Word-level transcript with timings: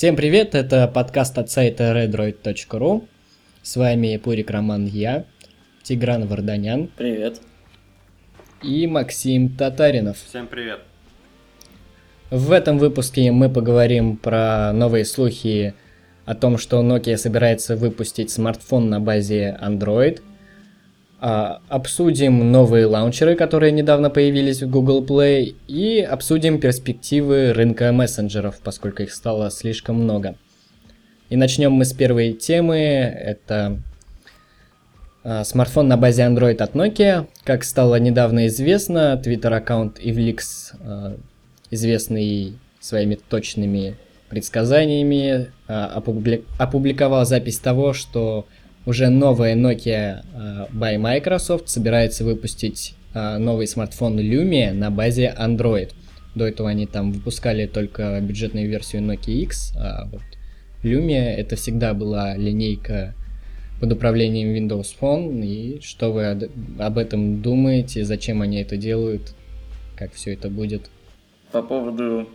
Всем 0.00 0.16
привет, 0.16 0.54
это 0.54 0.88
подкаст 0.88 1.36
от 1.36 1.50
сайта 1.50 1.92
redroid.ru. 1.92 3.06
С 3.60 3.76
вами 3.76 4.16
Пурик 4.16 4.50
Роман 4.50 4.86
я, 4.86 5.26
Тигран 5.82 6.26
Варданян. 6.26 6.88
Привет. 6.96 7.42
И 8.62 8.86
Максим 8.86 9.54
Татаринов. 9.54 10.16
Всем 10.16 10.46
привет. 10.46 10.80
В 12.30 12.50
этом 12.50 12.78
выпуске 12.78 13.30
мы 13.30 13.50
поговорим 13.50 14.16
про 14.16 14.72
новые 14.72 15.04
слухи 15.04 15.74
о 16.24 16.34
том, 16.34 16.56
что 16.56 16.80
Nokia 16.80 17.18
собирается 17.18 17.76
выпустить 17.76 18.30
смартфон 18.30 18.88
на 18.88 19.00
базе 19.00 19.54
Android– 19.60 20.22
обсудим 21.20 22.50
новые 22.50 22.86
лаунчеры, 22.86 23.36
которые 23.36 23.72
недавно 23.72 24.08
появились 24.08 24.62
в 24.62 24.70
Google 24.70 25.04
Play, 25.04 25.54
и 25.68 26.00
обсудим 26.00 26.58
перспективы 26.58 27.52
рынка 27.52 27.92
мессенджеров, 27.92 28.58
поскольку 28.64 29.02
их 29.02 29.12
стало 29.12 29.50
слишком 29.50 29.96
много. 29.96 30.36
И 31.28 31.36
начнем 31.36 31.72
мы 31.72 31.84
с 31.84 31.92
первой 31.92 32.32
темы. 32.32 32.78
Это 32.78 33.78
а, 35.22 35.44
смартфон 35.44 35.88
на 35.88 35.98
базе 35.98 36.22
Android 36.22 36.56
от 36.56 36.74
Nokia. 36.74 37.28
Как 37.44 37.64
стало 37.64 38.00
недавно 38.00 38.46
известно, 38.46 39.20
Twitter-аккаунт 39.22 40.00
Ivlix, 40.00 40.38
а, 40.80 41.16
известный 41.70 42.54
своими 42.80 43.16
точными 43.16 43.96
предсказаниями, 44.30 45.50
опубликовал 45.66 47.26
запись 47.26 47.58
того, 47.58 47.92
что 47.92 48.46
уже 48.86 49.08
новая 49.08 49.54
Nokia 49.54 50.24
uh, 50.34 50.70
by 50.72 50.96
Microsoft 50.98 51.68
собирается 51.68 52.24
выпустить 52.24 52.94
uh, 53.14 53.38
новый 53.38 53.66
смартфон 53.66 54.18
Lumia 54.18 54.72
на 54.72 54.90
базе 54.90 55.34
Android. 55.38 55.90
До 56.34 56.46
этого 56.46 56.70
они 56.70 56.86
там 56.86 57.12
выпускали 57.12 57.66
только 57.66 58.20
бюджетную 58.20 58.68
версию 58.68 59.02
Nokia 59.02 59.34
X, 59.42 59.72
а 59.76 60.08
вот 60.10 60.22
Lumia 60.82 61.34
это 61.34 61.56
всегда 61.56 61.92
была 61.94 62.36
линейка 62.36 63.14
под 63.80 63.92
управлением 63.92 64.54
Windows 64.54 64.94
Phone. 65.00 65.44
И 65.44 65.80
что 65.82 66.12
вы 66.12 66.50
об 66.78 66.98
этом 66.98 67.42
думаете, 67.42 68.04
зачем 68.04 68.42
они 68.42 68.60
это 68.60 68.76
делают, 68.76 69.34
как 69.96 70.12
все 70.12 70.34
это 70.34 70.48
будет? 70.48 70.90
По 71.52 71.62
поводу 71.62 72.28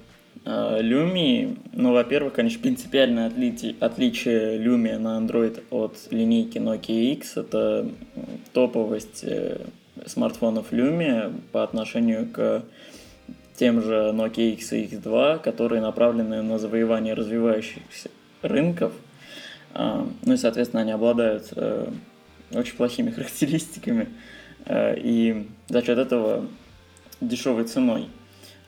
а, 0.46 0.80
Lumia, 0.80 1.58
ну, 1.74 1.92
во-первых, 1.92 2.34
конечно, 2.34 2.62
принципиальное 2.62 3.28
отличие, 3.28 3.76
отличие 3.80 4.60
Lumia 4.60 5.00
на 5.00 5.20
Android 5.20 5.64
от 5.72 5.98
линейки 6.12 6.60
Nokia 6.60 7.14
X– 7.14 7.36
это 7.38 7.90
топовость 8.54 9.24
э, 9.24 9.62
смартфонов 10.06 10.72
Lumia 10.72 11.34
по 11.52 11.64
отношению 11.64 12.30
к 12.32 12.64
тем 13.56 13.82
же 13.82 14.12
Nokia 14.14 14.54
X 14.54 14.74
и 14.74 14.86
X2, 14.86 15.40
которые 15.40 15.82
направлены 15.82 16.44
на 16.44 16.60
завоевание 16.60 17.16
развивающихся 17.16 18.12
рынков. 18.44 18.94
А, 19.74 20.08
ну 20.24 20.34
и, 20.34 20.38
соответственно, 20.38 20.84
они 20.84 20.92
обладают 20.92 21.54
э, 21.56 21.88
очень 22.52 22.76
плохими 22.76 23.10
характеристиками 23.16 24.10
э, 24.66 24.96
и 25.00 25.48
за 25.70 25.82
счет 25.82 25.98
этого 25.98 26.46
дешевой 27.20 27.64
ценой. 27.64 28.10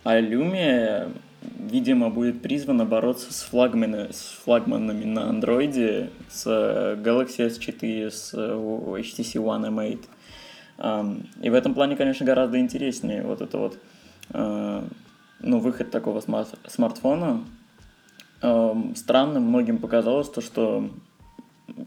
А 0.03 0.19
Lumia 0.19 1.11
видимо, 1.41 2.09
будет 2.09 2.41
призвано 2.41 2.85
бороться 2.85 3.33
с, 3.33 3.43
флагманы, 3.43 4.11
с 4.11 4.39
флагманами 4.43 5.05
на 5.05 5.29
андроиде, 5.29 6.09
с 6.29 6.45
э, 6.47 6.95
Galaxy 6.95 7.47
S4, 7.47 8.09
с 8.09 8.33
э, 8.33 8.37
HTC 8.37 9.35
One 9.35 9.69
M8. 9.69 11.25
И 11.41 11.49
в 11.49 11.53
этом 11.55 11.73
плане, 11.73 11.95
конечно, 11.95 12.25
гораздо 12.25 12.59
интереснее 12.59 13.23
вот 13.23 13.41
это 13.41 13.57
вот 13.57 13.79
э, 14.29 14.83
ну, 15.39 15.59
выход 15.59 15.89
такого 15.89 16.21
смарт 16.21 16.49
смартфона. 16.67 17.43
Странным 18.95 19.43
многим 19.43 19.79
показалось 19.79 20.29
то, 20.29 20.41
что 20.41 20.91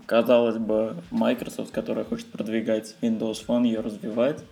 казалось 0.07 0.59
бы, 0.59 0.97
Microsoft, 1.13 1.71
которая 1.71 2.05
хочет 2.05 2.27
продвигать 2.27 2.97
Windows 3.01 3.47
Phone, 3.47 3.65
ее 3.65 3.81
развивать, 3.81 4.43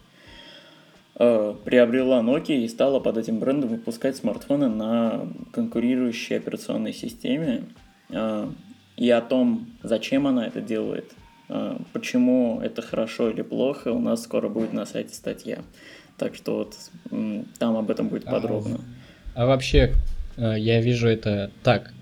Э, 1.21 1.53
приобрела 1.65 2.21
Nokia 2.21 2.56
и 2.56 2.69
стала 2.69 3.01
под 3.01 3.19
этим 3.19 3.41
брендом 3.41 3.71
выпускать 3.71 4.17
смартфоны 4.17 4.69
на 4.69 5.27
конкурирующей 5.53 6.37
операционной 6.37 6.93
системе. 6.93 7.65
Э, 8.09 8.49
и 8.97 9.11
о 9.11 9.21
том, 9.21 9.69
зачем 9.83 10.29
она 10.29 10.47
это 10.47 10.61
делает, 10.61 11.11
э, 11.49 11.77
почему 11.93 12.61
это 12.62 12.83
хорошо 12.83 13.31
или 13.31 13.43
плохо, 13.43 13.89
у 13.89 13.99
нас 13.99 14.23
скоро 14.23 14.49
будет 14.49 14.73
на 14.73 14.87
сайте 14.87 15.12
статья. 15.12 15.59
Так 16.17 16.37
что 16.37 16.59
вот 16.59 16.77
там 17.59 17.77
об 17.77 17.91
этом 17.91 18.09
будет 18.09 18.25
подробно. 18.25 18.81
А, 19.35 19.43
а 19.43 19.47
вообще, 19.47 19.95
я 20.37 20.81
вижу 20.81 21.09
это 21.09 21.50
так. 21.62 21.93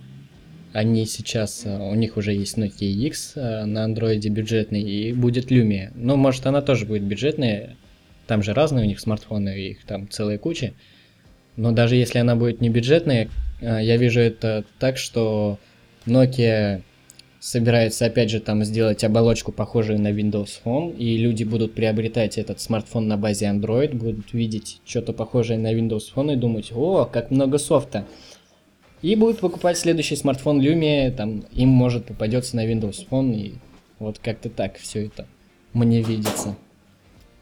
Они 0.72 1.06
сейчас, 1.06 1.64
у 1.66 1.94
них 1.94 2.18
уже 2.18 2.32
есть 2.32 2.58
Nokia 2.58 2.86
X 2.86 3.36
на 3.36 3.84
андроиде 3.84 4.28
бюджетный, 4.28 4.82
и 4.82 5.12
будет 5.12 5.50
Lumia. 5.50 5.90
Ну, 5.94 6.16
может, 6.16 6.46
она 6.46 6.62
тоже 6.62 6.86
будет 6.86 7.02
бюджетная, 7.02 7.76
там 8.26 8.42
же 8.42 8.54
разные 8.54 8.84
у 8.84 8.88
них 8.88 9.00
смартфоны, 9.00 9.48
их 9.58 9.84
там 9.84 10.08
целая 10.08 10.38
куча. 10.38 10.72
Но 11.56 11.72
даже 11.72 11.96
если 11.96 12.18
она 12.18 12.36
будет 12.36 12.60
не 12.60 12.68
бюджетная, 12.68 13.30
э, 13.60 13.78
я 13.82 13.96
вижу 13.96 14.20
это 14.20 14.64
так, 14.78 14.98
что 14.98 15.58
Nokia 16.06 16.82
собирается 17.40 18.06
опять 18.06 18.30
же 18.30 18.40
там 18.40 18.64
сделать 18.64 19.04
оболочку 19.04 19.52
похожую 19.52 20.00
на 20.00 20.08
Windows 20.08 20.58
Phone, 20.64 20.96
и 20.96 21.16
люди 21.16 21.44
будут 21.44 21.74
приобретать 21.74 22.38
этот 22.38 22.60
смартфон 22.60 23.08
на 23.08 23.16
базе 23.16 23.46
Android, 23.46 23.94
будут 23.94 24.32
видеть 24.32 24.80
что-то 24.84 25.12
похожее 25.12 25.58
на 25.58 25.72
Windows 25.72 26.12
Phone 26.14 26.32
и 26.32 26.36
думать, 26.36 26.72
о, 26.74 27.04
как 27.04 27.30
много 27.30 27.58
софта. 27.58 28.04
И 29.02 29.14
будут 29.14 29.40
покупать 29.40 29.78
следующий 29.78 30.16
смартфон 30.16 30.60
Lumia, 30.60 31.10
там 31.12 31.44
им 31.52 31.68
может 31.68 32.06
попадется 32.06 32.56
на 32.56 32.66
Windows 32.66 33.06
Phone, 33.08 33.34
и 33.34 33.54
вот 33.98 34.18
как-то 34.18 34.50
так 34.50 34.76
все 34.76 35.06
это 35.06 35.26
мне 35.72 36.02
видится. 36.02 36.56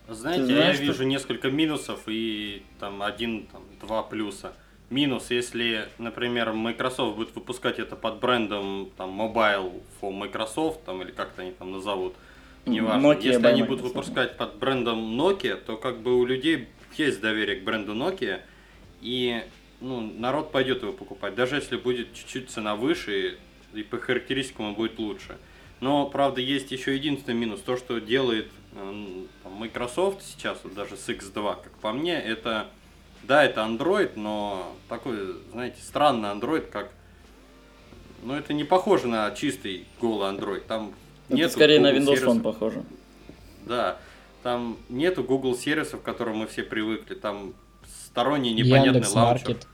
Знаете, 0.09 0.45
знаешь, 0.45 0.77
я 0.77 0.83
вижу 0.83 0.95
что... 0.95 1.05
несколько 1.05 1.51
минусов 1.51 2.01
и 2.07 2.63
там 2.79 3.03
один, 3.03 3.47
там, 3.47 3.63
два 3.81 4.03
плюса. 4.03 4.55
Минус, 4.91 5.31
если, 5.31 5.89
например, 5.99 6.53
Microsoft 6.53 7.17
будет 7.17 7.35
выпускать 7.35 7.79
это 7.79 7.97
под 7.97 8.21
брендом 8.21 8.91
там 8.97 9.19
Mobile 9.19 9.83
for 10.01 10.13
Microsoft, 10.13 10.85
там, 10.85 11.03
или 11.03 11.11
как-то 11.11 11.43
они 11.43 11.53
там 11.53 11.73
назовут, 11.73 12.15
неважно. 12.67 13.09
Nokia 13.09 13.23
если 13.23 13.47
они 13.47 13.63
будут 13.63 13.83
выпускать 13.83 14.37
под 14.37 14.57
брендом 14.57 15.19
Nokia, 15.19 15.57
то 15.57 15.77
как 15.77 16.01
бы 16.01 16.19
у 16.19 16.27
людей 16.27 16.69
есть 16.99 17.21
доверие 17.21 17.57
к 17.61 17.65
бренду 17.65 17.95
Nokia, 17.95 18.41
и 19.01 19.43
ну, 19.81 20.01
народ 20.01 20.53
пойдет 20.53 20.83
его 20.83 20.93
покупать, 20.93 21.35
даже 21.35 21.57
если 21.57 21.77
будет 21.77 22.13
чуть-чуть 22.15 22.51
цена 22.51 22.77
выше, 22.77 23.39
и 23.73 23.83
по 23.83 23.99
характеристикам 23.99 24.67
он 24.67 24.75
будет 24.75 24.99
лучше. 24.99 25.39
Но, 25.81 26.07
правда, 26.07 26.41
есть 26.41 26.71
еще 26.73 26.95
единственный 26.95 27.35
минус, 27.35 27.61
то, 27.61 27.77
что 27.77 28.01
делает 28.01 28.49
Microsoft 29.45 30.23
сейчас, 30.23 30.59
вот 30.65 30.75
даже 30.75 30.97
с 30.97 31.09
X2, 31.09 31.63
как 31.63 31.73
по 31.79 31.93
мне, 31.93 32.21
это, 32.21 32.69
да, 33.23 33.45
это 33.45 33.61
Android, 33.63 34.13
но 34.17 34.75
такой, 34.89 35.37
знаете, 35.53 35.81
странный 35.81 36.31
Android, 36.31 36.67
как, 36.67 36.91
ну, 38.23 38.35
это 38.35 38.53
не 38.53 38.65
похоже 38.65 39.07
на 39.07 39.31
чистый 39.33 39.87
голый 40.01 40.33
Android, 40.33 40.63
там 40.67 40.95
нет 41.29 41.53
скорее 41.53 41.79
Google 41.79 41.93
на 41.93 41.97
Windows 41.97 42.17
сервисов. 42.17 42.37
Phone 42.37 42.43
похоже. 42.43 42.85
Да, 43.67 43.99
там 44.43 44.77
нету 44.89 45.25
Google 45.25 45.57
сервисов, 45.57 46.03
к 46.03 46.05
которым 46.05 46.39
мы 46.39 46.47
все 46.47 46.63
привыкли, 46.63 47.15
там 47.15 47.55
сторонний 47.87 48.53
непонятный 48.53 48.87
Яндекс 48.87 49.15
лаунчер. 49.15 49.49
Маркет. 49.49 49.67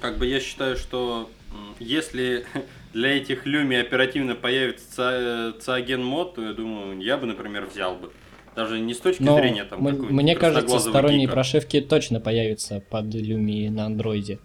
Как 0.00 0.18
бы 0.18 0.26
я 0.26 0.40
считаю, 0.40 0.76
что 0.76 1.30
если 1.78 2.46
для 2.96 3.14
этих 3.18 3.44
люми 3.44 3.76
оперативно 3.76 4.34
появится 4.34 5.54
циаген 5.60 6.02
мод, 6.02 6.36
то 6.36 6.42
я 6.42 6.54
думаю, 6.54 6.98
я 6.98 7.18
бы, 7.18 7.26
например, 7.26 7.66
взял 7.66 7.94
бы. 7.94 8.10
Даже 8.54 8.80
не 8.80 8.94
с 8.94 9.00
точки 9.00 9.22
Но 9.22 9.36
зрения 9.36 9.64
там 9.64 9.82
Мне 9.82 10.34
кажется, 10.34 10.78
сторонние 10.78 11.24
гика. 11.24 11.34
прошивки 11.34 11.82
точно 11.82 12.20
появятся 12.20 12.80
под 12.80 13.14
люми 13.14 13.68
на 13.68 13.84
андроиде. 13.84 14.38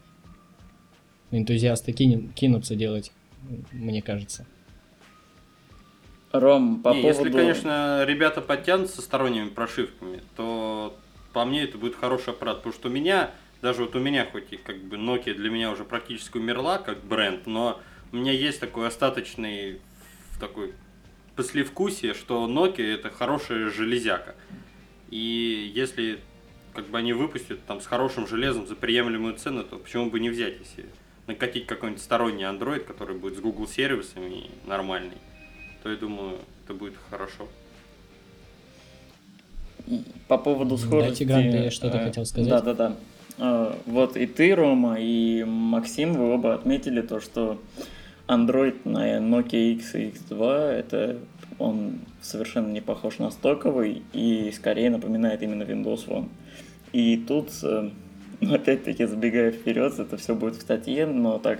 Энтузиасты 1.31 1.93
кин, 1.93 2.27
кинутся 2.33 2.75
делать, 2.75 3.13
мне 3.71 4.01
кажется. 4.01 4.45
Ром, 6.33 6.81
по 6.81 6.89
не, 6.89 7.03
поводу... 7.03 7.07
Если, 7.07 7.31
конечно, 7.31 8.03
ребята 8.05 8.41
подтянутся 8.41 9.01
сторонними 9.01 9.47
прошивками, 9.47 10.19
то 10.35 10.93
по 11.31 11.45
мне 11.45 11.63
это 11.63 11.77
будет 11.77 11.95
хороший 11.95 12.31
аппарат, 12.31 12.57
потому 12.57 12.73
что 12.73 12.89
у 12.89 12.91
меня, 12.91 13.31
даже 13.61 13.83
вот 13.83 13.95
у 13.95 13.99
меня 13.99 14.27
хоть 14.29 14.51
и 14.51 14.57
как 14.57 14.75
бы 14.83 14.97
Nokia 14.97 15.35
для 15.35 15.49
меня 15.49 15.71
уже 15.71 15.85
практически 15.85 16.35
умерла 16.35 16.79
как 16.79 17.01
бренд, 17.01 17.47
но 17.47 17.79
у 18.11 18.17
меня 18.17 18.31
есть 18.31 18.59
такой 18.59 18.87
остаточный 18.87 19.79
такой 20.39 20.73
послевкусие, 21.35 22.13
что 22.13 22.47
Nokia 22.47 22.93
это 22.93 23.09
хорошая 23.09 23.69
железяка. 23.69 24.35
И 25.09 25.71
если 25.73 26.19
как 26.73 26.87
бы 26.87 26.97
они 26.97 27.13
выпустят 27.13 27.63
там 27.65 27.81
с 27.81 27.85
хорошим 27.85 28.27
железом 28.27 28.67
за 28.67 28.75
приемлемую 28.75 29.35
цену, 29.35 29.63
то 29.63 29.77
почему 29.77 30.09
бы 30.09 30.19
не 30.19 30.29
взять, 30.29 30.55
если 30.59 30.89
накатить 31.27 31.65
какой-нибудь 31.67 32.01
сторонний 32.01 32.43
Android, 32.45 32.79
который 32.79 33.15
будет 33.15 33.37
с 33.37 33.39
Google 33.39 33.67
сервисами 33.67 34.49
нормальный, 34.65 35.17
то 35.83 35.89
я 35.89 35.97
думаю, 35.97 36.37
это 36.63 36.73
будет 36.73 36.93
хорошо. 37.09 37.47
По 40.27 40.37
поводу 40.37 40.77
скорости... 40.77 41.23
Дайте 41.23 41.25
Гран, 41.25 41.63
ты 41.63 41.69
что-то 41.71 41.97
э, 41.97 42.05
хотел 42.05 42.25
сказать? 42.25 42.49
Да, 42.49 42.61
да, 42.61 42.73
да. 42.73 42.97
А, 43.37 43.79
вот 43.85 44.15
и 44.15 44.25
ты, 44.27 44.55
Рома, 44.55 44.97
и 44.99 45.43
Максим, 45.43 46.13
вы 46.13 46.33
оба 46.33 46.53
отметили 46.53 47.01
то, 47.01 47.19
что 47.19 47.59
Android 48.31 48.77
на 48.85 49.17
Nokia 49.17 49.73
X 49.73 49.95
и 49.95 50.07
X2 50.07 50.71
это 50.71 51.17
он 51.59 51.99
совершенно 52.21 52.71
не 52.71 52.79
похож 52.79 53.19
на 53.19 53.29
стоковый 53.29 54.03
и 54.13 54.51
скорее 54.55 54.89
напоминает 54.89 55.41
именно 55.41 55.63
Windows 55.63 56.07
Phone. 56.07 56.29
И 56.93 57.17
тут, 57.17 57.49
э, 57.63 57.89
опять-таки, 58.41 59.05
забегая 59.05 59.51
вперед, 59.51 59.99
это 59.99 60.15
все 60.15 60.33
будет 60.33 60.55
в 60.55 60.61
статье, 60.61 61.05
но 61.05 61.39
так 61.39 61.59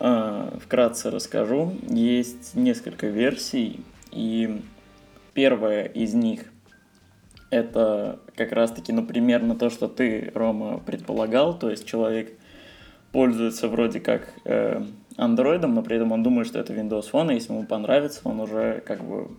э, 0.00 0.58
вкратце 0.60 1.10
расскажу. 1.10 1.72
Есть 1.88 2.56
несколько 2.56 3.06
версий, 3.06 3.80
и 4.10 4.60
первая 5.34 5.84
из 5.84 6.14
них 6.14 6.46
это 7.50 8.18
как 8.34 8.50
раз-таки, 8.50 8.92
ну, 8.92 9.06
примерно 9.06 9.54
то, 9.54 9.70
что 9.70 9.86
ты, 9.86 10.32
Рома, 10.34 10.78
предполагал, 10.78 11.56
то 11.56 11.70
есть 11.70 11.86
человек 11.86 12.32
пользуется 13.12 13.68
вроде 13.68 14.00
как 14.00 14.34
э, 14.44 14.84
андроидом, 15.16 15.74
но 15.74 15.82
при 15.82 15.96
этом 15.96 16.12
он 16.12 16.22
думает, 16.22 16.46
что 16.46 16.58
это 16.58 16.72
Windows 16.72 17.10
Phone, 17.10 17.32
и 17.32 17.34
если 17.34 17.52
ему 17.52 17.64
понравится, 17.64 18.20
он 18.24 18.40
уже 18.40 18.82
как 18.86 19.02
бы 19.04 19.30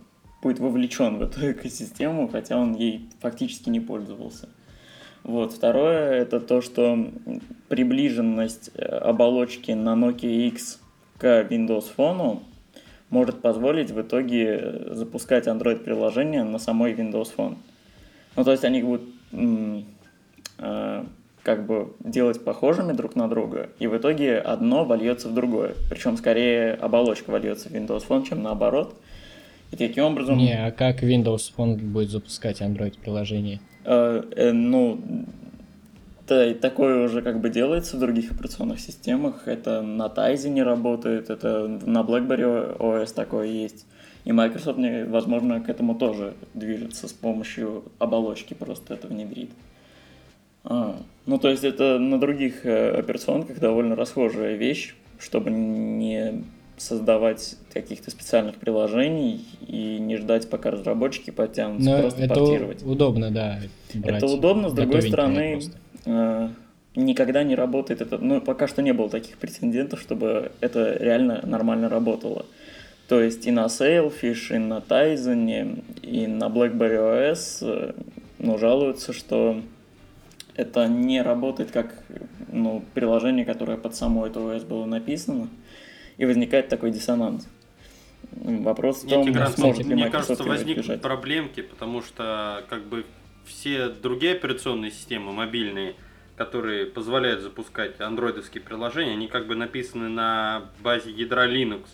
будет 0.42 0.58
вовлечен 0.58 1.18
в 1.18 1.22
эту 1.22 1.40
экосистему, 1.52 2.28
хотя 2.28 2.56
он 2.56 2.74
ей 2.74 3.08
фактически 3.20 3.70
не 3.70 3.80
пользовался. 3.80 4.48
Вот. 5.24 5.52
Второе– 5.52 6.12
это 6.22 6.40
то, 6.40 6.60
что 6.60 7.10
приближенность 7.68 8.70
э, 8.74 8.82
оболочки 8.82 9.72
на 9.72 9.94
Nokia 9.94 10.48
X 10.48 10.80
к 11.18 11.24
Windows 11.50 11.86
Phone 11.96 12.40
может 13.10 13.42
позволить 13.42 13.90
в 13.90 14.00
итоге 14.00 14.58
э, 14.60 14.94
запускать 14.94 15.46
Android-приложение 15.46 16.44
на 16.44 16.58
самой 16.58 16.94
Windows 16.94 17.30
Phone. 17.36 17.56
Ну, 18.36 18.44
то 18.44 18.52
есть 18.52 18.64
они 18.64 18.82
будут 18.82 19.02
э, 19.32 21.04
как 21.48 21.64
бы 21.64 21.94
делать 22.00 22.44
похожими 22.44 22.92
друг 22.92 23.16
на 23.16 23.26
друга, 23.26 23.70
и 23.78 23.86
в 23.86 23.96
итоге 23.96 24.36
одно 24.36 24.84
вольется 24.84 25.28
в 25.30 25.34
другое. 25.34 25.76
Причем 25.88 26.18
скорее 26.18 26.74
оболочка 26.74 27.30
вольется 27.30 27.70
в 27.70 27.72
Windows 27.72 28.06
Phone, 28.06 28.28
чем 28.28 28.42
наоборот. 28.42 28.94
И 29.70 29.76
таким 29.76 30.04
образом... 30.04 30.36
Не, 30.36 30.52
а 30.52 30.70
как 30.72 31.02
Windows 31.02 31.50
Phone 31.56 31.78
будет 31.78 32.10
запускать 32.10 32.60
Android-приложение? 32.60 33.60
Э, 33.86 34.22
э, 34.36 34.52
ну, 34.52 35.00
да, 36.26 36.52
такое 36.52 37.06
уже 37.06 37.22
как 37.22 37.40
бы 37.40 37.48
делается 37.48 37.96
в 37.96 38.00
других 38.00 38.30
операционных 38.30 38.78
системах. 38.78 39.48
Это 39.48 39.80
на 39.80 40.10
Тайзе 40.10 40.50
не 40.50 40.62
работает, 40.62 41.30
это 41.30 41.66
на 41.66 42.00
BlackBerry 42.02 42.76
OS 42.76 43.14
такое 43.14 43.46
есть. 43.46 43.86
И 44.26 44.32
Microsoft, 44.32 44.78
возможно, 45.06 45.62
к 45.62 45.70
этому 45.70 45.94
тоже 45.94 46.34
движется 46.52 47.08
с 47.08 47.12
помощью 47.14 47.84
оболочки, 47.98 48.52
просто 48.52 48.92
это 48.92 49.06
внедрит. 49.08 49.50
А, 50.68 51.00
ну, 51.24 51.38
то 51.38 51.48
есть 51.48 51.64
это 51.64 51.98
на 51.98 52.20
других 52.20 52.66
э, 52.66 52.90
операционках 52.90 53.58
довольно 53.58 53.96
расхожая 53.96 54.54
вещь, 54.54 54.94
чтобы 55.18 55.50
не 55.50 56.44
создавать 56.76 57.56
каких-то 57.72 58.10
специальных 58.10 58.56
приложений 58.56 59.44
и 59.66 59.98
не 59.98 60.18
ждать, 60.18 60.48
пока 60.50 60.70
разработчики 60.70 61.30
потянутся, 61.30 61.90
Но 61.90 62.00
просто 62.00 62.22
это 62.22 62.34
портировать. 62.34 62.82
удобно, 62.84 63.30
да. 63.30 63.60
Это 64.04 64.26
удобно, 64.26 64.68
с 64.68 64.74
другой 64.74 65.02
стороны, 65.02 65.60
э, 66.04 66.48
никогда 66.94 67.42
не 67.44 67.54
работает 67.54 68.02
это. 68.02 68.18
Ну, 68.18 68.42
пока 68.42 68.68
что 68.68 68.82
не 68.82 68.92
было 68.92 69.08
таких 69.08 69.38
прецедентов, 69.38 70.00
чтобы 70.02 70.52
это 70.60 70.96
реально 71.00 71.40
нормально 71.44 71.88
работало. 71.88 72.44
То 73.08 73.22
есть 73.22 73.46
и 73.46 73.50
на 73.50 73.66
Sailfish, 73.66 74.54
и 74.54 74.58
на 74.58 74.78
Tizen, 74.86 75.82
и 76.02 76.26
на 76.26 76.44
BlackBerry 76.44 77.32
OS 77.32 77.58
э, 77.62 77.92
ну, 78.38 78.58
жалуются, 78.58 79.14
что 79.14 79.62
это 80.58 80.88
не 80.88 81.22
работает 81.22 81.70
как 81.70 81.94
ну, 82.50 82.84
приложение, 82.92 83.44
которое 83.44 83.78
под 83.78 83.94
само 83.94 84.26
это 84.26 84.40
OS 84.40 84.66
было 84.66 84.86
написано, 84.86 85.48
и 86.16 86.26
возникает 86.26 86.68
такой 86.68 86.90
диссонанс. 86.90 87.48
Вопрос 88.32 89.04
в 89.04 89.08
том, 89.08 89.30
Нет, 89.30 89.48
сможет 89.50 89.86
ли 89.86 89.94
Мне 89.94 90.10
кажется, 90.10 90.42
возникнут 90.42 91.00
проблемки, 91.00 91.62
потому 91.62 92.02
что 92.02 92.64
как 92.68 92.84
бы 92.86 93.06
все 93.46 93.88
другие 93.88 94.32
операционные 94.32 94.90
системы 94.90 95.32
мобильные, 95.32 95.94
которые 96.36 96.86
позволяют 96.86 97.40
запускать 97.40 98.00
андроидовские 98.00 98.60
приложения, 98.60 99.12
они 99.12 99.28
как 99.28 99.46
бы 99.46 99.54
написаны 99.54 100.08
на 100.08 100.64
базе 100.80 101.12
ядра 101.12 101.46
Linux. 101.46 101.84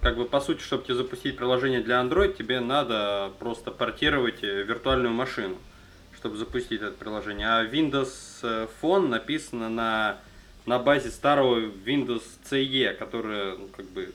Как 0.00 0.16
бы 0.16 0.24
по 0.24 0.40
сути, 0.40 0.62
чтобы 0.62 0.84
тебе 0.84 0.94
запустить 0.94 1.36
приложение 1.36 1.82
для 1.82 2.00
Android, 2.00 2.34
тебе 2.34 2.60
надо 2.60 3.30
просто 3.38 3.70
портировать 3.70 4.42
э, 4.42 4.62
виртуальную 4.62 5.12
машину 5.12 5.56
чтобы 6.26 6.38
запустить 6.38 6.82
это 6.82 6.90
приложение. 6.90 7.46
А 7.46 7.64
Windows 7.64 8.10
э, 8.42 8.66
Phone 8.82 9.06
написано 9.06 9.68
на, 9.68 10.18
на 10.66 10.80
базе 10.80 11.10
старого 11.10 11.60
Windows 11.60 12.24
CE, 12.50 12.94
которая, 12.94 13.56
ну, 13.56 13.68
как 13.68 13.86
бы, 13.86 14.12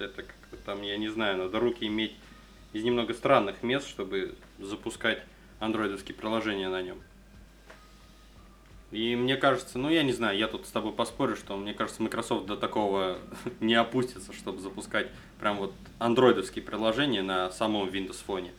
это 0.00 0.22
как 0.24 0.34
там, 0.64 0.82
я 0.82 0.96
не 0.96 1.08
знаю, 1.08 1.36
надо 1.36 1.60
руки 1.60 1.86
иметь 1.86 2.12
из 2.72 2.82
немного 2.82 3.14
странных 3.14 3.62
мест, 3.62 3.86
чтобы 3.86 4.34
запускать 4.58 5.22
андроидовские 5.60 6.16
приложения 6.16 6.68
на 6.68 6.82
нем. 6.82 6.98
И 8.90 9.14
мне 9.14 9.36
кажется, 9.36 9.78
ну 9.78 9.88
я 9.88 10.02
не 10.02 10.12
знаю, 10.12 10.36
я 10.36 10.48
тут 10.48 10.66
с 10.66 10.70
тобой 10.70 10.92
поспорю, 10.92 11.36
что 11.36 11.56
мне 11.56 11.72
кажется, 11.72 12.02
Microsoft 12.02 12.46
до 12.46 12.56
такого 12.56 13.18
не 13.60 13.74
опустится, 13.74 14.32
чтобы 14.32 14.58
запускать 14.58 15.06
прям 15.38 15.58
вот 15.58 15.72
андроидовские 16.00 16.64
приложения 16.64 17.22
на 17.22 17.48
самом 17.52 17.88
Windows 17.88 18.18
Phone. 18.26 18.50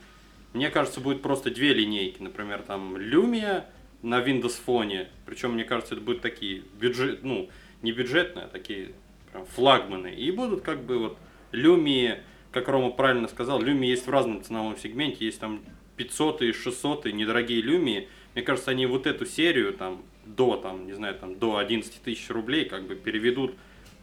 Мне 0.54 0.70
кажется, 0.70 1.02
будет 1.02 1.22
просто 1.22 1.52
две 1.52 1.74
линейки. 1.74 2.22
Например, 2.22 2.62
там 2.62 2.96
Lumia 2.96 3.66
на 4.02 4.20
Windows 4.22 4.56
Phone. 4.66 5.08
Причем, 5.26 5.54
мне 5.54 5.64
кажется, 5.64 5.96
это 5.96 6.04
будут 6.04 6.22
такие 6.22 6.64
бюджет, 6.80 7.24
ну, 7.24 7.50
не 7.82 7.92
бюджетные, 7.92 8.46
а 8.46 8.48
такие 8.48 8.94
прям 9.32 9.46
флагманы. 9.46 10.14
И 10.14 10.32
будут 10.32 10.62
как 10.62 10.84
бы 10.84 10.98
вот 11.00 11.18
Lumia, 11.52 12.20
как 12.52 12.68
Рома 12.68 12.92
правильно 12.92 13.28
сказал, 13.28 13.62
Lumia 13.62 13.88
есть 13.88 14.08
в 14.08 14.10
разном 14.10 14.44
ценовом 14.44 14.77
сегменте. 14.77 15.25
Есть 15.25 15.39
там 15.39 15.62
500 15.98 16.42
и 16.44 16.51
600 16.54 17.08
и 17.08 17.13
недорогие 17.13 17.62
Lumia. 17.62 18.08
Мне 18.34 18.44
кажется, 18.44 18.72
они 18.72 18.86
вот 18.86 19.08
эту 19.08 19.25
серию 19.25 19.74
там 19.74 20.04
до, 20.25 20.58
там, 20.58 20.86
не 20.86 20.94
знаю, 20.94 21.16
там, 21.16 21.39
до 21.39 21.58
11 21.58 22.01
тысяч 22.01 22.30
рублей 22.30 22.66
как 22.66 22.84
бы 22.84 22.96
переведут 22.96 23.56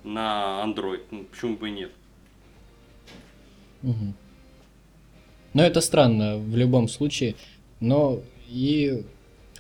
на 0.02 0.62
Android. 0.64 1.02
Ну, 1.10 1.24
почему 1.24 1.56
бы 1.56 1.68
и 1.68 1.72
нет? 1.72 1.92
Угу. 3.82 4.14
Но 5.54 5.62
это 5.62 5.80
странно 5.80 6.36
в 6.36 6.56
любом 6.56 6.88
случае. 6.88 7.36
Но 7.80 8.20
и... 8.48 9.04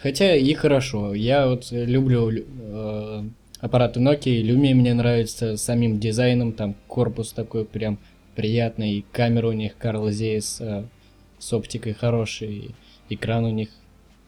Хотя 0.00 0.36
и 0.36 0.52
хорошо. 0.52 1.14
Я 1.14 1.46
вот 1.46 1.68
люблю 1.70 2.30
э, 2.30 3.24
аппараты 3.60 4.00
Nokia, 4.00 4.42
Lumia 4.42 4.74
мне 4.74 4.92
нравится 4.92 5.56
самим 5.56 5.98
дизайном, 5.98 6.52
там 6.52 6.74
корпус 6.86 7.32
такой 7.32 7.64
прям 7.64 7.98
приятный, 8.34 9.06
камера 9.12 9.48
у 9.48 9.52
них 9.52 9.76
Carl 9.80 10.08
Zeiss 10.08 10.62
э, 10.62 10.84
с 11.38 11.52
оптикой 11.52 11.94
хороший, 11.94 12.74
экран 13.08 13.44
у 13.44 13.50
них 13.50 13.70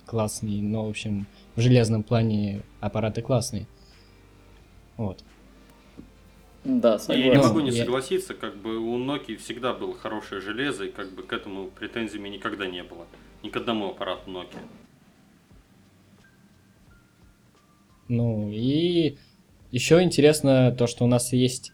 классный, 0.06 0.62
но, 0.62 0.86
в 0.86 0.90
общем, 0.90 1.26
в 1.56 1.60
железном 1.60 2.02
плане 2.02 2.62
аппараты 2.80 3.20
классные. 3.20 3.66
Вот. 4.96 5.22
Да, 6.66 6.98
согласен. 6.98 7.24
Я 7.24 7.36
не 7.36 7.42
могу 7.42 7.60
не 7.60 7.70
согласиться, 7.70 8.34
как 8.34 8.56
бы 8.56 8.78
у 8.78 8.98
Nokia 8.98 9.36
всегда 9.36 9.72
было 9.72 9.94
хорошее 9.94 10.40
железо, 10.40 10.86
и 10.86 10.90
как 10.90 11.12
бы 11.12 11.22
к 11.22 11.32
этому 11.32 11.68
претензиями 11.68 12.28
никогда 12.28 12.66
не 12.66 12.82
было. 12.82 13.06
Ни 13.44 13.50
к 13.50 13.56
одному 13.56 13.90
аппарату 13.90 14.28
Nokia. 14.28 14.58
Ну 18.08 18.50
и 18.50 19.16
еще 19.70 20.02
интересно 20.02 20.74
то, 20.76 20.88
что 20.88 21.04
у 21.04 21.06
нас 21.06 21.32
есть 21.32 21.72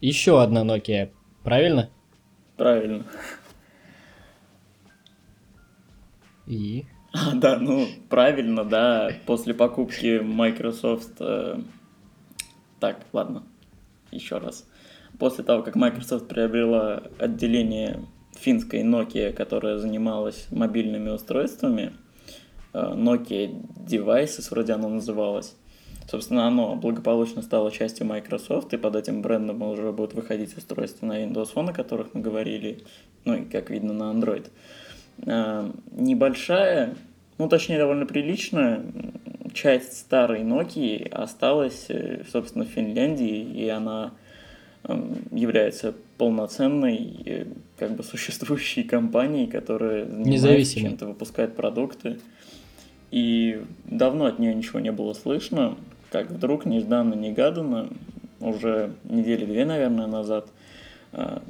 еще 0.00 0.42
одна 0.42 0.64
Nokia, 0.64 1.12
правильно? 1.44 1.90
Правильно. 2.56 3.06
И? 6.48 6.84
А, 7.12 7.32
да, 7.34 7.58
ну, 7.60 7.86
правильно, 8.08 8.64
да. 8.64 9.12
После 9.24 9.54
покупки 9.54 10.18
Microsoft... 10.18 11.20
Э... 11.20 11.60
Так, 12.80 13.06
ладно 13.12 13.44
еще 14.12 14.38
раз. 14.38 14.66
После 15.18 15.44
того, 15.44 15.62
как 15.62 15.74
Microsoft 15.74 16.28
приобрела 16.28 17.02
отделение 17.18 18.00
финской 18.38 18.82
Nokia, 18.82 19.32
которая 19.32 19.78
занималась 19.78 20.46
мобильными 20.50 21.10
устройствами, 21.10 21.92
э, 22.72 22.78
Nokia 22.78 23.50
Devices, 23.86 24.48
вроде 24.50 24.72
оно 24.72 24.88
называлось, 24.88 25.54
собственно, 26.10 26.46
оно 26.46 26.74
благополучно 26.76 27.42
стало 27.42 27.70
частью 27.70 28.06
Microsoft, 28.06 28.72
и 28.72 28.78
под 28.78 28.96
этим 28.96 29.22
брендом 29.22 29.62
уже 29.62 29.92
будут 29.92 30.14
выходить 30.14 30.56
устройства 30.56 31.06
на 31.06 31.24
Windows 31.24 31.52
Phone, 31.54 31.70
о 31.70 31.72
которых 31.74 32.14
мы 32.14 32.20
говорили, 32.20 32.84
ну 33.24 33.34
и, 33.34 33.44
как 33.44 33.70
видно, 33.70 33.92
на 33.92 34.04
Android. 34.12 34.48
Э, 35.26 35.70
небольшая, 35.92 36.96
ну, 37.38 37.48
точнее, 37.48 37.78
довольно 37.78 38.06
приличная 38.06 38.82
часть 39.52 39.98
старой 39.98 40.42
Nokia 40.42 41.08
осталась, 41.08 41.86
э, 41.88 42.22
собственно, 42.30 42.64
в 42.64 42.68
Финляндии, 42.68 43.42
и 43.42 43.68
она 43.68 44.12
эм, 44.84 45.16
является 45.30 45.94
полноценной, 46.18 47.16
э, 47.24 47.46
как 47.78 47.92
бы 47.92 48.02
существующей 48.02 48.82
компанией, 48.82 49.46
которая 49.46 50.06
занимается 50.06 50.80
чем-то, 50.80 51.06
выпускает 51.06 51.56
продукты. 51.56 52.18
и 53.10 53.62
давно 53.84 54.24
от 54.24 54.38
нее 54.38 54.54
ничего 54.54 54.80
не 54.80 54.90
было 54.90 55.12
слышно, 55.12 55.76
как 56.10 56.30
вдруг, 56.30 56.64
нежданно-негаданно, 56.64 57.90
уже 58.40 58.92
недели 59.04 59.44
две, 59.44 59.64
наверное, 59.64 60.06
назад, 60.06 60.48
а, 61.12 61.42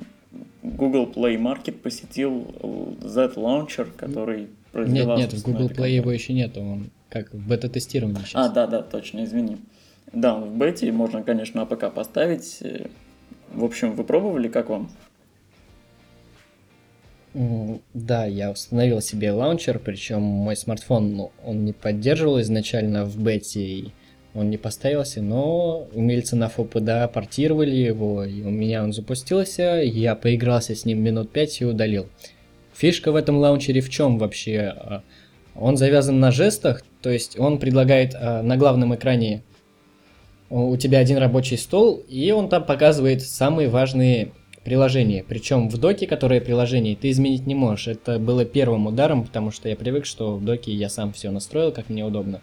Google 0.62 1.06
Play 1.06 1.36
Market 1.36 1.72
посетил 1.72 2.46
Z-Launcher, 3.02 3.88
который 3.96 4.48
Нет, 4.74 5.06
нет, 5.06 5.32
в 5.32 5.42
Google 5.44 5.68
Play 5.68 5.90
его 5.90 6.12
еще 6.12 6.32
нет, 6.32 6.56
он 6.56 6.90
как 7.08 7.32
в 7.34 7.46
бета-тестировании 7.46 8.22
сейчас. 8.24 8.34
А, 8.34 8.48
да, 8.48 8.66
да, 8.66 8.82
точно, 8.82 9.24
извини. 9.24 9.58
Да, 10.12 10.34
в 10.34 10.56
бете 10.56 10.90
можно, 10.92 11.22
конечно, 11.22 11.62
APK 11.62 11.92
поставить. 11.92 12.62
В 13.52 13.64
общем, 13.64 13.94
вы 13.94 14.04
пробовали, 14.04 14.48
как 14.48 14.70
вам? 14.70 14.90
Да, 17.94 18.26
я 18.26 18.50
установил 18.50 19.00
себе 19.00 19.32
лаунчер, 19.32 19.78
причем 19.78 20.20
мой 20.22 20.54
смартфон, 20.54 21.16
ну, 21.16 21.32
он 21.44 21.64
не 21.64 21.72
поддерживал 21.72 22.40
изначально 22.40 23.04
в 23.04 23.18
бете, 23.18 23.60
и 23.60 23.92
он 24.34 24.50
не 24.50 24.56
поставился, 24.56 25.20
но 25.20 25.88
умельцы 25.92 26.36
на 26.36 26.50
4PDA 26.54 27.08
портировали 27.08 27.74
его, 27.74 28.24
и 28.24 28.42
у 28.42 28.50
меня 28.50 28.82
он 28.82 28.92
запустился, 28.92 29.82
я 29.82 30.14
поигрался 30.14 30.74
с 30.74 30.84
ним 30.84 31.02
минут 31.02 31.30
5 31.30 31.60
и 31.60 31.64
удалил. 31.66 32.08
Фишка 32.74 33.12
в 33.12 33.16
этом 33.16 33.36
лаунчере 33.36 33.80
в 33.82 33.90
чем 33.90 34.18
вообще? 34.18 34.72
А, 34.74 35.02
он 35.54 35.76
завязан 35.76 36.18
на 36.18 36.30
жестах, 36.30 36.82
то 37.02 37.10
есть 37.10 37.38
он 37.38 37.58
предлагает 37.58 38.14
а, 38.14 38.42
на 38.42 38.56
главном 38.56 38.94
экране 38.94 39.42
у 40.48 40.76
тебя 40.76 40.98
один 40.98 41.16
рабочий 41.16 41.56
стол, 41.56 42.02
и 42.08 42.30
он 42.30 42.50
там 42.50 42.64
показывает 42.64 43.22
самые 43.22 43.70
важные 43.70 44.32
приложение. 44.64 45.24
Причем 45.26 45.68
в 45.68 45.78
доке, 45.78 46.06
которое 46.06 46.40
приложение, 46.40 46.94
ты 46.94 47.10
изменить 47.10 47.46
не 47.46 47.54
можешь. 47.54 47.88
Это 47.88 48.18
было 48.18 48.44
первым 48.44 48.86
ударом, 48.86 49.24
потому 49.24 49.50
что 49.50 49.68
я 49.70 49.76
привык, 49.76 50.04
что 50.04 50.36
в 50.36 50.44
доке 50.44 50.72
я 50.72 50.90
сам 50.90 51.12
все 51.14 51.30
настроил, 51.30 51.72
как 51.72 51.88
мне 51.88 52.04
удобно. 52.04 52.42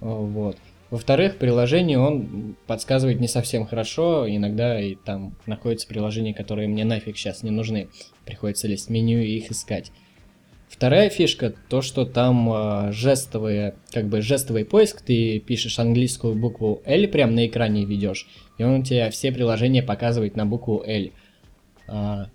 Вот. 0.00 0.56
Во-вторых, 0.90 1.36
приложение 1.36 1.98
он 1.98 2.56
подсказывает 2.66 3.20
не 3.20 3.28
совсем 3.28 3.66
хорошо, 3.66 4.26
иногда 4.28 4.80
и 4.80 4.94
там 4.94 5.36
находятся 5.44 5.86
приложения, 5.86 6.32
которые 6.32 6.66
мне 6.66 6.84
нафиг 6.84 7.18
сейчас 7.18 7.42
не 7.42 7.50
нужны. 7.50 7.88
Приходится 8.24 8.68
лезть 8.68 8.86
в 8.86 8.90
меню 8.90 9.18
и 9.20 9.36
их 9.36 9.50
искать. 9.50 9.92
Вторая 10.68 11.08
фишка, 11.08 11.54
то, 11.68 11.80
что 11.82 12.04
там 12.04 12.52
э, 12.52 12.92
жестовые, 12.92 13.74
как 13.90 14.06
бы 14.06 14.20
жестовый 14.20 14.64
поиск, 14.64 15.00
ты 15.00 15.40
пишешь 15.40 15.78
английскую 15.78 16.34
букву 16.34 16.82
L 16.84 17.08
прямо 17.08 17.32
на 17.32 17.46
экране 17.46 17.84
ведешь, 17.84 18.26
и 18.58 18.64
он 18.64 18.82
тебе 18.82 19.10
все 19.10 19.32
приложения 19.32 19.82
показывает 19.82 20.36
на 20.36 20.44
букву 20.44 20.84
L. 20.86 21.10
А, 21.86 22.28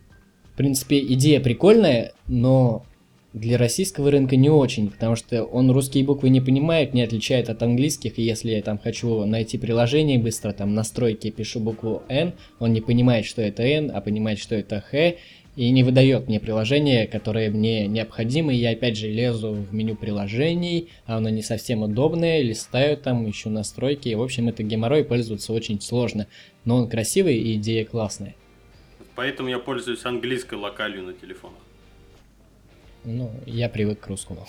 в 0.51 0.57
принципе, 0.57 0.99
идея 0.99 1.41
прикольная, 1.41 2.13
но 2.27 2.85
для 3.33 3.57
российского 3.57 4.11
рынка 4.11 4.35
не 4.35 4.49
очень, 4.49 4.91
потому 4.91 5.15
что 5.15 5.43
он 5.43 5.71
русские 5.71 6.03
буквы 6.03 6.29
не 6.29 6.39
понимает, 6.39 6.93
не 6.93 7.01
отличает 7.01 7.49
от 7.49 7.63
английских, 7.63 8.19
и 8.19 8.21
если 8.21 8.51
я 8.51 8.61
там 8.61 8.77
хочу 8.77 9.25
найти 9.25 9.57
приложение 9.57 10.19
быстро, 10.19 10.53
там 10.53 10.75
настройки 10.75 11.31
пишу 11.31 11.59
букву 11.59 12.03
N, 12.09 12.33
он 12.59 12.73
не 12.73 12.81
понимает, 12.81 13.25
что 13.25 13.41
это 13.41 13.63
N, 13.63 13.91
а 13.93 14.01
понимает, 14.01 14.37
что 14.37 14.53
это 14.53 14.81
Х, 14.81 15.15
и 15.55 15.69
не 15.71 15.83
выдает 15.83 16.27
мне 16.27 16.39
приложение, 16.39 17.07
которое 17.07 17.49
мне 17.49 17.87
необходимо, 17.87 18.53
и 18.53 18.57
я 18.57 18.71
опять 18.71 18.97
же 18.97 19.07
лезу 19.07 19.53
в 19.53 19.73
меню 19.73 19.95
приложений, 19.95 20.89
а 21.07 21.17
оно 21.17 21.29
не 21.29 21.41
совсем 21.41 21.81
удобное, 21.81 22.41
листаю 22.41 22.97
там, 22.97 23.27
ищу 23.27 23.49
настройки, 23.49 24.09
и 24.09 24.15
в 24.15 24.21
общем 24.21 24.49
это 24.49 24.61
геморрой, 24.61 25.03
пользоваться 25.03 25.53
очень 25.53 25.81
сложно, 25.81 26.27
но 26.65 26.77
он 26.77 26.87
красивый 26.87 27.37
и 27.37 27.55
идея 27.55 27.85
классная. 27.85 28.35
Поэтому 29.15 29.49
я 29.49 29.57
пользуюсь 29.57 30.05
английской 30.05 30.55
локалью 30.55 31.03
на 31.03 31.13
телефонах. 31.13 31.62
Ну, 33.05 33.31
я 33.45 33.69
привык 33.69 33.99
к 33.99 34.07
русскому. 34.07 34.45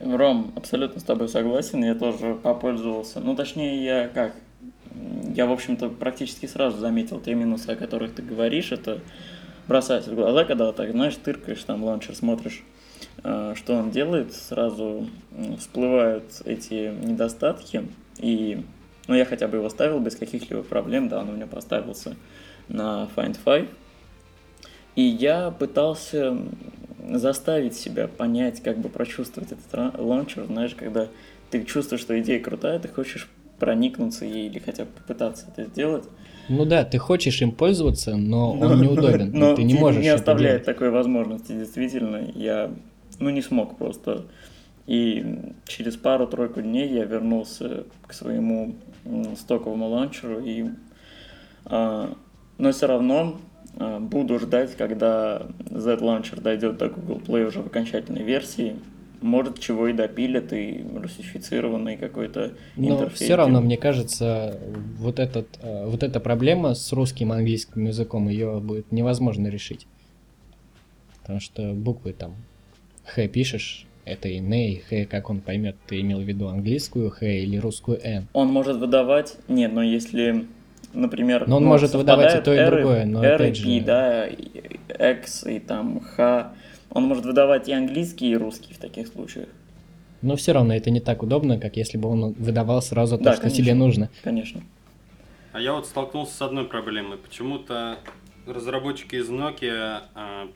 Ром, 0.00 0.52
абсолютно 0.56 1.00
с 1.00 1.04
тобой 1.04 1.28
согласен, 1.28 1.84
я 1.84 1.94
тоже 1.94 2.34
попользовался. 2.34 3.20
Ну, 3.20 3.34
точнее, 3.34 3.84
я 3.84 4.08
как? 4.08 4.34
Я, 5.34 5.46
в 5.46 5.52
общем-то, 5.52 5.90
практически 5.90 6.46
сразу 6.46 6.78
заметил 6.78 7.20
те 7.20 7.34
минусы, 7.34 7.68
о 7.70 7.76
которых 7.76 8.14
ты 8.14 8.22
говоришь. 8.22 8.72
Это 8.72 9.00
бросается 9.68 10.10
в 10.10 10.14
глаза, 10.14 10.44
когда 10.44 10.72
так, 10.72 10.90
знаешь, 10.90 11.16
тыркаешь, 11.16 11.62
там 11.64 11.84
ланчер 11.84 12.14
смотришь, 12.14 12.62
э, 13.24 13.54
что 13.56 13.74
он 13.74 13.90
делает, 13.90 14.32
сразу 14.32 15.08
всплывают 15.58 16.24
эти 16.44 16.94
недостатки. 17.04 17.86
И, 18.18 18.64
ну, 19.06 19.14
я 19.14 19.24
хотя 19.24 19.48
бы 19.48 19.58
его 19.58 19.68
ставил 19.68 20.00
без 20.00 20.16
каких-либо 20.16 20.62
проблем, 20.62 21.08
да, 21.08 21.20
он 21.20 21.30
у 21.30 21.32
меня 21.32 21.46
поставился 21.46 22.16
на 22.68 23.08
Find 23.14 23.36
Five. 23.44 23.68
И 24.96 25.02
я 25.02 25.50
пытался 25.50 26.36
заставить 27.08 27.74
себя 27.74 28.08
понять, 28.08 28.62
как 28.62 28.78
бы 28.78 28.88
прочувствовать 28.88 29.52
этот 29.52 29.98
лаунчер, 29.98 30.46
знаешь, 30.46 30.74
когда 30.74 31.06
ты 31.50 31.64
чувствуешь, 31.64 32.00
что 32.00 32.18
идея 32.20 32.40
крутая, 32.40 32.78
ты 32.78 32.88
хочешь 32.88 33.28
проникнуться 33.58 34.24
ей 34.24 34.48
или 34.48 34.58
хотя 34.58 34.84
бы 34.84 34.90
попытаться 34.90 35.46
это 35.54 35.68
сделать. 35.68 36.04
Ну 36.48 36.64
да, 36.64 36.84
ты 36.84 36.98
хочешь 36.98 37.40
им 37.42 37.52
пользоваться, 37.52 38.16
но, 38.16 38.54
но 38.54 38.66
он 38.66 38.82
неудобен, 38.82 39.30
но 39.32 39.54
ты 39.54 39.64
не 39.64 39.74
можешь 39.74 40.02
не 40.02 40.08
оставляет 40.08 40.64
такой 40.64 40.90
возможности, 40.90 41.52
действительно. 41.52 42.30
Я, 42.34 42.70
ну, 43.18 43.30
не 43.30 43.42
смог 43.42 43.76
просто. 43.76 44.26
И 44.86 45.52
через 45.66 45.96
пару-тройку 45.96 46.62
дней 46.62 46.88
я 46.88 47.04
вернулся 47.04 47.84
к 48.06 48.12
своему 48.12 48.76
стоковому 49.36 49.88
лаунчеру 49.88 50.40
и 50.40 50.66
а, 51.64 52.14
но 52.58 52.72
все 52.72 52.86
равно 52.86 53.40
буду 53.76 54.38
ждать, 54.38 54.74
когда 54.76 55.46
Z-Launcher 55.70 56.40
дойдет 56.40 56.78
до 56.78 56.88
Google 56.88 57.20
Play 57.26 57.46
уже 57.46 57.62
в 57.62 57.66
окончательной 57.66 58.22
версии. 58.22 58.76
Может, 59.22 59.58
чего 59.58 59.88
и 59.88 59.92
допилят, 59.92 60.52
и 60.52 60.84
русифицированный 60.94 61.96
какой-то 61.96 62.52
Но 62.76 63.08
все 63.08 63.34
равно, 63.34 63.62
мне 63.62 63.78
кажется, 63.78 64.60
вот, 64.98 65.18
этот, 65.18 65.48
э, 65.62 65.86
вот 65.86 66.02
эта 66.02 66.20
проблема 66.20 66.74
с 66.74 66.92
русским 66.92 67.32
английским 67.32 67.86
языком, 67.86 68.28
ее 68.28 68.60
будет 68.60 68.92
невозможно 68.92 69.48
решить. 69.48 69.86
Потому 71.22 71.40
что 71.40 71.72
буквы 71.72 72.12
там 72.12 72.34
Х 73.04 73.26
пишешь, 73.28 73.86
это 74.04 74.28
и 74.28 74.38
Н, 74.38 74.52
и 74.52 74.76
Х, 74.76 75.06
как 75.06 75.30
он 75.30 75.40
поймет, 75.40 75.76
ты 75.86 76.00
имел 76.00 76.20
в 76.20 76.24
виду 76.24 76.48
английскую 76.48 77.10
Х 77.10 77.26
или 77.26 77.56
русскую 77.56 77.98
Н. 78.06 78.28
Он 78.34 78.48
может 78.48 78.76
выдавать, 78.76 79.36
нет, 79.48 79.72
но 79.72 79.82
если 79.82 80.46
например... 81.00 81.46
Но 81.46 81.56
он 81.56 81.64
ну, 81.64 81.68
может 81.68 81.94
выдавать 81.94 82.40
и 82.40 82.42
то, 82.42 82.54
и 82.54 82.66
другое, 82.66 83.04
но 83.04 83.22
R, 83.24 83.34
опять 83.34 83.56
же... 83.56 83.80
да, 83.80 84.26
X 84.26 85.46
и 85.46 85.58
там 85.60 86.02
H. 86.16 86.52
Он 86.90 87.04
может 87.04 87.24
выдавать 87.24 87.68
и 87.68 87.72
английский, 87.72 88.30
и 88.30 88.36
русский 88.36 88.74
в 88.74 88.78
таких 88.78 89.08
случаях. 89.08 89.48
Но 90.22 90.36
все 90.36 90.52
равно 90.52 90.74
это 90.74 90.90
не 90.90 91.00
так 91.00 91.22
удобно, 91.22 91.58
как 91.58 91.76
если 91.76 91.98
бы 91.98 92.08
он 92.08 92.32
выдавал 92.32 92.80
сразу 92.80 93.18
то, 93.18 93.24
да, 93.24 93.32
что 93.32 93.42
конечно, 93.42 93.62
тебе 93.62 93.74
нужно. 93.74 94.10
Конечно. 94.24 94.62
А 95.52 95.60
я 95.60 95.72
вот 95.72 95.86
столкнулся 95.86 96.34
с 96.34 96.42
одной 96.42 96.64
проблемой. 96.64 97.18
Почему-то 97.18 97.98
разработчики 98.46 99.16
из 99.16 99.28
Nokia 99.28 100.02
э, 100.14 100.48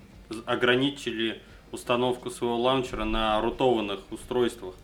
ограничили 0.47 1.41
установку 1.73 2.31
своего 2.31 2.57
лаунчера 2.59 3.05
на 3.05 3.41
рутованных 3.41 4.01
устройствах. 4.11 4.75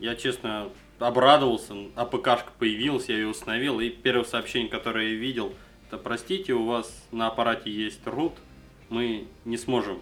Я, 0.00 0.16
честно, 0.16 0.68
обрадовался, 0.98 1.74
АПКшка 1.94 2.52
появилась, 2.58 3.08
я 3.08 3.16
ее 3.16 3.28
установил, 3.28 3.80
и 3.80 3.88
первое 3.88 4.24
сообщение, 4.24 4.68
которое 4.68 5.12
я 5.12 5.14
видел, 5.14 5.54
это 5.86 5.98
простите, 5.98 6.52
у 6.52 6.66
вас 6.66 7.06
на 7.12 7.28
аппарате 7.28 7.70
есть 7.70 8.02
root, 8.04 8.34
мы 8.88 9.26
не 9.44 9.56
сможем 9.56 10.00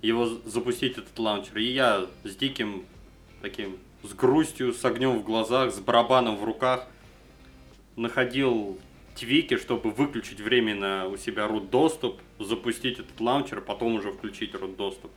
его 0.00 0.26
запустить, 0.44 0.98
этот 0.98 1.18
лаунчер. 1.18 1.58
И 1.58 1.64
я 1.64 2.06
с 2.24 2.34
диким 2.34 2.86
таким, 3.40 3.78
с 4.02 4.12
грустью, 4.14 4.72
с 4.72 4.84
огнем 4.84 5.18
в 5.18 5.24
глазах, 5.24 5.72
с 5.72 5.78
барабаном 5.78 6.36
в 6.36 6.44
руках 6.44 6.86
находил 7.96 8.78
твики, 9.14 9.56
чтобы 9.56 9.90
выключить 9.90 10.40
временно 10.40 11.06
у 11.06 11.16
себя 11.16 11.46
root 11.46 11.68
доступ, 11.70 12.20
запустить 12.38 12.98
этот 12.98 13.20
лаунчер, 13.20 13.58
а 13.58 13.60
потом 13.60 13.94
уже 13.94 14.12
включить 14.12 14.54
root 14.54 14.76
доступ. 14.76 15.10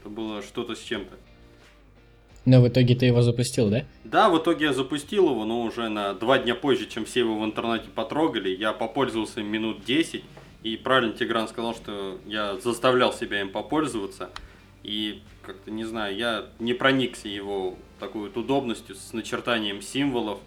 Это 0.00 0.10
было 0.10 0.42
что-то 0.42 0.74
с 0.74 0.82
чем-то. 0.82 1.16
Но 2.48 2.62
в 2.62 2.68
итоге 2.68 2.94
ты 2.94 3.04
его 3.04 3.20
запустил, 3.20 3.68
да? 3.68 3.84
Да, 4.04 4.30
в 4.30 4.38
итоге 4.38 4.66
я 4.66 4.72
запустил 4.72 5.28
его, 5.28 5.44
но 5.44 5.60
уже 5.60 5.90
на 5.90 6.14
два 6.14 6.38
дня 6.38 6.54
позже, 6.54 6.86
чем 6.86 7.04
все 7.04 7.20
его 7.20 7.38
в 7.38 7.44
интернете 7.44 7.88
потрогали. 7.94 8.48
Я 8.48 8.72
попользовался 8.72 9.40
им 9.40 9.48
минут 9.48 9.84
10, 9.84 10.24
и 10.62 10.76
правильно 10.78 11.12
Тигран 11.12 11.46
сказал, 11.48 11.74
что 11.74 12.18
я 12.24 12.58
заставлял 12.58 13.12
себя 13.12 13.42
им 13.42 13.50
попользоваться. 13.50 14.30
И 14.82 15.20
как-то, 15.42 15.70
не 15.70 15.84
знаю, 15.84 16.16
я 16.16 16.46
не 16.58 16.72
проникся 16.72 17.28
его 17.28 17.76
такой 18.00 18.22
вот 18.22 18.36
удобностью 18.38 18.94
с 18.94 19.12
начертанием 19.12 19.82
символов. 19.82 20.38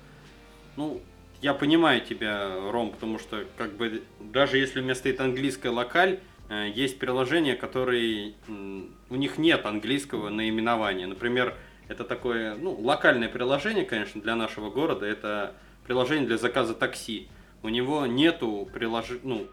Ну, 0.78 1.02
я 1.44 1.54
понимаю 1.54 2.02
тебя, 2.02 2.50
Ром, 2.72 2.90
потому 2.90 3.20
что 3.20 3.46
как 3.58 3.78
бы 3.78 4.02
даже 4.20 4.58
если 4.58 4.80
у 4.80 4.84
меня 4.84 4.96
стоит 4.96 5.22
английская 5.22 5.70
локаль, 5.70 6.20
э, 6.50 6.72
есть 6.74 6.98
приложения, 6.98 7.56
которые 7.56 8.34
у 8.48 9.16
них 9.16 9.38
нет 9.38 9.68
английского 9.68 10.30
наименования. 10.30 11.06
Например, 11.06 11.56
это 11.92 12.06
такое, 12.06 12.56
ну, 12.56 12.74
локальное 12.80 13.28
приложение, 13.28 13.86
конечно, 13.86 14.22
для 14.22 14.36
нашего 14.36 14.70
города. 14.70 15.06
Это 15.06 15.54
приложение 15.86 16.26
для 16.26 16.38
заказа 16.38 16.74
такси. 16.74 17.28
У 17.64 17.70
него 17.70 18.06
нету 18.06 18.70
прилож... 18.74 19.08
ну, 19.24 19.48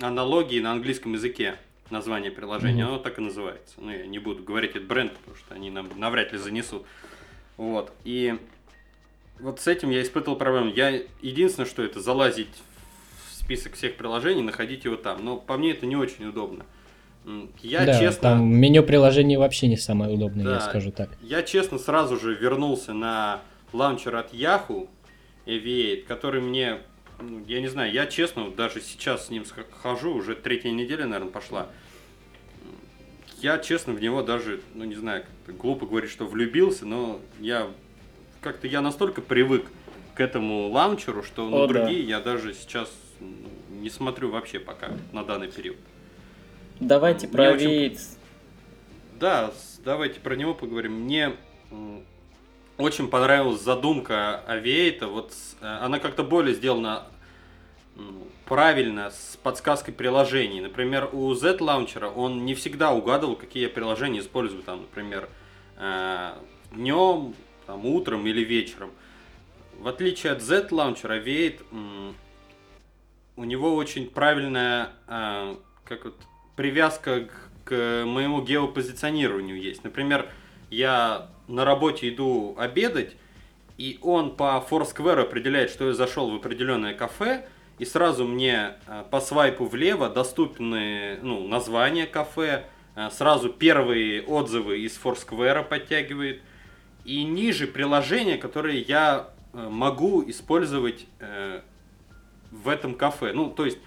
аналогии 0.00 0.60
на 0.60 0.72
английском 0.72 1.12
языке. 1.12 1.58
название 1.90 2.30
приложения, 2.30 2.82
mm-hmm. 2.82 2.88
оно 2.88 2.98
так 2.98 3.18
и 3.18 3.22
называется. 3.22 3.74
Ну, 3.78 3.90
я 3.90 4.06
не 4.06 4.18
буду 4.18 4.42
говорить 4.42 4.72
этот 4.72 4.86
бренд, 4.86 5.12
потому 5.12 5.36
что 5.36 5.54
они 5.54 5.70
нам 5.70 5.88
навряд 5.96 6.32
ли 6.32 6.38
занесут. 6.38 6.84
Вот. 7.56 7.92
И 8.04 8.38
вот 9.38 9.60
с 9.60 9.66
этим 9.66 9.90
я 9.90 10.02
испытывал 10.02 10.36
проблему. 10.36 10.72
Я 10.74 11.02
единственное, 11.20 11.68
что 11.68 11.82
это 11.82 12.00
залазить 12.00 12.62
в 13.28 13.34
список 13.34 13.74
всех 13.74 13.96
приложений, 13.96 14.42
находить 14.42 14.84
его 14.84 14.96
там. 14.96 15.24
Но 15.24 15.36
по 15.36 15.56
мне 15.56 15.72
это 15.72 15.86
не 15.86 15.96
очень 15.96 16.26
удобно. 16.26 16.66
Я 17.62 17.84
да, 17.84 17.98
честно... 17.98 18.30
Там 18.30 18.54
меню 18.54 18.82
приложений 18.82 19.36
вообще 19.36 19.66
не 19.68 19.76
самое 19.76 20.12
удобное, 20.12 20.44
да, 20.44 20.54
я 20.54 20.60
скажу 20.60 20.90
так. 20.90 21.10
Я 21.22 21.42
честно 21.42 21.78
сразу 21.78 22.18
же 22.18 22.34
вернулся 22.34 22.92
на 22.92 23.40
лаунчер 23.72 24.16
от 24.16 24.32
Yahoo 24.32 24.88
Aviate, 25.46 26.02
который 26.02 26.40
мне, 26.40 26.78
ну, 27.20 27.44
я 27.46 27.60
не 27.60 27.68
знаю, 27.68 27.92
я 27.92 28.06
честно 28.06 28.50
даже 28.50 28.80
сейчас 28.80 29.26
с 29.26 29.30
ним 29.30 29.44
хожу, 29.82 30.14
уже 30.14 30.34
третья 30.34 30.70
неделя, 30.70 31.04
наверное, 31.06 31.30
пошла. 31.30 31.66
Я 33.40 33.58
честно 33.58 33.92
в 33.94 34.02
него 34.02 34.22
даже, 34.22 34.60
ну 34.74 34.84
не 34.84 34.94
знаю, 34.94 35.24
глупо 35.46 35.86
говорить, 35.86 36.10
что 36.10 36.26
влюбился, 36.26 36.84
но 36.84 37.20
я 37.38 37.68
как-то 38.40 38.66
я 38.66 38.80
настолько 38.80 39.22
привык 39.22 39.66
к 40.14 40.20
этому 40.20 40.68
лаунчеру, 40.68 41.22
что 41.22 41.48
на 41.48 41.58
ну, 41.58 41.66
другие 41.66 42.02
да. 42.02 42.08
я 42.08 42.20
даже 42.20 42.52
сейчас 42.54 42.90
не 43.70 43.88
смотрю 43.88 44.30
вообще 44.30 44.58
пока 44.58 44.90
на 45.12 45.24
данный 45.24 45.48
период. 45.48 45.76
Давайте 46.80 47.26
Мне 47.26 47.36
про 47.36 47.50
очень... 47.52 47.98
Да, 49.18 49.52
давайте 49.84 50.18
про 50.20 50.34
него 50.34 50.54
поговорим. 50.54 51.02
Мне 51.02 51.36
очень 52.78 53.08
понравилась 53.08 53.60
задумка 53.60 54.42
Авиэйта. 54.48 55.06
Вот 55.06 55.34
э, 55.60 55.66
она 55.66 55.98
как-то 55.98 56.24
более 56.24 56.54
сделана 56.54 57.04
правильно, 58.46 59.10
с 59.10 59.38
подсказкой 59.42 59.92
приложений. 59.92 60.62
Например, 60.62 61.10
у 61.12 61.34
Z-лаунчера 61.34 62.08
он 62.08 62.46
не 62.46 62.54
всегда 62.54 62.92
угадывал, 62.92 63.36
какие 63.36 63.64
я 63.64 63.68
приложения 63.68 64.20
использую. 64.20 64.62
Там, 64.62 64.80
например, 64.80 65.28
э, 65.76 66.32
днем, 66.72 67.34
там, 67.66 67.84
утром 67.84 68.26
или 68.26 68.42
вечером. 68.42 68.90
В 69.78 69.86
отличие 69.86 70.32
от 70.32 70.40
Z-лаунчера, 70.40 71.14
Авиэйт 71.14 71.60
у 73.36 73.44
него 73.44 73.76
очень 73.76 74.08
правильная 74.10 74.90
э, 75.06 75.56
как 75.84 76.04
вот, 76.04 76.14
привязка 76.60 77.24
к, 77.24 77.70
к 77.70 78.04
моему 78.04 78.42
геопозиционированию 78.42 79.58
есть. 79.58 79.82
Например, 79.82 80.28
я 80.68 81.30
на 81.48 81.64
работе 81.64 82.10
иду 82.10 82.54
обедать, 82.58 83.16
и 83.78 83.98
он 84.02 84.36
по 84.36 84.62
Foursquare 84.68 85.22
определяет, 85.22 85.70
что 85.70 85.86
я 85.86 85.94
зашел 85.94 86.30
в 86.30 86.34
определенное 86.34 86.92
кафе, 86.92 87.46
и 87.78 87.86
сразу 87.86 88.26
мне 88.26 88.74
э, 88.86 89.04
по 89.10 89.22
свайпу 89.22 89.64
влево 89.64 90.10
доступны 90.10 91.18
ну, 91.22 91.48
названия 91.48 92.04
кафе, 92.04 92.66
э, 92.94 93.08
сразу 93.10 93.48
первые 93.48 94.22
отзывы 94.22 94.80
из 94.80 95.00
Foursquare 95.02 95.64
подтягивает, 95.64 96.42
и 97.06 97.24
ниже 97.24 97.68
приложения, 97.68 98.36
которые 98.36 98.82
я 98.82 99.30
э, 99.54 99.66
могу 99.66 100.28
использовать 100.28 101.06
в 102.50 102.68
этом 102.68 102.96
кафе. 102.96 103.32
Ну, 103.32 103.48
то 103.48 103.64
есть 103.64 103.78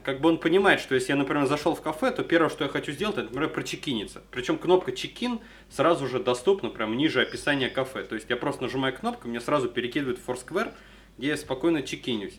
как 0.00 0.20
бы 0.20 0.28
он 0.28 0.38
понимает, 0.38 0.80
что 0.80 0.94
если 0.94 1.12
я, 1.12 1.16
например, 1.16 1.46
зашел 1.46 1.74
в 1.74 1.82
кафе, 1.82 2.10
то 2.10 2.22
первое, 2.22 2.50
что 2.50 2.64
я 2.64 2.70
хочу 2.70 2.92
сделать, 2.92 3.16
это, 3.16 3.24
например, 3.24 3.50
прочекиниться. 3.50 4.22
Причем 4.30 4.58
кнопка 4.58 4.92
чекин 4.92 5.40
сразу 5.70 6.06
же 6.06 6.22
доступна 6.22 6.70
прямо 6.70 6.94
ниже 6.94 7.20
описания 7.20 7.68
кафе. 7.68 8.02
То 8.04 8.14
есть 8.14 8.30
я 8.30 8.36
просто 8.36 8.62
нажимаю 8.62 8.94
кнопку, 8.94 9.28
мне 9.28 9.40
сразу 9.40 9.68
перекидывает 9.68 10.18
в 10.18 10.28
Foursquare, 10.28 10.72
где 11.18 11.28
я 11.28 11.36
спокойно 11.36 11.82
чекинюсь. 11.82 12.38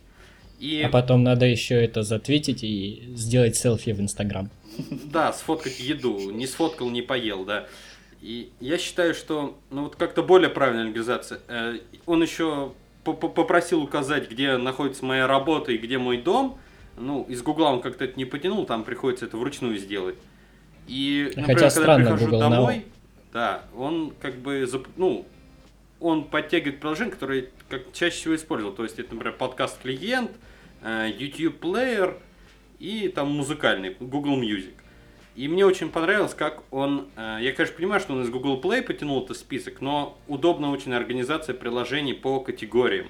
И... 0.58 0.82
А 0.82 0.88
потом 0.88 1.22
надо 1.22 1.46
еще 1.46 1.74
это 1.74 2.02
затвитить 2.02 2.62
и 2.62 3.10
сделать 3.14 3.56
селфи 3.56 3.90
в 3.90 4.00
Инстаграм. 4.00 4.50
Да, 5.04 5.32
сфоткать 5.32 5.78
еду. 5.78 6.30
Не 6.30 6.46
сфоткал, 6.46 6.90
не 6.90 7.02
поел, 7.02 7.44
да. 7.44 7.66
И 8.20 8.50
я 8.60 8.78
считаю, 8.78 9.14
что 9.14 9.58
ну 9.70 9.84
вот 9.84 9.96
как-то 9.96 10.22
более 10.22 10.48
правильная 10.48 10.86
организация. 10.86 11.40
Э, 11.46 11.78
он 12.06 12.22
еще 12.22 12.72
попросил 13.04 13.82
указать, 13.82 14.30
где 14.30 14.56
находится 14.56 15.04
моя 15.04 15.26
работа 15.26 15.72
и 15.72 15.76
где 15.76 15.98
мой 15.98 16.16
дом. 16.16 16.58
Ну, 16.96 17.24
из 17.28 17.42
Гугла 17.42 17.68
он 17.68 17.80
как-то 17.80 18.04
это 18.04 18.16
не 18.16 18.24
потянул, 18.24 18.66
там 18.66 18.84
приходится 18.84 19.26
это 19.26 19.36
вручную 19.36 19.78
сделать. 19.78 20.16
И, 20.86 21.32
например, 21.36 21.58
Хотя 21.58 21.70
когда 21.70 21.92
я 21.92 21.98
прихожу 21.98 22.24
Google 22.26 22.40
домой, 22.40 22.74
Now. 22.76 22.84
да, 23.32 23.64
он 23.76 24.12
как 24.20 24.36
бы, 24.36 24.68
ну, 24.96 25.26
он 26.00 26.24
подтягивает 26.24 26.80
приложение, 26.80 27.12
которое 27.12 27.48
как 27.68 27.92
чаще 27.92 28.16
всего 28.16 28.36
использовал. 28.36 28.74
То 28.74 28.82
есть 28.82 28.98
это, 28.98 29.14
например, 29.14 29.36
подкаст-клиент, 29.36 30.30
э, 30.82 31.10
YouTube-плеер 31.18 32.16
и 32.78 33.08
там 33.08 33.30
музыкальный, 33.30 33.96
Google 33.98 34.40
Music. 34.40 34.74
И 35.34 35.48
мне 35.48 35.66
очень 35.66 35.88
понравилось, 35.88 36.34
как 36.34 36.62
он... 36.70 37.08
Э, 37.16 37.38
я, 37.40 37.52
конечно, 37.52 37.76
понимаю, 37.76 38.00
что 38.00 38.12
он 38.12 38.22
из 38.22 38.30
Google 38.30 38.60
Play 38.60 38.82
потянул 38.82 39.24
этот 39.24 39.36
список, 39.36 39.80
но 39.80 40.18
удобная 40.28 40.70
очень 40.70 40.92
организация 40.92 41.54
приложений 41.54 42.14
по 42.14 42.40
категориям. 42.40 43.08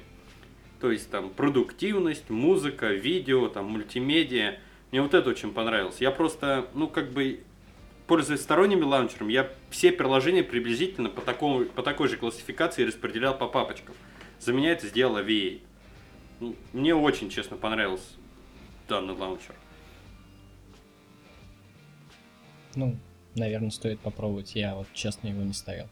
То 0.80 0.90
есть 0.90 1.10
там 1.10 1.30
продуктивность, 1.30 2.30
музыка, 2.30 2.88
видео, 2.88 3.48
там 3.48 3.66
мультимедиа. 3.66 4.56
Мне 4.90 5.02
вот 5.02 5.14
это 5.14 5.30
очень 5.30 5.52
понравилось. 5.52 5.96
Я 6.00 6.10
просто, 6.10 6.68
ну 6.74 6.88
как 6.88 7.12
бы, 7.12 7.40
пользуясь 8.06 8.42
сторонними 8.42 8.82
лаунчерами, 8.82 9.32
я 9.32 9.50
все 9.70 9.92
приложения 9.92 10.42
приблизительно 10.42 11.08
по, 11.08 11.20
такому, 11.20 11.64
по 11.64 11.82
такой 11.82 12.08
же 12.08 12.16
классификации 12.16 12.84
распределял 12.84 13.36
по 13.36 13.48
папочкам. 13.48 13.94
За 14.40 14.52
меня 14.52 14.72
это 14.72 14.86
сделала 14.86 15.24
VA. 15.24 15.60
Ну, 16.40 16.56
мне 16.72 16.94
очень, 16.94 17.30
честно, 17.30 17.56
понравился 17.56 18.08
данный 18.88 19.14
лаунчер. 19.14 19.54
Ну, 22.74 22.96
наверное, 23.34 23.70
стоит 23.70 24.00
попробовать. 24.00 24.54
Я 24.54 24.74
вот 24.74 24.88
честно 24.92 25.28
его 25.28 25.42
не 25.42 25.52
ставил. 25.52 25.88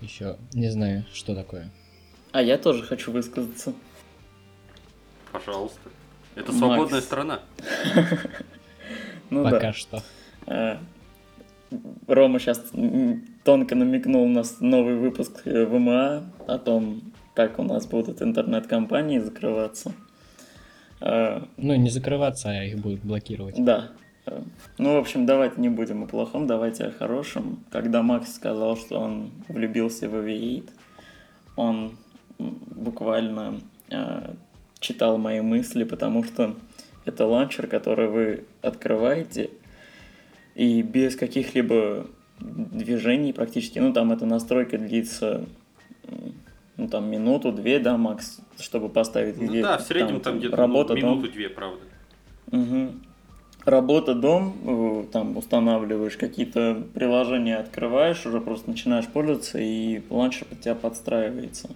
Еще 0.00 0.36
не 0.52 0.70
знаю, 0.70 1.04
что 1.12 1.34
такое. 1.34 1.72
А 2.36 2.42
я 2.42 2.58
тоже 2.58 2.82
хочу 2.82 3.12
высказаться. 3.12 3.72
Пожалуйста. 5.32 5.88
Это 6.34 6.52
свободная 6.52 6.96
Макс. 6.96 7.06
страна. 7.06 7.40
Ну 9.30 9.42
Пока 9.42 9.72
что. 9.72 10.02
Э, 10.46 10.76
Рома 12.06 12.38
сейчас 12.38 12.62
тонко 13.42 13.74
намекнул 13.74 14.28
на 14.28 14.42
новый 14.60 14.96
выпуск 14.96 15.46
э, 15.46 15.64
ВМА 15.64 16.24
о 16.46 16.58
том, 16.58 17.00
как 17.34 17.58
у 17.58 17.62
нас 17.62 17.86
будут 17.86 18.20
интернет-компании 18.20 19.18
закрываться. 19.18 19.94
Э, 21.00 21.42
ну, 21.56 21.74
не 21.74 21.88
закрываться, 21.88 22.50
а 22.50 22.64
их 22.64 22.78
будут 22.78 23.00
блокировать. 23.00 23.56
Да. 23.64 23.92
Ну, 24.76 24.92
в 24.92 24.98
общем, 24.98 25.24
давайте 25.24 25.58
не 25.58 25.70
будем 25.70 26.04
о 26.04 26.06
плохом, 26.06 26.46
давайте 26.46 26.84
о 26.84 26.92
хорошем. 26.92 27.64
Когда 27.72 28.02
Макс 28.02 28.34
сказал, 28.34 28.76
что 28.76 29.00
он 29.00 29.32
влюбился 29.48 30.08
в 30.08 30.14
Aviate, 30.14 30.68
он 31.56 31.96
буквально 32.38 33.60
читал 34.80 35.18
мои 35.18 35.40
мысли, 35.40 35.84
потому 35.84 36.24
что 36.24 36.54
это 37.04 37.26
ланчер, 37.26 37.66
который 37.66 38.08
вы 38.08 38.44
открываете, 38.62 39.50
и 40.54 40.82
без 40.82 41.16
каких-либо 41.16 42.06
движений 42.38 43.32
практически, 43.32 43.78
ну 43.78 43.92
там 43.92 44.12
эта 44.12 44.26
настройка 44.26 44.78
длится 44.78 45.46
ну 46.76 46.88
там 46.88 47.10
минуту-две, 47.10 47.78
да, 47.78 47.96
макс, 47.96 48.38
чтобы 48.58 48.88
поставить 48.88 49.40
ну, 49.40 49.46
где 49.46 49.62
да, 49.62 49.78
в 49.78 49.82
среднем 49.82 50.20
там, 50.20 50.34
там 50.34 50.38
где-то 50.38 50.56
работа, 50.56 50.94
ну, 50.94 51.00
минуту-две, 51.00 51.48
правда. 51.48 51.80
Угу. 52.52 52.90
Работа, 53.64 54.14
дом, 54.14 54.54
э, 54.64 55.04
там 55.10 55.36
устанавливаешь 55.36 56.16
какие-то 56.16 56.84
приложения, 56.94 57.56
открываешь, 57.56 58.24
уже 58.26 58.40
просто 58.40 58.70
начинаешь 58.70 59.06
пользоваться, 59.06 59.58
и 59.58 60.02
ланчер 60.10 60.46
под 60.46 60.60
тебя 60.60 60.74
подстраивается. 60.74 61.70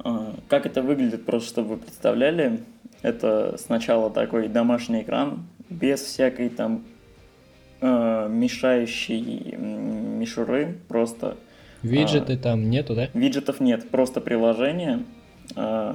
А, 0.00 0.34
как 0.48 0.66
это 0.66 0.82
выглядит, 0.82 1.24
просто 1.24 1.48
чтобы 1.50 1.68
вы 1.70 1.76
представляли, 1.78 2.60
это 3.02 3.56
сначала 3.58 4.10
такой 4.10 4.48
домашний 4.48 5.02
экран, 5.02 5.46
без 5.68 6.00
всякой 6.00 6.48
там 6.48 6.84
э, 7.80 8.28
мешающей 8.30 9.56
мишуры, 9.56 10.78
просто... 10.88 11.36
Виджеты 11.82 12.34
э, 12.34 12.38
там 12.38 12.70
нету, 12.70 12.94
да? 12.94 13.08
Виджетов 13.14 13.60
нет, 13.60 13.88
просто 13.90 14.20
приложение. 14.20 15.04
Э, 15.54 15.94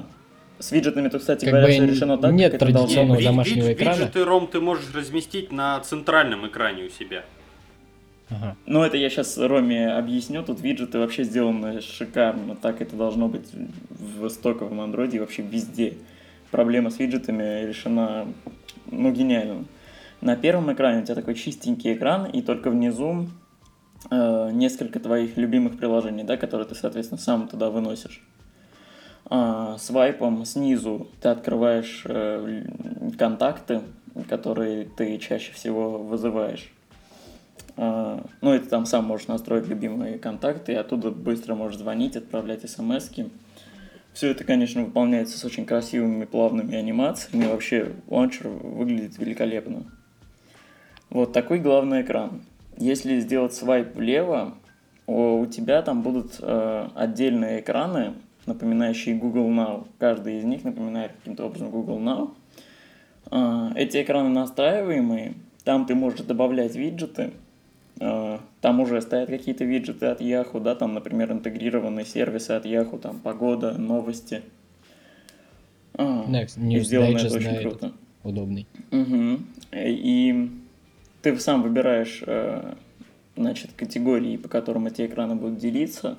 с 0.59 0.71
виджетами, 0.71 1.09
то, 1.09 1.19
кстати 1.19 1.45
как 1.45 1.53
говоря, 1.53 1.73
все 1.73 1.85
решено 1.85 2.17
так, 2.17 2.31
нет 2.31 2.51
как 2.51 2.59
традиционного 2.59 3.15
это 3.15 3.25
домашнего 3.25 3.67
Видж, 3.67 3.73
экрана. 3.73 3.95
Виджеты, 3.97 4.23
Ром, 4.23 4.47
ты 4.47 4.61
можешь 4.61 4.93
разместить 4.93 5.51
на 5.51 5.79
центральном 5.81 6.47
экране 6.47 6.83
у 6.83 6.89
себя. 6.89 7.23
Ну, 8.65 8.83
это 8.83 8.97
я 8.97 9.09
сейчас 9.09 9.37
Роме 9.37 9.91
объясню. 9.91 10.43
Тут 10.43 10.61
виджеты 10.61 10.99
вообще 10.99 11.23
сделаны 11.23 11.81
шикарно. 11.81 12.55
Так 12.55 12.81
это 12.81 12.95
должно 12.95 13.27
быть 13.27 13.49
в 13.89 14.29
стоковом 14.29 14.81
андроиде 14.81 15.19
вообще 15.19 15.41
везде. 15.41 15.95
Проблема 16.51 16.89
с 16.89 16.99
виджетами 16.99 17.65
решена, 17.65 18.27
ну, 18.91 19.11
гениально. 19.11 19.65
На 20.21 20.35
первом 20.35 20.71
экране 20.71 21.01
у 21.01 21.03
тебя 21.03 21.15
такой 21.15 21.35
чистенький 21.35 21.93
экран, 21.93 22.25
и 22.25 22.41
только 22.41 22.69
внизу 22.69 23.27
э, 24.09 24.51
несколько 24.53 24.99
твоих 24.99 25.35
любимых 25.35 25.77
приложений, 25.77 26.23
да, 26.23 26.37
которые 26.37 26.67
ты, 26.67 26.75
соответственно, 26.75 27.19
сам 27.19 27.47
туда 27.47 27.69
выносишь. 27.69 28.21
А, 29.25 29.77
свайпом 29.79 30.45
снизу 30.45 31.07
ты 31.21 31.29
открываешь 31.29 32.03
э, 32.05 32.65
контакты, 33.17 33.81
которые 34.29 34.85
ты 34.85 35.17
чаще 35.17 35.51
всего 35.53 35.97
вызываешь. 35.97 36.71
А, 37.75 38.23
ну, 38.41 38.59
ты 38.59 38.65
там 38.65 38.85
сам 38.85 39.05
можешь 39.05 39.27
настроить 39.27 39.67
любимые 39.67 40.19
контакты, 40.19 40.73
и 40.73 40.75
оттуда 40.75 41.11
быстро 41.11 41.55
можешь 41.55 41.79
звонить, 41.79 42.15
отправлять 42.15 42.69
смс 42.69 43.09
-ки. 43.09 43.29
Все 44.13 44.29
это, 44.29 44.43
конечно, 44.43 44.83
выполняется 44.83 45.39
с 45.39 45.43
очень 45.43 45.65
красивыми 45.65 46.25
плавными 46.25 46.75
анимациями. 46.75 47.45
Вообще, 47.45 47.93
лаунчер 48.07 48.47
выглядит 48.47 49.17
великолепно. 49.17 49.85
Вот 51.09 51.33
такой 51.33 51.59
главный 51.59 52.03
экран. 52.03 52.43
Если 52.77 53.19
сделать 53.19 53.53
свайп 53.53 53.95
влево, 53.95 54.55
у 55.07 55.45
тебя 55.47 55.81
там 55.81 56.01
будут 56.01 56.37
э, 56.39 56.87
отдельные 56.95 57.61
экраны, 57.61 58.13
напоминающие 58.45 59.15
Google 59.15 59.49
Now. 59.49 59.87
Каждый 59.97 60.37
из 60.37 60.43
них 60.43 60.63
напоминает 60.63 61.13
каким-то 61.13 61.45
образом 61.45 61.71
Google 61.71 61.99
Now. 61.99 62.33
Э, 63.31 63.71
эти 63.75 64.01
экраны 64.01 64.29
настраиваемые, 64.29 65.33
там 65.63 65.85
ты 65.85 65.95
можешь 65.95 66.21
добавлять 66.21 66.75
виджеты, 66.75 67.31
там 68.61 68.79
уже 68.79 69.01
стоят 69.01 69.29
какие-то 69.29 69.63
виджеты 69.63 70.07
от 70.07 70.21
Yahoo, 70.21 70.59
да, 70.59 70.75
там, 70.75 70.93
например, 70.93 71.31
интегрированные 71.31 72.05
сервисы 72.05 72.51
от 72.51 72.65
Yahoo, 72.65 72.99
там 72.99 73.19
погода, 73.19 73.73
новости. 73.73 74.41
А, 75.95 76.25
Next, 76.27 76.59
и 76.59 76.79
сделано 76.79 77.17
это 77.17 77.35
очень 77.35 77.61
круто. 77.61 77.91
Удобный. 78.23 78.67
Угу. 78.91 79.39
И 79.73 80.49
ты 81.21 81.39
сам 81.39 81.61
выбираешь 81.61 82.23
э, 82.25 82.73
значит, 83.35 83.71
категории, 83.75 84.37
по 84.37 84.47
которым 84.47 84.87
эти 84.87 85.05
экраны 85.05 85.35
будут 85.35 85.59
делиться. 85.59 86.17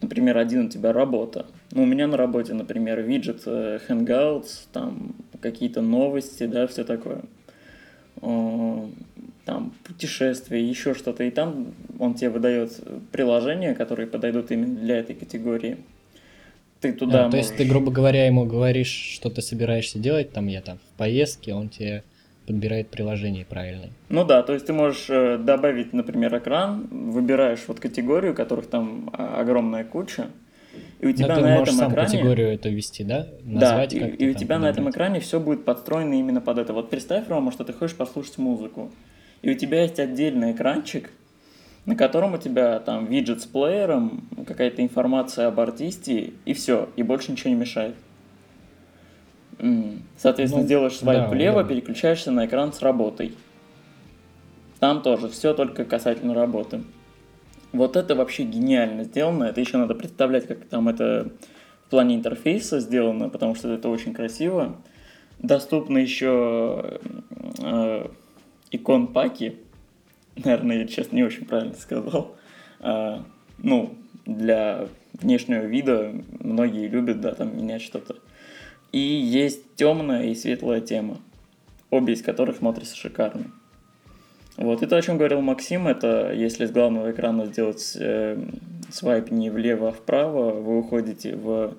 Например, 0.00 0.38
один 0.38 0.66
у 0.66 0.68
тебя 0.68 0.92
работа. 0.92 1.46
Ну, 1.72 1.82
у 1.82 1.86
меня 1.86 2.06
на 2.06 2.16
работе, 2.16 2.54
например, 2.54 3.00
виджет 3.02 3.42
э, 3.46 3.78
Hangouts, 3.88 4.66
там 4.72 5.14
какие-то 5.40 5.82
новости, 5.82 6.46
да, 6.46 6.66
все 6.66 6.84
такое. 6.84 7.22
Там 8.20 9.72
путешествия, 9.84 10.62
еще 10.62 10.94
что-то. 10.94 11.24
И 11.24 11.30
там 11.30 11.74
он 11.98 12.14
тебе 12.14 12.30
выдает 12.30 12.78
приложения, 13.10 13.74
которые 13.74 14.06
подойдут 14.06 14.50
именно 14.50 14.76
для 14.76 14.98
этой 14.98 15.14
категории. 15.14 15.78
Ты 16.80 16.92
туда 16.92 17.24
а, 17.24 17.24
можешь... 17.24 17.32
То 17.32 17.36
есть 17.38 17.56
ты, 17.56 17.64
грубо 17.64 17.90
говоря, 17.90 18.26
ему 18.26 18.46
говоришь, 18.46 18.92
что 19.14 19.28
ты 19.28 19.42
собираешься 19.42 19.98
делать, 19.98 20.32
там 20.32 20.46
я 20.46 20.60
там 20.60 20.78
в 20.78 20.98
поездке, 20.98 21.52
он 21.52 21.68
тебе 21.68 22.04
подбирает 22.46 22.88
приложение 22.88 23.44
правильно. 23.44 23.90
Ну 24.08 24.24
да, 24.24 24.42
то 24.42 24.54
есть 24.54 24.66
ты 24.66 24.72
можешь 24.72 25.06
э, 25.08 25.38
добавить, 25.38 25.92
например, 25.92 26.36
экран, 26.38 26.88
выбираешь 26.90 27.60
вот 27.68 27.80
категорию, 27.80 28.34
которых 28.34 28.66
там 28.66 29.10
а, 29.12 29.40
огромная 29.40 29.84
куча, 29.84 30.28
и 31.00 31.06
у 31.06 31.12
тебя 31.12 31.36
Но 31.36 31.40
на 31.40 31.56
этом 31.56 31.74
сам 31.74 31.92
экране... 31.92 32.10
категорию 32.10 32.52
это 32.52 32.68
ввести, 32.68 33.04
да? 33.04 33.26
Назвать, 33.42 33.98
да, 33.98 34.06
и, 34.06 34.10
и 34.16 34.30
у 34.30 34.34
тебя 34.34 34.58
на 34.58 34.66
этом 34.66 34.90
экране 34.90 35.20
все 35.20 35.40
будет 35.40 35.64
подстроено 35.64 36.14
именно 36.14 36.40
под 36.40 36.58
это. 36.58 36.72
Вот 36.72 36.90
представь, 36.90 37.28
Рома, 37.28 37.52
что 37.52 37.64
ты 37.64 37.72
хочешь 37.72 37.96
послушать 37.96 38.38
музыку, 38.38 38.90
и 39.42 39.50
у 39.50 39.54
тебя 39.54 39.82
есть 39.82 39.98
отдельный 39.98 40.52
экранчик, 40.52 41.10
на 41.86 41.96
котором 41.96 42.34
у 42.34 42.38
тебя 42.38 42.78
там 42.80 43.06
виджет 43.06 43.40
с 43.40 43.46
плеером, 43.46 44.28
какая-то 44.46 44.82
информация 44.82 45.48
об 45.48 45.58
артисте, 45.58 46.34
и 46.44 46.52
все, 46.52 46.88
и 46.96 47.02
больше 47.02 47.32
ничего 47.32 47.50
не 47.50 47.56
мешает. 47.56 47.94
Соответственно, 50.16 50.62
ну, 50.62 50.68
делаешь 50.68 50.96
свайп 50.96 51.22
да, 51.22 51.28
влево, 51.28 51.62
да. 51.62 51.68
переключаешься 51.68 52.30
на 52.30 52.46
экран 52.46 52.72
с 52.72 52.80
работой. 52.80 53.34
Там 54.78 55.02
тоже 55.02 55.28
все 55.28 55.52
только 55.52 55.84
касательно 55.84 56.34
работы. 56.34 56.82
Вот 57.72 57.96
это 57.96 58.14
вообще 58.14 58.44
гениально 58.44 59.04
сделано. 59.04 59.44
Это 59.44 59.60
еще 59.60 59.76
надо 59.76 59.94
представлять, 59.94 60.46
как 60.46 60.64
там 60.64 60.88
это 60.88 61.30
в 61.86 61.90
плане 61.90 62.16
интерфейса 62.16 62.80
сделано, 62.80 63.28
потому 63.28 63.54
что 63.54 63.72
это 63.72 63.88
очень 63.88 64.12
красиво. 64.12 64.76
Доступны 65.38 65.98
еще 65.98 67.00
э, 67.58 68.08
икон 68.70 69.08
паки. 69.08 69.56
Наверное, 70.36 70.80
я 70.80 70.86
сейчас 70.86 71.12
не 71.12 71.22
очень 71.22 71.46
правильно 71.46 71.74
сказал. 71.74 72.36
Э, 72.80 73.18
ну, 73.58 73.94
для 74.26 74.88
внешнего 75.12 75.64
вида 75.64 76.14
многие 76.40 76.88
любят, 76.88 77.20
да, 77.20 77.34
там 77.34 77.56
менять 77.56 77.82
что-то. 77.82 78.16
И 78.92 78.98
есть 78.98 79.76
темная 79.76 80.24
и 80.24 80.34
светлая 80.34 80.80
тема, 80.80 81.18
обе 81.90 82.14
из 82.14 82.22
которых 82.22 82.56
смотрятся 82.56 82.96
шикарно. 82.96 83.52
Вот, 84.56 84.82
и 84.82 84.86
то, 84.86 84.96
о 84.96 85.02
чем 85.02 85.16
говорил 85.16 85.40
Максим, 85.40 85.86
это 85.86 86.32
если 86.32 86.66
с 86.66 86.70
главного 86.70 87.12
экрана 87.12 87.46
сделать 87.46 87.96
э, 87.98 88.38
свайп 88.90 89.30
не 89.30 89.48
влево, 89.48 89.88
а 89.88 89.92
вправо, 89.92 90.50
вы 90.50 90.78
уходите 90.78 91.36
в 91.36 91.76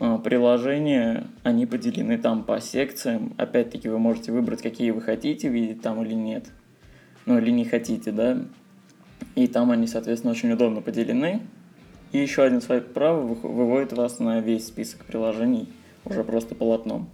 э, 0.00 0.18
приложение, 0.24 1.26
они 1.42 1.66
поделены 1.66 2.18
там 2.18 2.44
по 2.44 2.60
секциям. 2.60 3.34
Опять-таки 3.36 3.88
вы 3.88 3.98
можете 3.98 4.32
выбрать, 4.32 4.62
какие 4.62 4.90
вы 4.90 5.00
хотите 5.00 5.48
видеть 5.48 5.82
там 5.82 6.02
или 6.04 6.14
нет. 6.14 6.46
Ну, 7.26 7.38
или 7.38 7.50
не 7.50 7.64
хотите, 7.64 8.10
да. 8.10 8.38
И 9.36 9.46
там 9.46 9.70
они, 9.70 9.86
соответственно, 9.86 10.32
очень 10.32 10.50
удобно 10.52 10.80
поделены. 10.80 11.40
И 12.10 12.18
еще 12.18 12.42
один 12.42 12.60
свайп 12.60 12.88
вправо 12.88 13.20
выводит 13.20 13.92
вас 13.92 14.18
на 14.18 14.40
весь 14.40 14.66
список 14.66 15.04
приложений– 15.04 15.68
уже 16.04 16.24
просто 16.24 16.54
полотном. 16.54 17.08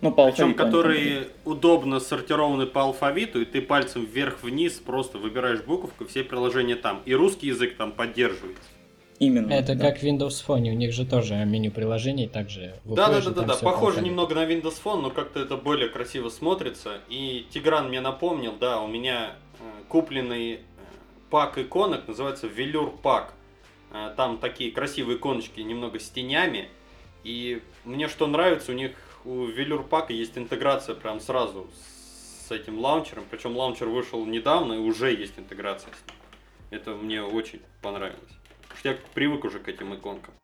Ну, 0.00 0.12
по 0.12 0.30
Причем, 0.30 0.54
которые 0.54 1.28
удобно 1.44 2.00
сортированы 2.00 2.66
по 2.66 2.82
алфавиту, 2.82 3.42
и 3.42 3.44
ты 3.44 3.60
пальцем 3.60 4.06
вверх-вниз 4.06 4.74
просто 4.74 5.18
выбираешь 5.18 5.60
буковку, 5.60 6.06
все 6.06 6.24
приложения 6.24 6.76
там. 6.76 7.02
И 7.04 7.14
русский 7.14 7.48
язык 7.48 7.76
там 7.76 7.92
поддерживается. 7.92 8.64
Именно. 9.18 9.52
Это 9.52 9.74
да. 9.74 9.90
как 9.90 9.98
в 9.98 10.02
Windows 10.02 10.42
Phone, 10.46 10.70
у 10.70 10.74
них 10.74 10.94
же 10.94 11.04
тоже 11.04 11.34
меню 11.44 11.70
приложений 11.70 12.28
также 12.28 12.74
Да, 12.86 13.10
да, 13.10 13.20
да, 13.20 13.30
да, 13.30 13.42
да. 13.42 13.56
Похоже 13.56 14.00
немного 14.00 14.34
на 14.34 14.46
Windows 14.46 14.80
Phone, 14.82 15.02
но 15.02 15.10
как-то 15.10 15.40
это 15.40 15.58
более 15.58 15.90
красиво 15.90 16.30
смотрится. 16.30 17.00
И 17.10 17.46
Тигран 17.50 17.88
мне 17.88 18.00
напомнил, 18.00 18.54
да, 18.58 18.80
у 18.80 18.88
меня 18.88 19.34
э, 19.58 19.62
купленный 19.90 20.54
э, 20.54 20.58
пак 21.28 21.58
иконок, 21.58 22.08
называется 22.08 22.46
Velour 22.46 22.96
пак. 23.02 23.34
Э, 23.92 24.14
там 24.16 24.38
такие 24.38 24.72
красивые 24.72 25.18
иконочки 25.18 25.60
немного 25.60 26.00
с 26.00 26.08
тенями. 26.08 26.70
И 27.22 27.60
мне 27.84 28.08
что 28.08 28.26
нравится, 28.26 28.72
у 28.72 28.74
них 28.74 28.92
у 29.24 29.46
Pack 29.48 30.12
есть 30.12 30.36
интеграция 30.36 30.94
прям 30.94 31.20
сразу 31.20 31.66
с 32.46 32.50
этим 32.50 32.78
лаунчером. 32.78 33.24
Причем 33.30 33.56
лаунчер 33.56 33.88
вышел 33.88 34.24
недавно 34.24 34.74
и 34.74 34.78
уже 34.78 35.12
есть 35.12 35.38
интеграция 35.38 35.92
с 35.92 36.06
ним. 36.06 36.16
Это 36.70 36.92
мне 36.92 37.22
очень 37.22 37.60
понравилось. 37.82 38.18
Я 38.84 38.96
привык 39.14 39.44
уже 39.44 39.58
к 39.58 39.68
этим 39.68 39.94
иконкам. 39.94 40.34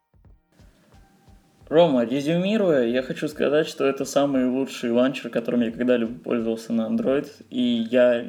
Рома, 1.69 2.05
резюмируя, 2.05 2.87
я 2.87 3.03
хочу 3.03 3.27
сказать, 3.27 3.67
что 3.67 3.85
это 3.85 4.05
самый 4.05 4.47
лучший 4.47 4.93
ланчер, 4.93 5.31
которым 5.31 5.63
я 5.63 5.73
когда-либо 5.73 6.15
пользовался 6.21 6.73
на 6.73 6.83
Android, 6.83 7.29
и 7.51 7.87
я 7.91 8.25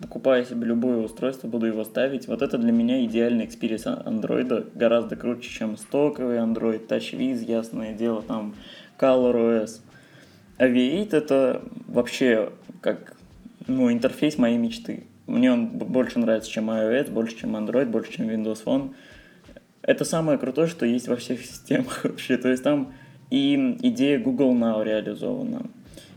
покупая 0.00 0.44
себе 0.44 0.66
любое 0.66 0.96
устройство, 0.96 1.46
буду 1.46 1.66
его 1.66 1.84
ставить. 1.84 2.26
Вот 2.26 2.42
это 2.42 2.58
для 2.58 2.72
меня 2.72 3.04
идеальный 3.04 3.44
experience 3.44 3.86
андроида, 3.86 4.66
гораздо 4.74 5.14
круче, 5.14 5.50
чем 5.50 5.76
стоковый 5.76 6.38
Android, 6.38 6.88
TouchWiz, 6.88 7.44
ясное 7.44 7.92
дело, 7.92 8.22
там 8.22 8.56
ColorOS. 8.98 9.82
А 10.60 10.68
V8 10.68 11.08
это 11.16 11.62
вообще 11.88 12.50
как 12.82 13.16
ну, 13.66 13.90
интерфейс 13.90 14.36
моей 14.36 14.58
мечты. 14.58 15.04
Мне 15.26 15.50
он 15.50 15.68
больше 15.68 16.18
нравится, 16.18 16.50
чем 16.50 16.70
iOS, 16.70 17.10
больше, 17.10 17.38
чем 17.38 17.56
Android, 17.56 17.86
больше, 17.86 18.12
чем 18.12 18.28
Windows 18.28 18.62
Phone. 18.62 18.90
Это 19.80 20.04
самое 20.04 20.36
крутое, 20.36 20.68
что 20.68 20.84
есть 20.84 21.08
во 21.08 21.16
всех 21.16 21.40
системах 21.46 22.04
вообще. 22.04 22.36
То 22.36 22.50
есть 22.50 22.62
там 22.62 22.92
и 23.30 23.78
идея 23.80 24.18
Google 24.18 24.52
Now 24.52 24.84
реализована, 24.84 25.62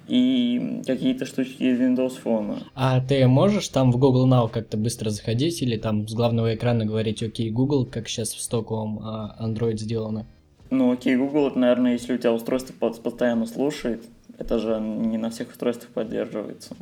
и 0.10 0.82
какие-то 0.86 1.26
штучки 1.26 1.64
из 1.64 1.80
Windows 1.80 2.20
Phone. 2.22 2.64
А 2.76 3.00
ты 3.00 3.26
можешь 3.28 3.70
там 3.70 3.94
в 3.94 3.98
Google 3.98 4.28
Now 4.28 4.50
как-то 4.50 4.76
быстро 4.76 5.10
заходить 5.10 5.62
или 5.62 5.78
там 5.78 6.06
с 6.06 6.14
главного 6.14 6.54
экрана 6.54 6.84
говорить 6.84 7.24
«Окей, 7.24 7.50
Google», 7.50 7.86
как 7.86 8.10
сейчас 8.10 8.34
в 8.34 8.42
стоковом 8.42 9.00
а, 9.00 9.38
Android 9.40 9.78
сделано? 9.78 10.26
Ну, 10.70 10.92
окей, 10.92 11.16
Google, 11.16 11.48
это, 11.48 11.60
наверное, 11.60 11.94
если 11.94 12.14
у 12.14 12.18
тебя 12.18 12.34
устройство 12.34 12.74
постоянно 12.74 13.46
слушает, 13.46 14.04
это 14.38 14.60
же 14.60 14.80
не 14.80 15.18
на 15.18 15.30
всех 15.30 15.50
устройствах 15.52 15.90
поддерживается. 15.92 16.76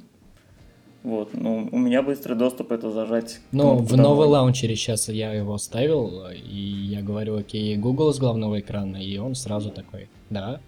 Вот, 1.04 1.34
ну, 1.34 1.68
у 1.72 1.80
меня 1.80 2.04
быстрый 2.04 2.36
доступ 2.36 2.72
это 2.72 2.92
зажать. 2.92 3.40
Ну, 3.52 3.78
в 3.78 3.98
новый 3.98 4.28
лаунчере 4.28 4.76
сейчас 4.76 5.10
я 5.10 5.34
его 5.34 5.58
ставил, 5.58 6.28
и 6.32 6.56
я 6.56 7.02
говорю, 7.02 7.38
окей, 7.38 7.76
Google 7.76 8.14
с 8.14 8.20
главного 8.20 8.60
экрана, 8.60 8.98
и 8.98 9.18
он 9.18 9.34
сразу 9.34 9.72
такой, 9.72 10.10
да, 10.30 10.62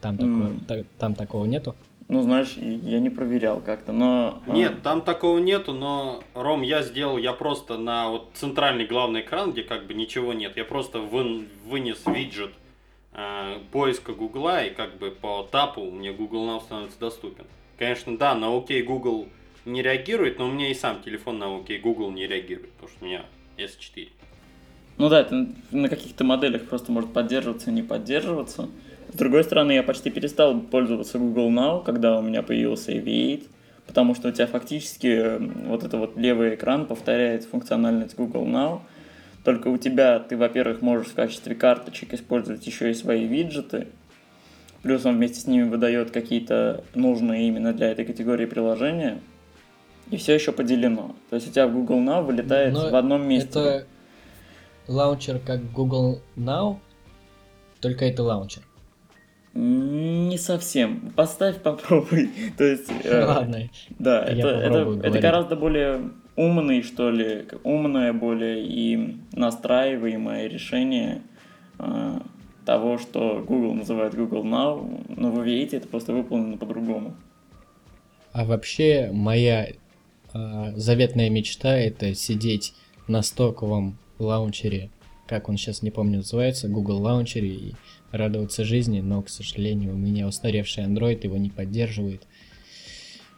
там, 0.00 0.16
mm. 0.16 0.60
такого, 0.66 0.84
там 0.98 1.14
такого 1.14 1.44
нету? 1.44 1.74
Ну, 2.08 2.22
знаешь, 2.22 2.56
я 2.56 3.00
не 3.00 3.10
проверял 3.10 3.60
как-то, 3.60 3.92
но... 3.92 4.40
А, 4.46 4.50
Нет, 4.50 4.82
там 4.82 5.02
такого 5.02 5.38
нету, 5.38 5.74
но, 5.74 6.22
Ром, 6.32 6.62
я 6.62 6.82
сделал, 6.82 7.18
я 7.18 7.34
просто 7.34 7.76
на 7.76 8.08
вот 8.08 8.30
центральный 8.32 8.86
главный 8.86 9.20
экран, 9.20 9.52
где 9.52 9.62
как 9.62 9.86
бы 9.86 9.92
ничего 9.92 10.32
нет, 10.32 10.56
я 10.56 10.64
просто 10.64 11.00
вы, 11.00 11.44
вынес 11.66 11.98
виджет 12.06 12.52
поиска 13.72 14.12
Гугла, 14.12 14.64
и 14.64 14.70
как 14.70 14.98
бы 14.98 15.10
по 15.10 15.42
тапу 15.50 15.82
мне 15.90 16.12
Google 16.12 16.46
Now 16.46 16.62
становится 16.62 16.98
доступен. 16.98 17.44
Конечно, 17.78 18.16
да, 18.16 18.34
на 18.34 18.46
OK 18.46 18.82
Google 18.82 19.28
не 19.64 19.82
реагирует, 19.82 20.38
но 20.38 20.48
у 20.48 20.50
меня 20.50 20.70
и 20.70 20.74
сам 20.74 21.02
телефон 21.02 21.38
на 21.38 21.44
OK 21.44 21.78
Google 21.80 22.10
не 22.10 22.26
реагирует, 22.26 22.72
потому 22.72 22.88
что 22.90 23.04
у 23.04 23.08
меня 23.08 23.24
S4. 23.56 24.08
Ну 24.98 25.08
да, 25.08 25.20
это 25.20 25.46
на 25.70 25.88
каких-то 25.88 26.24
моделях 26.24 26.66
просто 26.68 26.90
может 26.90 27.12
поддерживаться 27.12 27.70
и 27.70 27.72
не 27.72 27.82
поддерживаться. 27.82 28.68
С 29.12 29.16
другой 29.16 29.44
стороны, 29.44 29.72
я 29.72 29.82
почти 29.82 30.10
перестал 30.10 30.60
пользоваться 30.60 31.18
Google 31.18 31.50
Now, 31.50 31.84
когда 31.84 32.18
у 32.18 32.22
меня 32.22 32.42
появился 32.42 32.92
AV8, 32.92 33.46
потому 33.86 34.14
что 34.14 34.28
у 34.28 34.32
тебя 34.32 34.46
фактически 34.46 35.38
вот 35.66 35.84
это 35.84 35.96
вот 35.96 36.16
левый 36.16 36.56
экран 36.56 36.86
повторяет 36.86 37.44
функциональность 37.44 38.16
Google 38.16 38.46
Now, 38.46 38.80
только 39.44 39.68
у 39.68 39.78
тебя 39.78 40.18
ты, 40.18 40.36
во-первых, 40.36 40.82
можешь 40.82 41.08
в 41.08 41.14
качестве 41.14 41.54
карточек 41.54 42.14
использовать 42.14 42.66
еще 42.66 42.90
и 42.90 42.94
свои 42.94 43.26
виджеты, 43.26 43.88
плюс 44.82 45.04
он 45.06 45.16
вместе 45.16 45.40
с 45.40 45.46
ними 45.46 45.68
выдает 45.68 46.10
какие-то 46.10 46.84
нужные 46.94 47.48
именно 47.48 47.72
для 47.72 47.90
этой 47.90 48.04
категории 48.04 48.46
приложения, 48.46 49.20
и 50.10 50.16
все 50.16 50.34
еще 50.34 50.52
поделено. 50.52 51.14
То 51.30 51.36
есть 51.36 51.48
у 51.48 51.52
тебя 51.52 51.66
в 51.66 51.72
Google 51.72 51.98
Now 51.98 52.22
вылетает 52.22 52.72
Но 52.72 52.90
в 52.90 52.94
одном 52.94 53.26
месте. 53.26 53.48
Это 53.48 53.86
лаунчер 54.86 55.38
как 55.38 55.70
Google 55.72 56.20
Now, 56.36 56.78
только 57.80 58.06
это 58.06 58.22
лаунчер. 58.22 58.62
Не 59.54 60.38
совсем. 60.38 61.12
Поставь, 61.16 61.56
попробуй. 61.58 62.30
То 62.58 62.64
есть. 62.64 62.90
Э, 63.04 63.24
Ладно. 63.24 63.68
Да, 63.98 64.24
это, 64.24 64.48
это, 64.48 65.00
это 65.02 65.18
гораздо 65.18 65.56
более 65.56 66.10
умный, 66.38 66.82
что 66.82 67.10
ли, 67.10 67.46
умное 67.64 68.12
более 68.12 68.64
и 68.64 69.16
настраиваемое 69.32 70.46
решение 70.46 71.22
э, 71.80 72.20
того, 72.64 72.96
что 72.98 73.44
Google 73.46 73.74
называет 73.74 74.14
Google 74.14 74.44
Now, 74.44 75.04
но 75.16 75.32
вы 75.32 75.44
видите, 75.44 75.78
это 75.78 75.88
просто 75.88 76.12
выполнено 76.12 76.56
по-другому. 76.56 77.16
А 78.32 78.44
вообще 78.44 79.10
моя 79.12 79.66
э, 79.66 80.72
заветная 80.76 81.28
мечта 81.28 81.76
это 81.76 82.14
сидеть 82.14 82.72
на 83.08 83.22
стоковом 83.22 83.98
лаунчере, 84.20 84.90
как 85.26 85.48
он 85.48 85.56
сейчас 85.56 85.82
не 85.82 85.90
помню 85.90 86.18
называется, 86.18 86.68
Google 86.68 87.02
лаунчере 87.02 87.48
и 87.48 87.74
радоваться 88.12 88.64
жизни, 88.64 89.00
но, 89.00 89.22
к 89.22 89.28
сожалению, 89.28 89.94
у 89.94 89.98
меня 89.98 90.28
устаревший 90.28 90.84
Android 90.84 91.20
его 91.24 91.36
не 91.36 91.50
поддерживает. 91.50 92.28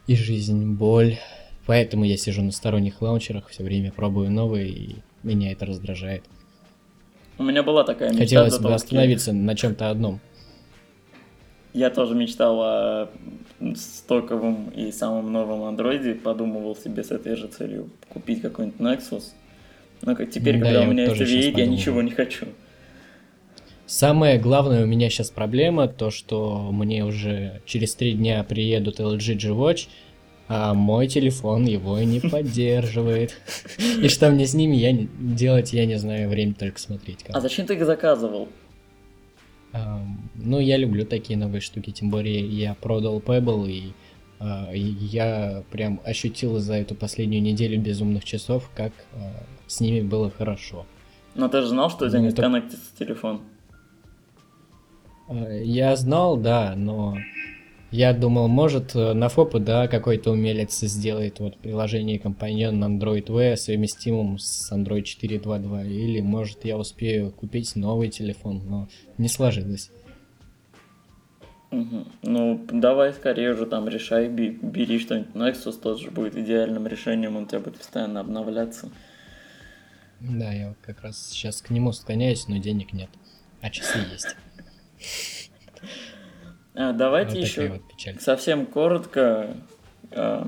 И 0.06 0.16
жизнь 0.16 0.74
боль. 0.74 1.16
Поэтому 1.70 2.02
я 2.02 2.16
сижу 2.16 2.42
на 2.42 2.50
сторонних 2.50 3.00
лаунчерах, 3.00 3.48
все 3.48 3.62
время 3.62 3.92
пробую 3.92 4.28
новые, 4.28 4.70
и 4.70 4.96
меня 5.22 5.52
это 5.52 5.66
раздражает. 5.66 6.24
У 7.38 7.44
меня 7.44 7.62
была 7.62 7.85
такая 7.85 8.09
мечта. 8.09 8.24
Хотелось 8.24 8.59
бы 8.59 8.74
остановиться 8.74 9.33
на 9.33 9.54
чем-то 9.54 9.88
одном. 9.88 10.18
Я 11.72 11.90
тоже 11.90 12.16
мечтал 12.16 12.61
о 12.61 13.11
стоковом 13.76 14.70
и 14.70 14.90
самом 14.90 15.30
новом 15.30 15.62
андроиде, 15.62 16.14
подумывал 16.14 16.74
себе 16.74 17.04
с 17.04 17.12
этой 17.12 17.37
же 17.37 17.46
целью 17.46 17.88
купить 18.09 18.42
какой-нибудь 18.42 18.80
Nexus. 18.80 19.26
Но 20.02 20.16
как 20.16 20.28
теперь, 20.28 20.59
да, 20.59 20.64
когда 20.64 20.80
у 20.80 20.87
меня 20.87 21.04
есть 21.04 21.20
V8, 21.20 21.56
я 21.56 21.66
ничего 21.66 22.02
не 22.02 22.11
хочу. 22.11 22.46
Самая 23.87 24.40
главная 24.40 24.83
у 24.83 24.87
меня 24.88 25.09
сейчас 25.09 25.30
проблема, 25.30 25.87
то 25.87 26.11
что 26.11 26.72
мне 26.72 27.04
уже 27.04 27.61
через 27.64 27.94
три 27.94 28.14
дня 28.14 28.42
приедут 28.42 28.98
LG 28.98 29.35
G-Watch, 29.35 29.87
а 30.52 30.74
мой 30.74 31.06
телефон 31.06 31.64
его 31.64 31.96
не 32.00 32.18
поддерживает. 32.18 33.36
И 33.78 34.08
что 34.08 34.30
мне 34.30 34.48
с 34.48 34.54
ними 34.54 34.74
я 34.74 34.92
делать, 34.92 35.72
я 35.72 35.86
не 35.86 35.96
знаю, 35.96 36.28
время 36.28 36.54
только 36.54 36.80
смотреть. 36.80 37.24
А 37.28 37.40
зачем 37.40 37.66
ты 37.66 37.74
их 37.74 37.86
заказывал? 37.86 38.48
Ну, 40.34 40.58
я 40.58 40.76
люблю 40.76 41.06
такие 41.06 41.38
новые 41.38 41.60
штуки, 41.60 41.92
тем 41.92 42.10
более 42.10 42.44
я 42.44 42.74
продал 42.74 43.20
Pebble, 43.20 43.70
и 43.70 43.92
а, 44.40 44.72
я 44.72 45.62
прям 45.70 46.00
ощутил 46.04 46.58
за 46.58 46.74
эту 46.74 46.96
последнюю 46.96 47.40
неделю 47.40 47.80
безумных 47.80 48.24
часов, 48.24 48.68
как 48.74 48.92
а, 49.12 49.44
с 49.68 49.78
ними 49.78 50.00
было 50.00 50.30
хорошо. 50.30 50.84
Но 51.36 51.46
ты 51.46 51.60
же 51.60 51.68
знал, 51.68 51.90
что 51.90 52.06
у 52.06 52.08
тебя 52.08 52.18
не 52.18 52.30
сконнектится 52.30 52.90
телефон? 52.98 53.42
Э, 55.28 55.62
я 55.62 55.94
знал, 55.94 56.36
да, 56.36 56.74
но 56.76 57.16
я 57.90 58.12
думал, 58.12 58.46
может, 58.46 58.94
э, 58.94 59.14
на 59.14 59.29
ФОПы, 59.29 59.59
да, 59.59 59.88
какой-то 59.88 60.31
умелец 60.31 60.79
сделает 60.81 61.40
вот 61.40 61.59
приложение 61.59 62.20
компаньон 62.20 62.79
на 62.79 62.85
Android 62.85 63.33
V 63.33 63.57
совместимым 63.57 64.38
с 64.38 64.72
Android 64.72 65.03
4.2.2, 65.03 65.88
или, 65.88 66.20
может, 66.20 66.64
я 66.64 66.79
успею 66.79 67.33
купить 67.33 67.74
новый 67.74 68.09
телефон, 68.09 68.62
но 68.68 68.88
не 69.18 69.29
сложилось. 69.29 69.90
Угу. 71.72 72.07
Ну, 72.22 72.66
давай 72.70 73.12
скорее 73.12 73.53
уже 73.53 73.66
там 73.66 73.88
решай, 73.88 74.29
бери 74.29 74.98
что-нибудь. 74.98 75.35
Nexus 75.35 75.81
тоже 75.81 76.11
будет 76.11 76.37
идеальным 76.37 76.87
решением, 76.87 77.37
он 77.37 77.44
у 77.44 77.46
тебя 77.46 77.61
будет 77.61 77.79
постоянно 77.79 78.20
обновляться. 78.20 78.88
Да, 80.20 80.53
я 80.53 80.68
вот 80.68 80.79
как 80.81 81.00
раз 81.03 81.31
сейчас 81.31 81.61
к 81.61 81.70
нему 81.70 81.92
склоняюсь, 81.92 82.46
но 82.46 82.59
денег 82.59 82.92
нет, 82.92 83.11
а 83.62 83.70
часы 83.70 83.98
есть. 84.12 84.37
А, 86.74 86.92
давайте 86.92 87.37
вот 87.37 87.44
еще 87.44 87.68
вот 87.68 88.20
совсем 88.20 88.66
коротко 88.66 89.54
э, 90.11 90.44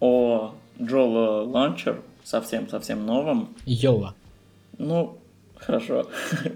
о 0.00 0.54
Джола 0.80 1.46
Launcher, 1.46 2.00
совсем-совсем 2.24 3.06
новом. 3.06 3.54
Йола. 3.66 4.14
Ну, 4.78 5.18
хорошо. 5.56 6.06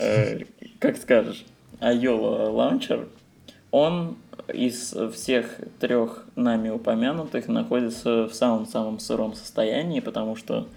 Э, 0.00 0.44
как 0.78 0.96
скажешь. 0.96 1.44
А 1.80 1.92
Йола 1.92 2.50
Launcher, 2.50 3.08
он 3.72 4.16
из 4.46 4.94
всех 5.12 5.58
трех 5.80 6.24
нами 6.36 6.68
упомянутых 6.68 7.48
находится 7.48 8.28
в 8.28 8.34
самом-самом 8.34 9.00
сыром 9.00 9.34
состоянии, 9.34 10.00
потому 10.00 10.36
что 10.36 10.68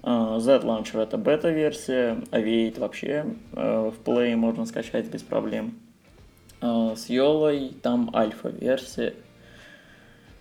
Uh, 0.00 0.38
Z-Launcher 0.38 1.02
это 1.02 1.18
бета-версия, 1.18 2.18
Aviate 2.30 2.78
вообще 2.78 3.26
uh, 3.52 3.90
в 3.90 4.08
Play 4.08 4.36
можно 4.36 4.64
скачать 4.64 5.06
без 5.06 5.22
проблем. 5.22 5.74
Uh, 6.60 6.96
с 6.96 7.08
Йолой 7.08 7.72
там 7.82 8.10
альфа-версия. 8.14 9.14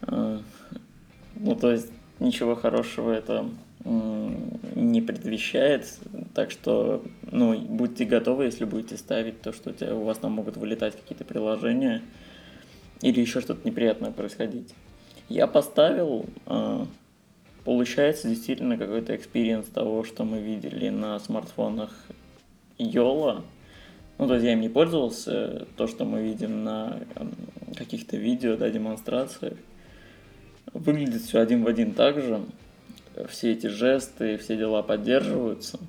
Ну, 0.01 1.55
то 1.59 1.71
есть 1.71 1.91
ничего 2.19 2.55
хорошего 2.55 3.11
это 3.11 3.45
не 3.83 5.01
предвещает, 5.01 5.87
так 6.33 6.51
что, 6.51 7.03
ну, 7.23 7.57
будьте 7.59 8.05
готовы, 8.05 8.45
если 8.45 8.65
будете 8.65 8.97
ставить 8.97 9.41
то, 9.41 9.53
что 9.53 9.69
у, 9.69 9.73
тебя, 9.73 9.95
у 9.95 10.03
вас 10.03 10.17
там 10.17 10.33
могут 10.33 10.57
вылетать 10.57 10.95
какие-то 10.95 11.23
приложения 11.23 12.01
или 13.01 13.21
еще 13.21 13.41
что-то 13.41 13.67
неприятное 13.67 14.11
происходить. 14.11 14.73
Я 15.29 15.47
поставил, 15.47 16.25
получается 17.63 18.29
действительно 18.29 18.77
какой-то 18.77 19.15
experience 19.15 19.67
того, 19.67 20.03
что 20.03 20.23
мы 20.25 20.39
видели 20.39 20.89
на 20.89 21.19
смартфонах 21.19 21.91
Jolla. 22.77 23.43
Ну, 24.17 24.27
то 24.27 24.33
есть 24.33 24.45
я 24.45 24.53
им 24.53 24.61
не 24.61 24.69
пользовался, 24.69 25.67
то, 25.75 25.87
что 25.87 26.05
мы 26.05 26.23
видим 26.23 26.63
на 26.63 26.99
эм, 27.15 27.31
каких-то 27.75 28.17
видео, 28.17 28.57
да, 28.57 28.69
демонстрациях. 28.69 29.53
Выглядит 30.73 31.21
все 31.21 31.39
один 31.39 31.63
в 31.63 31.67
один 31.67 31.93
так 31.93 32.19
же. 32.19 32.41
Все 33.29 33.51
эти 33.51 33.67
жесты, 33.67 34.37
все 34.37 34.57
дела 34.57 34.81
поддерживаются. 34.81 35.79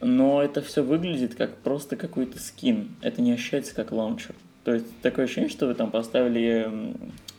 Но 0.00 0.42
это 0.42 0.62
все 0.62 0.82
выглядит 0.82 1.34
как 1.34 1.56
просто 1.58 1.96
какой-то 1.96 2.38
скин. 2.38 2.90
Это 3.00 3.20
не 3.20 3.32
ощущается 3.32 3.74
как 3.74 3.90
лаунчер. 3.90 4.34
То 4.64 4.74
есть 4.74 4.86
такое 5.00 5.24
ощущение, 5.24 5.50
что 5.50 5.66
вы 5.66 5.74
там 5.74 5.90
поставили 5.90 6.70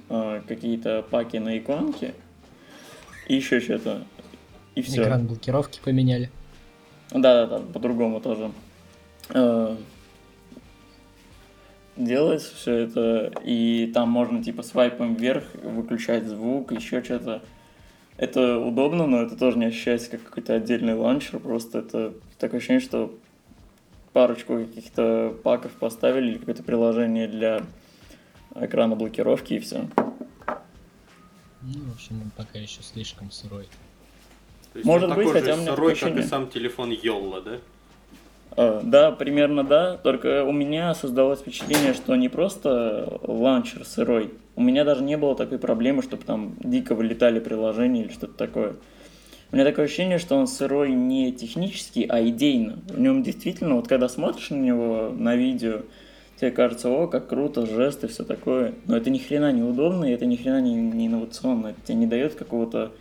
э, 0.10 0.42
какие-то 0.48 1.06
паки 1.10 1.38
на 1.38 1.58
иконки, 1.58 2.14
и 3.28 3.36
еще 3.36 3.60
что-то. 3.60 4.04
И 4.74 4.82
все. 4.82 5.04
Экран 5.04 5.28
блокировки 5.28 5.80
поменяли. 5.84 6.32
Да, 7.12 7.46
да, 7.46 7.60
да, 7.60 7.60
по-другому 7.60 8.20
тоже. 8.20 8.52
Э, 9.30 9.76
делается 11.96 12.56
все 12.56 12.74
это, 12.74 13.32
и 13.44 13.92
там 13.94 14.10
можно 14.10 14.44
типа 14.44 14.64
свайпом 14.64 15.16
вверх 15.16 15.44
выключать 15.62 16.26
звук, 16.26 16.72
еще 16.72 17.04
что-то. 17.04 17.42
Это 18.18 18.58
удобно, 18.58 19.08
но 19.08 19.22
это 19.22 19.38
тоже 19.38 19.58
не 19.58 19.66
ощущается 19.66 20.12
как 20.12 20.24
какой-то 20.24 20.54
отдельный 20.56 20.94
ланчер, 20.94 21.40
просто 21.40 21.80
это 21.80 22.14
такое 22.38 22.58
ощущение, 22.60 22.82
что 22.82 23.14
парочку 24.14 24.58
каких-то 24.58 25.36
паков 25.44 25.72
поставили 25.74 26.32
или 26.32 26.38
какое-то 26.38 26.64
приложение 26.64 27.28
для 27.28 27.64
экрана 28.56 28.96
блокировки 28.96 29.54
и 29.54 29.60
все. 29.60 29.88
Ну, 31.62 31.92
в 31.92 31.94
общем, 31.94 32.22
он 32.22 32.32
пока 32.36 32.58
еще 32.58 32.82
слишком 32.82 33.32
сырой. 33.32 33.68
То 34.74 34.80
есть 34.80 34.86
Может 34.86 35.10
он 35.10 35.16
быть, 35.16 35.28
такой 35.28 35.42
хотя 35.42 35.56
же 35.56 35.64
сырой, 35.64 35.96
как 35.96 36.18
и 36.18 36.24
сам 36.24 36.50
телефон 36.50 36.92
Йолла, 36.92 37.42
да? 37.42 37.60
Uh, 38.52 38.82
да, 38.84 39.12
примерно 39.12 39.64
да, 39.64 39.98
только 39.98 40.44
у 40.44 40.52
меня 40.52 40.94
создалось 40.94 41.40
впечатление, 41.40 41.94
что 41.94 42.16
не 42.16 42.30
просто 42.30 43.20
ланчер 43.22 43.86
сырой, 43.86 44.34
у 44.60 44.62
меня 44.62 44.84
даже 44.84 45.04
не 45.04 45.16
было 45.16 45.36
такой 45.36 45.58
проблемы, 45.58 46.04
чтобы 46.04 46.26
там 46.26 46.56
дико 46.60 46.94
вылетали 46.94 47.40
приложения 47.40 48.04
или 48.04 48.12
что-то 48.12 48.34
такое. 48.34 48.76
У 49.52 49.56
меня 49.56 49.64
такое 49.64 49.86
ощущение, 49.86 50.18
что 50.18 50.36
он 50.36 50.48
сырой 50.48 50.92
не 50.92 51.32
технически, 51.32 52.06
а 52.08 52.22
идейно. 52.22 52.80
В 52.90 53.00
нем 53.00 53.24
действительно, 53.24 53.76
вот 53.76 53.88
когда 53.88 54.10
смотришь 54.10 54.50
на 54.50 54.58
него 54.58 55.14
на 55.18 55.38
видео, 55.38 55.84
тебе 56.40 56.52
кажется, 56.52 56.90
о, 56.90 57.08
как 57.08 57.30
круто, 57.30 57.66
жесты, 57.66 58.10
все 58.10 58.26
такое. 58.26 58.74
Но 58.86 58.98
это 58.98 59.10
ни 59.10 59.18
хрена 59.18 59.52
не 59.54 59.64
удобно, 59.64 60.04
и 60.04 60.12
это 60.12 60.26
ни 60.26 60.36
хрена 60.36 60.60
не, 60.60 60.76
не 60.76 61.08
инновационно. 61.08 61.68
Это 61.68 61.80
тебе 61.86 61.96
не 61.96 62.06
дает 62.06 62.36
какого-то 62.36 62.92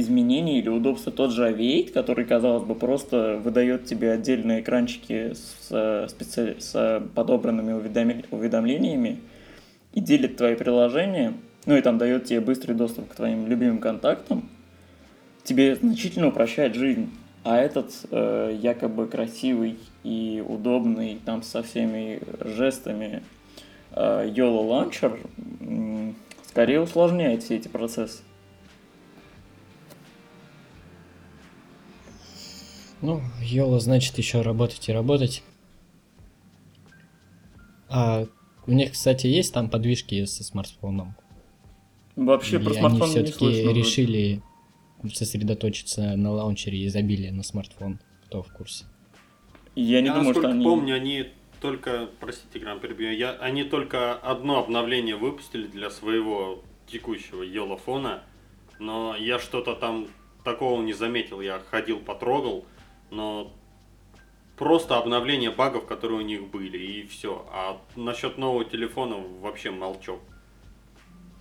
изменений 0.00 0.58
или 0.58 0.68
удобства 0.68 1.12
тот 1.12 1.32
же 1.32 1.48
Aviate, 1.48 1.92
который, 1.92 2.24
казалось 2.24 2.64
бы, 2.64 2.74
просто 2.74 3.40
выдает 3.42 3.84
тебе 3.86 4.12
отдельные 4.12 4.60
экранчики 4.60 5.34
с, 5.34 6.06
специ... 6.08 6.56
с 6.58 7.02
подобранными 7.14 7.72
уведомлениями 8.30 9.20
и 9.92 10.00
делит 10.00 10.36
твои 10.36 10.54
приложения, 10.54 11.34
ну 11.66 11.76
и 11.76 11.80
там 11.82 11.98
дает 11.98 12.24
тебе 12.24 12.40
быстрый 12.40 12.72
доступ 12.72 13.08
к 13.08 13.14
твоим 13.14 13.46
любимым 13.46 13.78
контактам, 13.78 14.48
тебе 15.44 15.76
значительно 15.76 16.28
упрощает 16.28 16.74
жизнь. 16.74 17.10
А 17.44 17.58
этот 17.58 17.92
э, 18.10 18.56
якобы 18.60 19.08
красивый 19.08 19.76
и 20.04 20.44
удобный, 20.46 21.18
там 21.24 21.42
со 21.42 21.64
всеми 21.64 22.20
жестами 22.40 23.24
э, 23.90 24.28
YOLO 24.28 24.68
Launcher 24.68 25.18
э, 25.60 26.12
скорее 26.46 26.80
усложняет 26.80 27.42
все 27.42 27.56
эти 27.56 27.66
процессы. 27.66 28.22
Ну, 33.02 33.20
YOLO 33.42 33.80
значит 33.80 34.16
еще 34.16 34.42
работать 34.42 34.88
и 34.88 34.92
работать. 34.92 35.42
А 37.88 38.26
у 38.66 38.72
них, 38.72 38.92
кстати, 38.92 39.26
есть 39.26 39.52
там 39.52 39.68
подвижки 39.68 40.24
со 40.24 40.44
смартфоном? 40.44 41.16
Вообще 42.14 42.56
Или 42.56 42.64
про 42.64 42.74
смартфон 42.74 43.02
они 43.02 43.10
все-таки 43.10 43.72
решили 43.72 44.42
сосредоточиться 45.12 46.16
на 46.16 46.30
лаунчере 46.30 46.86
изобилия 46.86 47.32
на 47.32 47.42
смартфон, 47.42 47.98
кто 48.26 48.42
в 48.42 48.52
курсе. 48.52 48.84
Я 49.74 50.00
не 50.00 50.06
я 50.06 50.14
думаю, 50.14 50.34
что 50.34 50.48
они... 50.48 50.64
помню, 50.64 50.94
они 50.94 51.26
только, 51.60 52.08
простите, 52.20 52.60
Грам, 52.60 52.78
перебью, 52.78 53.12
я, 53.12 53.32
они 53.32 53.64
только 53.64 54.14
одно 54.14 54.58
обновление 54.58 55.16
выпустили 55.16 55.66
для 55.66 55.90
своего 55.90 56.62
текущего 56.86 57.42
елофона, 57.42 58.22
но 58.78 59.16
я 59.16 59.38
что-то 59.38 59.74
там 59.74 60.08
такого 60.44 60.82
не 60.82 60.92
заметил, 60.92 61.40
я 61.40 61.60
ходил, 61.70 61.98
потрогал, 61.98 62.64
но 63.12 63.52
просто 64.56 64.96
обновление 64.96 65.50
багов, 65.50 65.86
которые 65.86 66.20
у 66.20 66.24
них 66.24 66.50
были, 66.50 66.78
и 66.78 67.06
все. 67.06 67.46
А 67.52 67.80
насчет 67.94 68.38
нового 68.38 68.64
телефона 68.64 69.16
вообще 69.40 69.70
молчок. 69.70 70.20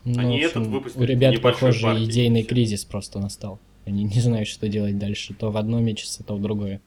Ну, 0.04 0.20
Они 0.20 0.44
общем, 0.44 0.62
этот 0.62 0.68
выпустили. 0.68 1.04
У 1.04 1.06
ребят, 1.06 1.42
похоже, 1.42 1.84
партии, 1.84 2.06
идейный 2.06 2.44
кризис 2.44 2.86
просто 2.86 3.20
настал. 3.20 3.60
Они 3.86 4.04
не 4.04 4.20
знают, 4.20 4.48
что 4.48 4.68
делать 4.68 4.98
дальше. 4.98 5.34
То 5.34 5.52
в 5.52 5.58
одно 5.58 5.80
мечется, 5.80 6.24
то 6.24 6.36
в 6.36 6.42
другое. 6.42 6.82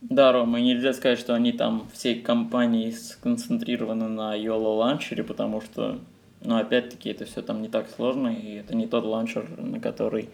Да, 0.00 0.32
Рома, 0.32 0.60
нельзя 0.60 0.92
сказать, 0.92 1.18
что 1.18 1.34
они 1.34 1.52
там 1.52 1.88
всей 1.92 2.20
компанией 2.20 2.92
сконцентрированы 2.92 4.08
на 4.08 4.36
YOLO 4.36 4.76
ланчере, 4.76 5.24
потому 5.24 5.60
что, 5.60 5.98
ну, 6.42 6.56
опять-таки, 6.56 7.10
это 7.10 7.24
все 7.24 7.42
там 7.42 7.60
не 7.62 7.68
так 7.68 7.88
сложно, 7.90 8.28
и 8.28 8.54
это 8.56 8.76
не 8.76 8.86
тот 8.86 9.04
ланчер, 9.04 9.48
на 9.58 9.80
который 9.80 10.28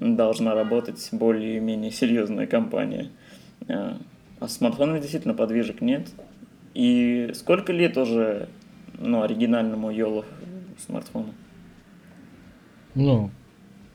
должна 0.00 0.54
работать 0.54 1.08
более-менее 1.12 1.90
серьезная 1.90 2.46
компания. 2.46 3.10
А, 3.68 3.98
а 4.40 4.48
смартфонов 4.48 5.00
действительно 5.00 5.34
подвижек 5.34 5.80
нет. 5.80 6.08
И 6.74 7.30
сколько 7.34 7.72
лет 7.72 7.96
уже 7.96 8.48
ну, 8.98 9.22
оригинальному 9.22 9.90
YOLO 9.90 10.24
смартфону? 10.78 11.34
Ну, 12.94 13.30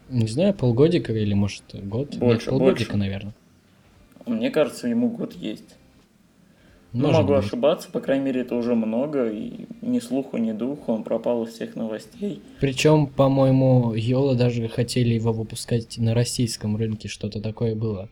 не 0.09 0.27
знаю, 0.27 0.53
полгодика 0.53 1.13
или 1.13 1.33
может 1.33 1.63
год? 1.73 2.15
Больше, 2.17 2.45
Нет, 2.45 2.49
полгодика, 2.49 2.91
больше. 2.91 2.97
наверное. 2.97 3.33
Мне 4.25 4.51
кажется, 4.51 4.87
ему 4.87 5.09
год 5.09 5.33
есть. 5.33 5.75
Ну, 6.93 7.11
могу 7.11 7.33
быть. 7.33 7.45
ошибаться, 7.45 7.89
по 7.91 7.99
крайней 7.99 8.25
мере, 8.25 8.41
это 8.41 8.55
уже 8.55 8.75
много, 8.75 9.27
и 9.31 9.65
ни 9.81 9.99
слуху, 9.99 10.37
ни 10.37 10.51
духу, 10.51 10.93
он 10.93 11.03
пропал 11.03 11.43
из 11.43 11.53
всех 11.53 11.75
новостей. 11.75 12.39
Причем, 12.59 13.07
по-моему, 13.07 13.95
Йола 13.95 14.35
даже 14.35 14.67
хотели 14.67 15.15
его 15.15 15.33
выпускать 15.33 15.97
на 15.97 16.13
российском 16.13 16.77
рынке, 16.77 17.07
что-то 17.07 17.41
такое 17.41 17.73
было. 17.73 18.09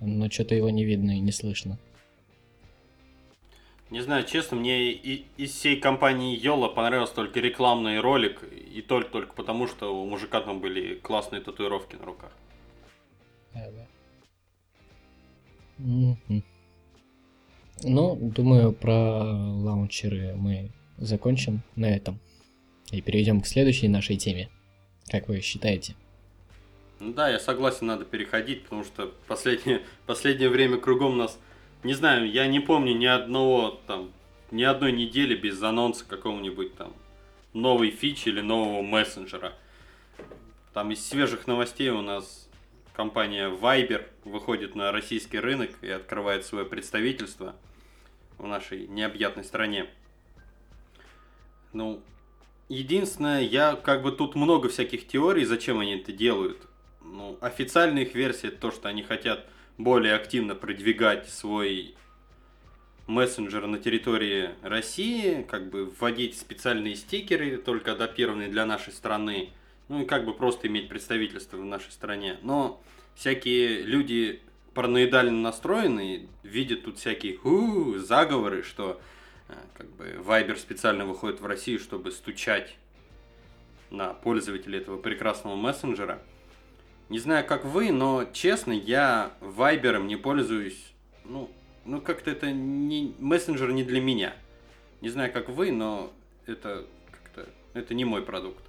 Но 0.00 0.30
что-то 0.30 0.54
его 0.54 0.68
не 0.68 0.84
видно 0.84 1.12
и 1.12 1.20
не 1.20 1.32
слышно. 1.32 1.78
Не 3.90 4.02
знаю, 4.02 4.24
честно, 4.24 4.58
мне 4.58 4.92
и, 4.92 5.24
из 5.38 5.52
всей 5.52 5.80
компании 5.80 6.36
Йола 6.36 6.68
понравился 6.68 7.14
только 7.14 7.40
рекламный 7.40 8.00
ролик, 8.00 8.42
и 8.42 8.82
только, 8.82 9.10
только 9.10 9.32
потому, 9.32 9.66
что 9.66 9.98
у 9.98 10.04
мужика 10.04 10.42
там 10.42 10.60
были 10.60 10.96
классные 10.96 11.40
татуировки 11.40 11.96
на 11.96 12.04
руках. 12.04 12.32
Да, 13.54 13.64
да. 13.70 13.86
Mm-hmm. 15.78 16.42
Ну, 17.84 18.16
думаю, 18.16 18.72
про 18.72 19.22
лаунчеры 19.22 20.34
мы 20.34 20.72
закончим 20.96 21.62
на 21.76 21.86
этом. 21.86 22.18
И 22.90 23.00
перейдем 23.00 23.40
к 23.40 23.46
следующей 23.46 23.88
нашей 23.88 24.16
теме. 24.16 24.48
Как 25.08 25.28
вы 25.28 25.40
считаете? 25.40 25.94
Ну 26.98 27.12
да, 27.12 27.28
я 27.28 27.38
согласен, 27.38 27.86
надо 27.86 28.04
переходить, 28.04 28.64
потому 28.64 28.82
что 28.82 29.14
последнее, 29.28 29.82
последнее 30.06 30.48
время 30.48 30.78
кругом 30.78 31.16
нас... 31.16 31.38
Не 31.84 31.94
знаю, 31.94 32.28
я 32.28 32.48
не 32.48 32.58
помню 32.58 32.96
ни 32.96 33.06
одного 33.06 33.80
там, 33.86 34.10
ни 34.50 34.64
одной 34.64 34.90
недели 34.90 35.36
без 35.36 35.62
анонса 35.62 36.04
какого-нибудь 36.04 36.74
там 36.74 36.92
новой 37.52 37.90
фичи 37.90 38.30
или 38.30 38.40
нового 38.40 38.82
мессенджера. 38.82 39.52
Там 40.74 40.90
из 40.90 41.06
свежих 41.06 41.46
новостей 41.46 41.90
у 41.90 42.02
нас 42.02 42.48
компания 42.94 43.48
Viber 43.48 44.04
выходит 44.24 44.74
на 44.74 44.90
российский 44.90 45.38
рынок 45.38 45.70
и 45.82 45.88
открывает 45.88 46.44
свое 46.44 46.64
представительство– 46.64 47.54
в 48.38 48.46
нашей 48.46 48.86
необъятной 48.86 49.44
стране. 49.44 49.86
Ну, 51.72 52.02
единственное, 52.68 53.42
я 53.42 53.76
как 53.76 54.02
бы 54.02 54.12
тут 54.12 54.34
много 54.34 54.68
всяких 54.68 55.06
теорий, 55.06 55.44
зачем 55.44 55.80
они 55.80 55.96
это 55.96 56.12
делают. 56.12 56.58
Ну, 57.02 57.36
официальная 57.40 58.02
их 58.02 58.14
версия 58.14 58.50
то, 58.50 58.70
что 58.70 58.88
они 58.88 59.02
хотят 59.02 59.46
более 59.76 60.14
активно 60.14 60.54
продвигать 60.54 61.28
свой 61.28 61.94
мессенджер 63.06 63.66
на 63.66 63.78
территории 63.78 64.50
России, 64.62 65.42
как 65.42 65.70
бы 65.70 65.86
вводить 65.86 66.38
специальные 66.38 66.94
стикеры, 66.94 67.56
только 67.56 67.92
адаптированные 67.92 68.48
для 68.48 68.66
нашей 68.66 68.92
страны, 68.92 69.50
ну 69.88 70.02
и 70.02 70.04
как 70.04 70.24
бы 70.26 70.34
просто 70.34 70.68
иметь 70.68 70.88
представительство 70.88 71.56
в 71.56 71.64
нашей 71.64 71.90
стране. 71.90 72.36
Но 72.42 72.82
всякие 73.14 73.82
люди 73.82 74.42
параноидально 74.74 75.40
настроенный, 75.40 76.28
видит 76.42 76.84
тут 76.84 76.98
всякие 76.98 77.36
ху 77.36 77.98
заговоры, 77.98 78.62
что 78.62 79.00
э, 79.48 79.54
как 79.74 79.90
бы 79.96 80.18
Viber 80.24 80.56
специально 80.56 81.04
выходит 81.04 81.40
в 81.40 81.46
Россию, 81.46 81.78
чтобы 81.78 82.10
стучать 82.12 82.76
на 83.90 84.12
пользователей 84.12 84.78
этого 84.78 84.98
прекрасного 84.98 85.56
мессенджера. 85.56 86.22
Не 87.08 87.18
знаю, 87.18 87.46
как 87.46 87.64
вы, 87.64 87.90
но 87.90 88.26
честно, 88.32 88.72
я 88.72 89.32
Viber 89.40 90.04
не 90.04 90.16
пользуюсь. 90.16 90.92
Ну, 91.24 91.50
ну 91.84 92.00
как-то 92.00 92.30
это 92.30 92.50
не 92.52 93.14
мессенджер 93.18 93.72
не 93.72 93.82
для 93.82 94.00
меня. 94.00 94.34
Не 95.00 95.08
знаю, 95.08 95.32
как 95.32 95.48
вы, 95.48 95.72
но 95.72 96.12
это 96.46 96.84
как-то 97.10 97.48
это 97.72 97.94
не 97.94 98.04
мой 98.04 98.22
продукт. 98.22 98.62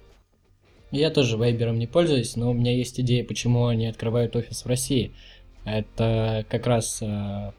Я 0.90 1.10
тоже 1.10 1.36
Viber 1.36 1.70
не 1.72 1.86
пользуюсь, 1.86 2.34
но 2.34 2.50
у 2.50 2.54
меня 2.54 2.74
есть 2.74 2.98
идея, 2.98 3.24
почему 3.24 3.66
они 3.66 3.86
открывают 3.86 4.34
офис 4.34 4.64
в 4.64 4.66
России. 4.66 5.14
Это 5.64 6.44
как 6.48 6.66
раз 6.66 7.00
э, 7.02 7.52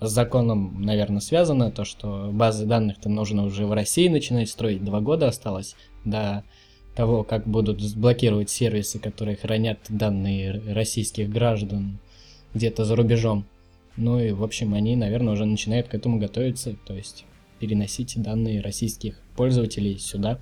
с 0.00 0.10
законом, 0.10 0.82
наверное, 0.82 1.20
связано, 1.20 1.70
то, 1.70 1.84
что 1.84 2.30
базы 2.32 2.66
данных-то 2.66 3.08
нужно 3.08 3.44
уже 3.44 3.66
в 3.66 3.72
России 3.72 4.08
начинать 4.08 4.48
строить. 4.48 4.84
Два 4.84 5.00
года 5.00 5.28
осталось 5.28 5.74
до 6.04 6.44
того, 6.94 7.24
как 7.24 7.46
будут 7.46 7.80
блокировать 7.96 8.50
сервисы, 8.50 8.98
которые 8.98 9.36
хранят 9.36 9.78
данные 9.88 10.60
российских 10.72 11.30
граждан 11.30 11.98
где-то 12.54 12.84
за 12.84 12.96
рубежом. 12.96 13.44
Ну 13.96 14.20
и, 14.20 14.30
в 14.30 14.44
общем, 14.44 14.74
они, 14.74 14.94
наверное, 14.94 15.32
уже 15.32 15.44
начинают 15.44 15.88
к 15.88 15.94
этому 15.94 16.18
готовиться, 16.18 16.76
то 16.86 16.94
есть 16.94 17.24
переносить 17.58 18.20
данные 18.20 18.60
российских 18.60 19.20
пользователей 19.36 19.98
сюда. 19.98 20.38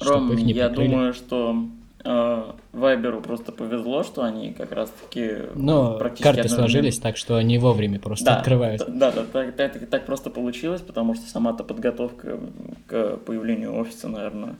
Ром, 0.00 0.36
я 0.36 0.68
прикрыли. 0.68 0.90
думаю, 0.90 1.14
что 1.14 1.68
Вайберу 2.04 3.20
просто 3.20 3.50
повезло, 3.50 4.04
что 4.04 4.22
они 4.22 4.52
как 4.52 4.72
раз-таки 4.72 5.32
Но 5.54 5.98
карты 5.98 6.20
одновременно... 6.20 6.48
сложились 6.48 6.98
так, 6.98 7.16
что 7.16 7.36
они 7.36 7.58
вовремя 7.58 7.98
просто 7.98 8.24
да, 8.24 8.36
открывают. 8.36 8.84
Да, 8.86 9.10
да, 9.10 9.24
так, 9.24 9.56
так, 9.56 9.86
так 9.86 10.06
просто 10.06 10.30
получилось, 10.30 10.80
потому 10.80 11.14
что 11.14 11.28
сама-то 11.28 11.64
подготовка 11.64 12.38
к 12.86 13.16
появлению 13.18 13.76
офиса, 13.76 14.08
наверное, 14.08 14.56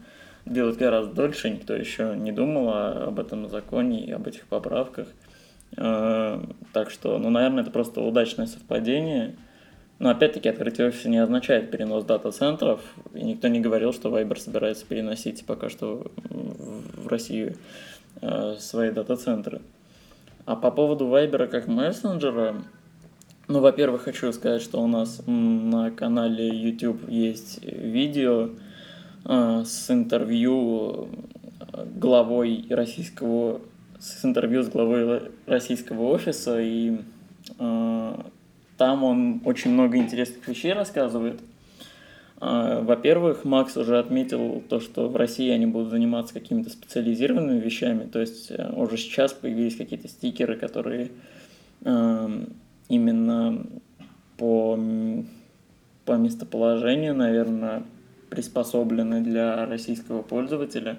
делать 0.46 0.78
гораздо 0.78 1.14
дольше, 1.14 1.50
никто 1.50 1.74
еще 1.74 2.14
не 2.16 2.32
думал 2.32 2.70
об 2.70 3.20
этом 3.20 3.48
законе 3.48 4.04
и 4.04 4.10
об 4.10 4.26
этих 4.26 4.46
поправках. 4.46 5.08
А, 5.76 6.42
так 6.72 6.90
что, 6.90 7.18
ну, 7.18 7.30
наверное, 7.30 7.62
это 7.62 7.70
просто 7.70 8.00
удачное 8.00 8.46
совпадение. 8.46 9.36
Но 9.98 10.10
опять-таки 10.10 10.48
открытие 10.48 10.88
офиса 10.88 11.08
не 11.08 11.18
означает 11.18 11.70
перенос 11.70 12.04
дата-центров, 12.04 12.80
и 13.14 13.22
никто 13.22 13.48
не 13.48 13.60
говорил, 13.60 13.92
что 13.92 14.16
Viber 14.16 14.38
собирается 14.38 14.86
переносить 14.86 15.44
пока 15.44 15.68
что 15.68 16.10
в 16.30 17.08
Россию 17.08 17.56
э, 18.20 18.54
свои 18.60 18.90
дата-центры. 18.90 19.60
А 20.46 20.54
по 20.54 20.70
поводу 20.70 21.06
Viber 21.06 21.48
как 21.48 21.66
мессенджера, 21.66 22.62
ну, 23.48 23.60
во-первых, 23.60 24.02
хочу 24.02 24.32
сказать, 24.32 24.62
что 24.62 24.80
у 24.80 24.86
нас 24.86 25.20
на 25.26 25.90
канале 25.90 26.48
YouTube 26.48 27.08
есть 27.08 27.62
видео 27.64 28.50
э, 29.24 29.62
с 29.64 29.90
интервью 29.90 31.08
главой 31.96 32.66
российского, 32.70 33.60
с 33.98 34.24
интервью 34.24 34.62
с 34.62 34.68
главой 34.68 35.32
российского 35.46 36.04
офиса, 36.04 36.60
и 36.60 36.98
э, 37.58 38.14
там 38.78 39.04
он 39.04 39.42
очень 39.44 39.72
много 39.72 39.98
интересных 39.98 40.46
вещей 40.48 40.72
рассказывает. 40.72 41.40
Э, 42.40 42.80
во-первых, 42.82 43.44
Макс 43.44 43.76
уже 43.76 43.98
отметил 43.98 44.62
то, 44.68 44.80
что 44.80 45.08
в 45.08 45.16
России 45.16 45.50
они 45.50 45.66
будут 45.66 45.90
заниматься 45.90 46.32
какими-то 46.32 46.70
специализированными 46.70 47.58
вещами, 47.60 48.04
то 48.04 48.20
есть 48.20 48.50
э, 48.50 48.72
уже 48.74 48.96
сейчас 48.96 49.32
появились 49.32 49.76
какие-то 49.76 50.08
стикеры, 50.08 50.56
которые 50.56 51.10
э, 51.84 52.44
именно 52.88 53.66
по, 54.36 54.78
по 56.04 56.12
местоположению, 56.12 57.14
наверное, 57.16 57.82
приспособлены 58.30 59.20
для 59.22 59.66
российского 59.66 60.22
пользователя. 60.22 60.96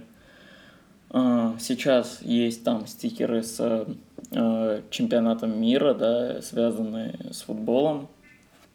А, 1.11 1.55
сейчас 1.59 2.21
есть 2.21 2.63
там 2.63 2.85
стикеры 2.85 3.41
с 3.43 3.87
э, 4.31 4.81
чемпионатом 4.89 5.59
мира, 5.59 5.93
да, 5.93 6.41
связанные 6.41 7.19
с 7.31 7.41
футболом, 7.41 8.09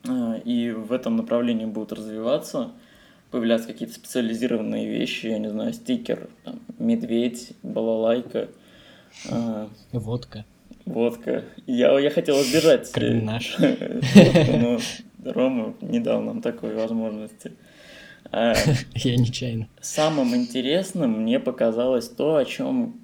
а, 0.06 0.36
и 0.44 0.70
в 0.70 0.92
этом 0.92 1.16
направлении 1.16 1.64
будут 1.64 1.92
развиваться, 1.92 2.72
появляться 3.30 3.68
какие-то 3.68 3.94
специализированные 3.94 4.86
вещи, 4.88 5.26
я 5.26 5.38
не 5.38 5.50
знаю, 5.50 5.72
стикер, 5.72 6.28
там, 6.44 6.60
медведь, 6.78 7.52
балалайка. 7.62 8.48
А, 9.30 9.68
водка. 9.92 10.44
Водка. 10.84 11.44
Я, 11.66 11.98
я 11.98 12.10
хотел 12.10 12.36
избежать. 12.42 12.90
Кардинаш. 12.92 13.56
Но 13.58 14.78
Рома 15.24 15.74
не 15.80 16.00
дал 16.00 16.20
нам 16.20 16.42
такой 16.42 16.74
возможности. 16.74 17.52
А, 18.30 18.54
Я 18.94 19.16
нечаянно. 19.16 19.68
Самым 19.80 20.34
интересным 20.34 21.22
мне 21.22 21.40
показалось 21.40 22.08
то, 22.08 22.36
о 22.36 22.44
чем 22.44 23.00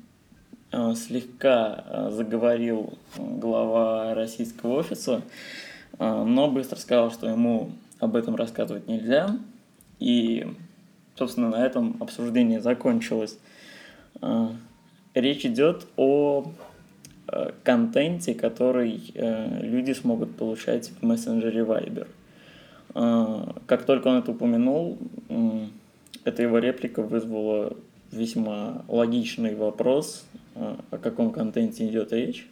слегка 0.95 1.85
а, 1.87 2.11
заговорил 2.11 2.99
глава 3.17 4.15
российского 4.15 4.79
офиса, 4.79 5.23
но 5.99 6.51
быстро 6.51 6.77
сказал, 6.77 7.11
что 7.11 7.29
ему 7.29 7.73
об 7.99 8.17
этом 8.17 8.37
рассказывать 8.37 8.89
нельзя. 8.89 9.37
И, 9.99 10.47
собственно, 11.17 11.51
на 11.51 11.67
этом 11.67 11.97
обсуждение 12.01 12.61
закончилось. 12.61 13.39
Речь 15.15 15.45
идет 15.45 15.87
о 15.97 16.53
контенте, 17.65 18.35
который 18.35 19.03
люди 19.15 19.93
смогут 19.93 20.37
получать 20.37 20.91
в 21.01 21.05
мессенджере 21.05 21.63
Viber– 21.63 22.07
как 22.93 23.85
только 23.85 24.09
он 24.09 24.17
это 24.17 24.33
упомянул, 24.33 24.99
эта 26.25 26.43
его 26.43 26.59
реплика 26.59 27.03
вызвала 27.03 27.77
весьма 28.11 28.85
логичный 28.89 29.55
вопрос, 29.55 30.25
о 30.55 30.99
каком 30.99 31.31
контенте 31.33 31.87
идет 31.87 32.13
речь. 32.13 32.49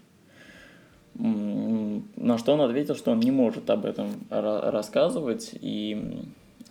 На 1.14 2.38
что 2.38 2.52
он 2.52 2.60
ответил, 2.60 2.94
что 2.94 3.10
он 3.10 3.20
не 3.20 3.30
может 3.30 3.68
об 3.70 3.84
этом 3.84 4.08
рассказывать, 4.30 5.50
и 5.60 6.24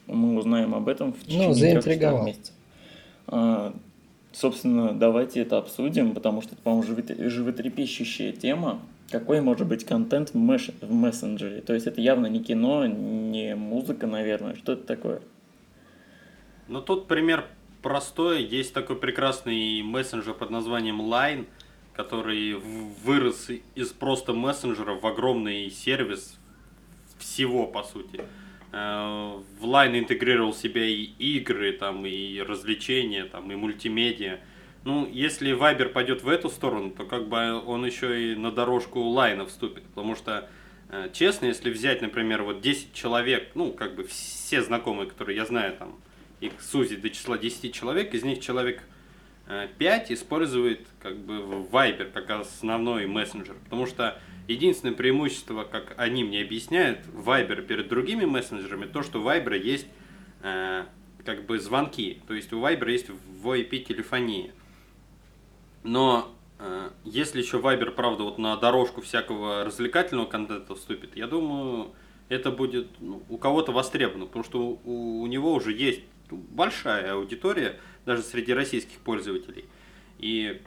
мы 0.07 0.37
узнаем 0.37 0.73
об 0.73 0.87
этом 0.87 1.13
в 1.13 1.23
течение 1.23 1.49
ну, 1.49 1.53
заинтриговал. 1.53 2.25
месяцев. 2.25 2.53
А, 3.27 3.73
собственно, 4.31 4.93
давайте 4.93 5.41
это 5.41 5.57
обсудим, 5.57 6.13
потому 6.13 6.41
что 6.41 6.53
это, 6.53 6.61
по-моему, 6.61 6.83
животрепещущая 7.29 8.31
тема. 8.31 8.79
Какой 9.09 9.41
может 9.41 9.67
быть 9.67 9.85
контент 9.85 10.29
в, 10.29 10.35
меш... 10.35 10.69
в 10.81 10.93
мессенджере? 10.93 11.61
То 11.61 11.73
есть 11.73 11.87
это 11.87 12.01
явно 12.01 12.27
не 12.27 12.41
кино, 12.41 12.85
не 12.85 13.55
музыка, 13.55 14.07
наверное. 14.07 14.55
Что 14.55 14.73
это 14.73 14.83
такое? 14.83 15.21
Ну, 16.67 16.81
тут 16.81 17.07
пример 17.07 17.45
простой. 17.81 18.43
Есть 18.43 18.73
такой 18.73 18.95
прекрасный 18.95 19.81
мессенджер 19.81 20.33
под 20.33 20.49
названием 20.49 21.01
Line, 21.01 21.47
который 21.93 22.53
вырос 22.53 23.49
из 23.75 23.89
просто 23.89 24.33
мессенджера 24.33 24.93
в 24.93 25.05
огромный 25.05 25.69
сервис 25.69 26.37
всего, 27.17 27.67
по 27.67 27.83
сути. 27.83 28.21
Э, 28.71 29.39
в 29.59 29.65
Line 29.65 29.99
интегрировал 29.99 30.51
в 30.51 30.57
себя 30.57 30.85
и 30.85 31.03
игры, 31.03 31.71
там, 31.71 32.05
и 32.05 32.39
развлечения, 32.39 33.25
там, 33.25 33.51
и 33.51 33.55
мультимедиа. 33.55 34.39
Ну, 34.83 35.07
если 35.11 35.51
Вайбер 35.51 35.89
пойдет 35.89 36.23
в 36.23 36.29
эту 36.29 36.49
сторону, 36.49 36.91
то 36.91 37.05
как 37.05 37.27
бы 37.27 37.61
он 37.65 37.85
еще 37.85 38.31
и 38.31 38.35
на 38.35 38.51
дорожку 38.51 39.01
лайна 39.01 39.45
вступит. 39.45 39.83
Потому 39.83 40.15
что, 40.15 40.49
э, 40.89 41.09
честно, 41.13 41.47
если 41.47 41.71
взять, 41.71 42.01
например, 42.01 42.43
вот 42.43 42.61
10 42.61 42.93
человек, 42.93 43.51
ну, 43.55 43.71
как 43.71 43.95
бы 43.95 44.03
все 44.03 44.61
знакомые, 44.61 45.09
которые 45.09 45.35
я 45.35 45.45
знаю, 45.45 45.75
там, 45.77 45.99
их 46.39 46.61
сузить 46.61 47.01
до 47.01 47.09
числа 47.09 47.37
10 47.37 47.73
человек, 47.73 48.13
из 48.13 48.23
них 48.23 48.41
человек 48.41 48.83
5 49.77 50.11
э, 50.11 50.13
использует 50.13 50.85
как 51.01 51.17
бы 51.17 51.35
Viber 51.71 52.11
как 52.11 52.29
основной 52.29 53.07
мессенджер. 53.07 53.55
Потому 53.63 53.85
что 53.85 54.19
единственное 54.47 54.93
преимущество, 54.93 55.63
как 55.63 55.93
они 55.97 56.23
мне 56.23 56.41
объясняют, 56.41 56.99
Viber 57.07 57.61
перед 57.61 57.87
другими 57.87 58.25
мессенджерами, 58.25 58.85
то, 58.85 59.03
что 59.03 59.21
у 59.21 59.23
Viber 59.23 59.57
есть 59.57 59.87
э, 60.43 60.85
как 61.25 61.45
бы 61.45 61.59
звонки. 61.59 62.21
То 62.27 62.33
есть 62.33 62.53
у 62.53 62.59
Viber 62.59 62.91
есть 62.91 63.07
VoIP 63.43 63.79
телефония. 63.79 64.51
Но 65.83 66.33
э, 66.59 66.89
если 67.05 67.41
еще 67.41 67.59
Viber, 67.59 67.91
правда, 67.91 68.23
вот 68.23 68.37
на 68.37 68.55
дорожку 68.57 69.01
всякого 69.01 69.63
развлекательного 69.63 70.25
контента 70.25 70.75
вступит, 70.75 71.15
я 71.15 71.27
думаю, 71.27 71.93
это 72.29 72.51
будет 72.51 72.87
ну, 72.99 73.23
у 73.29 73.37
кого-то 73.37 73.71
востребовано, 73.71 74.25
потому 74.25 74.43
что 74.43 74.79
у, 74.83 75.21
у 75.21 75.27
него 75.27 75.53
уже 75.53 75.71
есть 75.71 76.01
большая 76.35 77.13
аудитория, 77.13 77.75
даже 78.05 78.21
среди 78.21 78.53
российских 78.53 78.97
пользователей. 78.99 79.65
И 80.19 80.61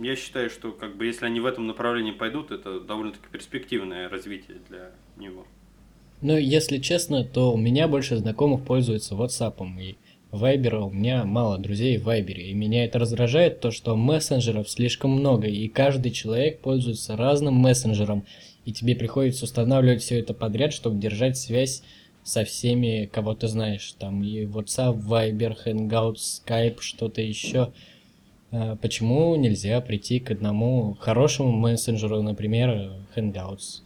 я 0.00 0.16
считаю, 0.16 0.50
что 0.50 0.72
как 0.72 0.96
бы 0.96 1.06
если 1.06 1.26
они 1.26 1.40
в 1.40 1.46
этом 1.46 1.66
направлении 1.66 2.12
пойдут, 2.12 2.50
это 2.50 2.80
довольно-таки 2.80 3.26
перспективное 3.30 4.08
развитие 4.08 4.58
для 4.68 4.92
него. 5.16 5.46
Ну, 6.20 6.36
если 6.36 6.78
честно, 6.78 7.24
то 7.24 7.52
у 7.52 7.56
меня 7.56 7.88
больше 7.88 8.16
знакомых 8.16 8.64
пользуются 8.64 9.14
WhatsApp, 9.14 9.56
и 9.80 9.96
Вайбера 10.30 10.80
у 10.80 10.90
меня 10.90 11.24
мало 11.24 11.58
друзей 11.58 11.98
в 11.98 12.04
Вайбере, 12.04 12.50
и 12.50 12.54
меня 12.54 12.84
это 12.84 12.98
раздражает, 12.98 13.60
то 13.60 13.70
что 13.70 13.96
мессенджеров 13.96 14.70
слишком 14.70 15.10
много, 15.10 15.46
и 15.48 15.68
каждый 15.68 16.12
человек 16.12 16.60
пользуется 16.60 17.16
разным 17.16 17.54
мессенджером, 17.54 18.24
и 18.64 18.72
тебе 18.72 18.94
приходится 18.94 19.44
устанавливать 19.44 20.00
все 20.00 20.20
это 20.20 20.32
подряд, 20.32 20.72
чтобы 20.72 21.00
держать 21.00 21.36
связь 21.36 21.82
со 22.22 22.44
всеми, 22.44 23.08
кого 23.12 23.34
ты 23.34 23.48
знаешь, 23.48 23.94
там 23.98 24.22
и 24.22 24.44
WhatsApp, 24.44 24.98
Viber, 24.98 25.56
Hangouts, 25.64 26.42
Skype, 26.46 26.76
что-то 26.80 27.20
еще. 27.20 27.72
А 28.50 28.76
почему 28.76 29.34
нельзя 29.36 29.80
прийти 29.80 30.20
к 30.20 30.30
одному 30.30 30.96
хорошему 31.00 31.52
мессенджеру, 31.52 32.22
например, 32.22 32.92
Hangouts? 33.16 33.82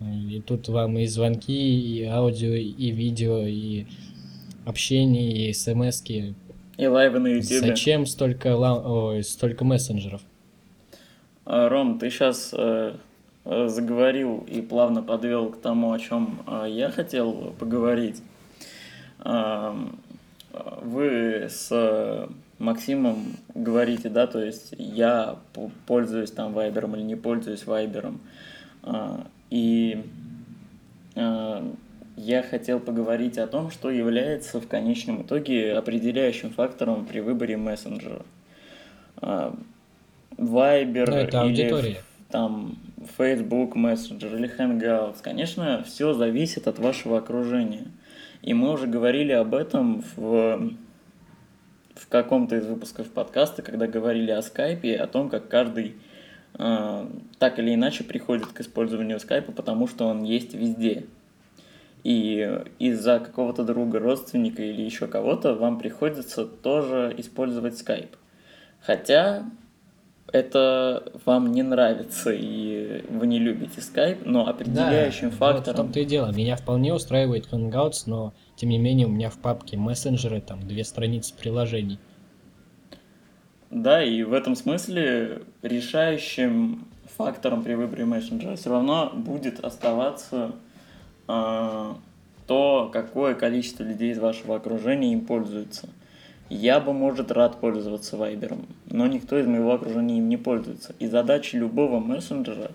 И 0.00 0.42
тут 0.44 0.68
вам 0.68 0.98
и 0.98 1.06
звонки, 1.06 1.52
и 1.52 2.04
аудио, 2.04 2.54
и 2.54 2.90
видео, 2.90 3.46
и 3.46 3.86
общение 4.64 5.48
и 5.48 5.52
смс 5.52 6.02
-ки. 6.02 6.34
И 6.76 6.86
лайвы 6.86 7.18
на 7.18 7.28
YouTube. 7.28 7.60
Зачем 7.60 8.06
столько, 8.06 8.56
Ой, 8.56 9.22
столько 9.22 9.64
мессенджеров? 9.64 10.22
А, 11.44 11.68
Ром, 11.68 11.98
ты 11.98 12.10
сейчас 12.10 12.52
э, 12.56 12.94
заговорил 13.44 14.44
и 14.48 14.60
плавно 14.60 15.02
подвел 15.02 15.50
к 15.50 15.60
тому, 15.60 15.92
о 15.92 15.98
чем 15.98 16.38
э, 16.46 16.66
я 16.68 16.90
хотел 16.90 17.52
поговорить. 17.58 18.22
Э, 19.24 19.74
вы 20.82 21.48
с 21.48 22.28
Максимом 22.58 23.36
говорите, 23.54 24.08
да, 24.08 24.26
то 24.26 24.42
есть 24.42 24.74
я 24.78 25.36
пользуюсь 25.86 26.30
там 26.30 26.52
Вайбером 26.52 26.94
или 26.96 27.02
не 27.02 27.16
пользуюсь 27.16 27.66
Вайбером. 27.66 28.20
Э, 28.84 29.24
и 29.50 30.04
э, 31.16 31.72
я 32.16 32.42
хотел 32.42 32.78
поговорить 32.78 33.38
о 33.38 33.48
том, 33.48 33.70
что 33.70 33.90
является 33.90 34.60
в 34.60 34.68
конечном 34.68 35.22
итоге 35.22 35.74
определяющим 35.74 36.50
фактором 36.50 37.06
при 37.06 37.20
выборе 37.20 37.56
мессенджера. 37.56 38.22
Viber 40.36 41.04
ну, 41.06 41.16
это 41.16 41.44
или 41.44 42.00
там 42.30 42.76
Facebook 43.16 43.76
Messenger 43.76 44.36
или 44.36 44.50
Hangouts. 44.56 45.16
Конечно, 45.22 45.82
все 45.84 46.12
зависит 46.12 46.68
от 46.68 46.78
вашего 46.78 47.18
окружения. 47.18 47.86
И 48.42 48.54
мы 48.54 48.72
уже 48.72 48.86
говорили 48.86 49.32
об 49.32 49.54
этом 49.54 50.02
в, 50.16 50.72
в 51.94 52.08
каком-то 52.08 52.56
из 52.56 52.66
выпусков 52.66 53.10
подкаста, 53.10 53.62
когда 53.62 53.86
говорили 53.86 54.30
о 54.30 54.42
скайпе, 54.42 54.96
о 54.96 55.06
том, 55.06 55.28
как 55.28 55.48
каждый 55.48 55.94
э, 56.58 57.06
так 57.38 57.58
или 57.58 57.74
иначе 57.74 58.04
приходит 58.04 58.46
к 58.46 58.60
использованию 58.60 59.20
скайпа, 59.20 59.52
потому 59.52 59.86
что 59.86 60.06
он 60.06 60.24
есть 60.24 60.54
везде 60.54 61.04
и 62.04 62.60
из-за 62.78 63.20
какого-то 63.20 63.64
друга, 63.64 63.98
родственника 63.98 64.62
или 64.62 64.82
еще 64.82 65.06
кого-то 65.06 65.54
вам 65.54 65.78
приходится 65.78 66.44
тоже 66.44 67.14
использовать 67.16 67.74
Skype. 67.74 68.14
Хотя 68.80 69.44
это 70.30 71.12
вам 71.24 71.52
не 71.52 71.62
нравится 71.62 72.30
и 72.32 73.04
вы 73.08 73.26
не 73.26 73.38
любите 73.38 73.80
Skype, 73.80 74.22
но 74.24 74.48
определяющим 74.48 75.30
да, 75.30 75.36
фактором... 75.36 75.64
Вот 75.64 75.72
в 75.72 75.76
том-то 75.76 76.00
и 76.00 76.04
дело. 76.04 76.32
Меня 76.32 76.56
вполне 76.56 76.94
устраивает 76.94 77.48
Hangouts, 77.52 78.04
но 78.06 78.32
тем 78.56 78.70
не 78.70 78.78
менее 78.78 79.06
у 79.06 79.10
меня 79.10 79.30
в 79.30 79.38
папке 79.38 79.76
мессенджеры 79.76 80.40
там 80.40 80.66
две 80.66 80.84
страницы 80.84 81.34
приложений. 81.34 81.98
Да, 83.70 84.02
и 84.02 84.22
в 84.22 84.32
этом 84.32 84.54
смысле 84.54 85.42
решающим 85.62 86.86
фактором 87.16 87.62
при 87.62 87.74
выборе 87.74 88.04
мессенджера 88.04 88.56
все 88.56 88.70
равно 88.70 89.10
будет 89.14 89.60
оставаться 89.60 90.52
э, 91.28 91.92
то, 92.46 92.90
какое 92.92 93.34
количество 93.34 93.82
людей 93.82 94.12
из 94.12 94.18
вашего 94.18 94.56
окружения 94.56 95.12
им 95.12 95.22
пользуется. 95.22 95.88
Я 96.48 96.80
бы, 96.80 96.92
может, 96.92 97.32
рад 97.32 97.60
пользоваться 97.60 98.16
Вайбером, 98.16 98.66
но 98.86 99.06
никто 99.06 99.38
из 99.38 99.46
моего 99.46 99.72
окружения 99.72 100.18
им 100.18 100.28
не 100.28 100.36
пользуется. 100.36 100.94
И 100.98 101.06
задача 101.06 101.56
любого 101.56 101.98
мессенджера, 101.98 102.72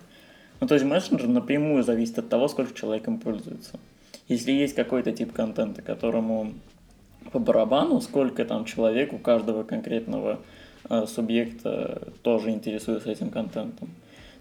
ну 0.60 0.66
то 0.66 0.74
есть 0.74 0.84
мессенджер 0.84 1.28
напрямую 1.28 1.84
зависит 1.84 2.18
от 2.18 2.28
того, 2.28 2.48
сколько 2.48 2.74
человек 2.74 3.06
им 3.06 3.18
пользуется. 3.18 3.78
Если 4.26 4.52
есть 4.52 4.74
какой-то 4.74 5.12
тип 5.12 5.32
контента, 5.32 5.80
которому 5.80 6.54
по 7.32 7.38
барабану, 7.38 8.00
сколько 8.00 8.44
там 8.44 8.64
человек 8.64 9.12
у 9.12 9.18
каждого 9.18 9.62
конкретного 9.62 10.40
э, 10.88 11.06
субъекта 11.06 12.12
тоже 12.22 12.50
интересуется 12.50 13.10
этим 13.10 13.30
контентом, 13.30 13.90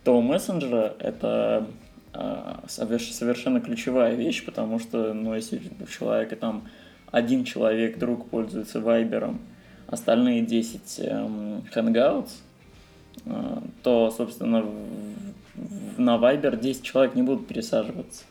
то 0.03 0.17
у 0.17 0.21
мессенджера 0.21 0.93
это 0.99 1.67
э, 2.13 2.53
совершенно 2.67 3.61
ключевая 3.61 4.15
вещь, 4.15 4.45
потому 4.45 4.79
что, 4.79 5.13
ну, 5.13 5.35
если 5.35 5.61
у 5.81 5.85
человека 5.87 6.35
там 6.35 6.67
один 7.11 7.43
человек, 7.43 7.97
друг, 7.97 8.29
пользуется 8.29 8.81
Вайбером, 8.81 9.39
остальные 9.87 10.41
10 10.45 10.99
эм, 10.99 11.63
Hangouts, 11.73 12.31
э, 13.25 13.57
то, 13.83 14.11
собственно, 14.11 14.61
в, 14.61 15.99
на 15.99 16.17
Viber 16.17 16.59
10 16.59 16.83
человек 16.83 17.15
не 17.15 17.23
будут 17.23 17.47
пересаживаться. 17.47 18.25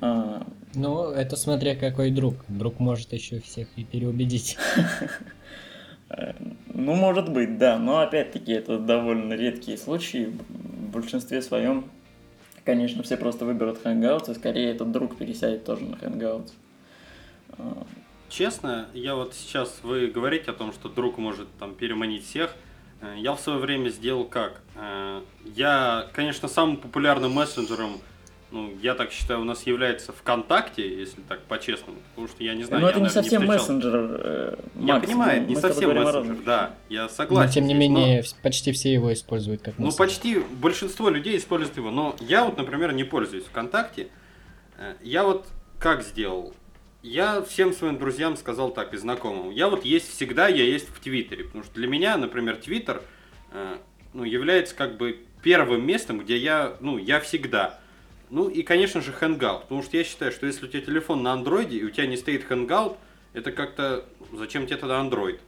А, 0.00 0.46
ну, 0.74 1.10
это 1.10 1.36
смотря 1.36 1.74
какой 1.74 2.10
друг. 2.10 2.34
Друг 2.48 2.80
может 2.80 3.12
еще 3.12 3.40
всех 3.40 3.68
и 3.76 3.84
переубедить. 3.84 4.56
Ну, 6.72 6.94
может 6.94 7.32
быть, 7.32 7.58
да. 7.58 7.78
Но 7.78 7.98
опять-таки 7.98 8.52
это 8.52 8.78
довольно 8.78 9.32
редкие 9.32 9.76
случаи. 9.76 10.32
В 10.48 10.90
большинстве 10.92 11.42
своем, 11.42 11.90
конечно, 12.64 13.02
все 13.02 13.16
просто 13.16 13.44
выберут 13.44 13.80
Hangouts, 13.82 14.30
и 14.30 14.34
скорее 14.34 14.70
этот 14.70 14.92
друг 14.92 15.16
пересядет 15.16 15.64
тоже 15.64 15.84
на 15.84 15.96
Hangouts. 15.96 16.52
Честно, 18.28 18.88
я 18.92 19.14
вот 19.14 19.34
сейчас, 19.34 19.80
вы 19.82 20.08
говорите 20.08 20.50
о 20.50 20.54
том, 20.54 20.72
что 20.72 20.88
друг 20.88 21.16
может 21.16 21.48
там 21.58 21.74
переманить 21.74 22.26
всех. 22.26 22.54
Э, 23.00 23.14
я 23.16 23.32
в 23.34 23.40
свое 23.40 23.58
время 23.58 23.88
сделал 23.90 24.24
как? 24.24 24.60
Э, 24.74 25.22
я, 25.44 26.08
конечно, 26.12 26.48
самым 26.48 26.76
популярным 26.76 27.32
мессенджером 27.32 28.00
ну, 28.52 28.72
я 28.80 28.94
так 28.94 29.10
считаю, 29.10 29.40
у 29.40 29.44
нас 29.44 29.66
является 29.66 30.12
ВКонтакте, 30.12 30.88
если 30.88 31.20
так 31.22 31.42
по-честному, 31.42 31.98
потому 32.10 32.28
что 32.28 32.44
я 32.44 32.54
не 32.54 32.62
знаю. 32.62 32.80
Но 32.80 32.88
я, 32.88 32.92
это 32.92 33.00
не 33.00 33.08
совсем 33.08 33.42
не 33.42 33.48
мессенджер. 33.48 33.92
Э, 33.94 34.56
я 34.76 35.00
понимаю, 35.00 35.46
не 35.46 35.56
совсем 35.56 35.94
мессенджер, 35.94 36.36
да, 36.44 36.74
я 36.88 37.08
согласен. 37.08 37.48
Но 37.48 37.52
тем 37.52 37.66
не 37.66 37.74
менее, 37.74 38.22
но... 38.22 38.42
почти 38.42 38.70
все 38.70 38.92
его 38.92 39.12
используют 39.12 39.62
как 39.62 39.78
мессенджер. 39.78 39.92
Ну, 39.92 40.06
почти 40.06 40.38
большинство 40.60 41.10
людей 41.10 41.36
используют 41.36 41.76
его, 41.76 41.90
но 41.90 42.14
я 42.20 42.44
вот, 42.44 42.56
например, 42.56 42.92
не 42.92 43.04
пользуюсь 43.04 43.44
ВКонтакте. 43.44 44.08
Я 45.02 45.24
вот 45.24 45.46
как 45.80 46.04
сделал? 46.04 46.54
Я 47.06 47.40
всем 47.40 47.72
своим 47.72 47.98
друзьям 47.98 48.36
сказал 48.36 48.72
так 48.72 48.92
и 48.92 48.96
знакомым. 48.96 49.50
Я 49.50 49.68
вот 49.68 49.84
есть 49.84 50.10
всегда, 50.10 50.48
я 50.48 50.64
есть 50.64 50.88
в 50.88 50.98
Твиттере, 50.98 51.44
потому 51.44 51.62
что 51.62 51.72
для 51.74 51.86
меня, 51.86 52.16
например, 52.16 52.56
Твиттер 52.56 53.00
э, 53.52 53.76
ну, 54.12 54.24
является 54.24 54.74
как 54.74 54.96
бы 54.96 55.20
первым 55.40 55.86
местом, 55.86 56.18
где 56.18 56.36
я, 56.36 56.76
ну, 56.80 56.98
я 56.98 57.20
всегда. 57.20 57.78
Ну 58.28 58.48
и, 58.48 58.62
конечно 58.62 59.00
же, 59.00 59.12
Hangout. 59.12 59.60
Потому 59.62 59.84
что 59.84 59.96
я 59.96 60.02
считаю, 60.02 60.32
что 60.32 60.46
если 60.46 60.66
у 60.66 60.68
тебя 60.68 60.80
телефон 60.80 61.22
на 61.22 61.32
андроиде 61.32 61.76
и 61.76 61.84
у 61.84 61.90
тебя 61.90 62.08
не 62.08 62.16
стоит 62.16 62.44
Hangout, 62.50 62.96
это 63.34 63.52
как-то... 63.52 64.04
Зачем 64.32 64.66
тебе 64.66 64.76
тогда 64.76 65.00
Android? 65.00 65.38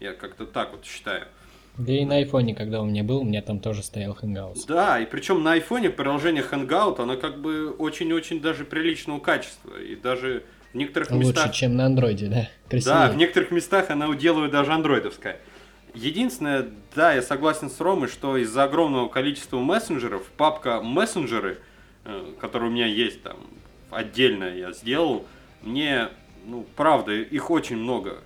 Я 0.00 0.12
как-то 0.12 0.44
так 0.44 0.72
вот 0.72 0.84
считаю. 0.84 1.28
Да 1.78 1.94
и 1.94 2.04
на 2.04 2.16
айфоне, 2.16 2.54
когда 2.54 2.82
у 2.82 2.84
меня 2.84 3.02
был, 3.02 3.20
у 3.20 3.24
меня 3.24 3.40
там 3.40 3.60
тоже 3.60 3.82
стоял 3.82 4.18
Hangout. 4.20 4.58
Да, 4.68 5.00
и 5.00 5.06
причем 5.06 5.42
на 5.42 5.52
айфоне 5.52 5.88
приложение 5.88 6.44
Hangout, 6.44 7.00
оно 7.00 7.16
как 7.16 7.40
бы 7.40 7.70
очень-очень 7.70 8.42
даже 8.42 8.66
приличного 8.66 9.18
качества. 9.18 9.80
И 9.80 9.96
даже 9.96 10.44
в 10.72 10.76
некоторых 10.76 11.10
Лучше, 11.10 11.28
местах... 11.28 11.52
Чем 11.52 11.76
на 11.76 11.86
андроиде, 11.86 12.26
да? 12.28 12.48
Красивее. 12.68 12.94
Да, 12.94 13.08
в 13.08 13.16
некоторых 13.16 13.50
местах 13.50 13.90
она 13.90 14.08
уделывает 14.08 14.52
даже 14.52 14.72
андроидовская. 14.72 15.38
Единственное, 15.94 16.66
да, 16.94 17.14
я 17.14 17.22
согласен 17.22 17.70
с 17.70 17.80
Ромой, 17.80 18.08
что 18.08 18.36
из-за 18.36 18.64
огромного 18.64 19.08
количества 19.08 19.58
мессенджеров 19.58 20.24
папка 20.36 20.80
мессенджеры– 20.82 21.58
Э, 22.08 22.32
который 22.38 22.68
у 22.68 22.70
меня 22.70 22.86
есть 22.86 23.22
там 23.22 23.36
отдельно 23.90 24.44
я 24.44 24.70
сделал, 24.70 25.26
мне, 25.62 26.08
ну, 26.44 26.64
правда, 26.76 27.12
их 27.12 27.50
очень 27.50 27.76
много. 27.76 28.18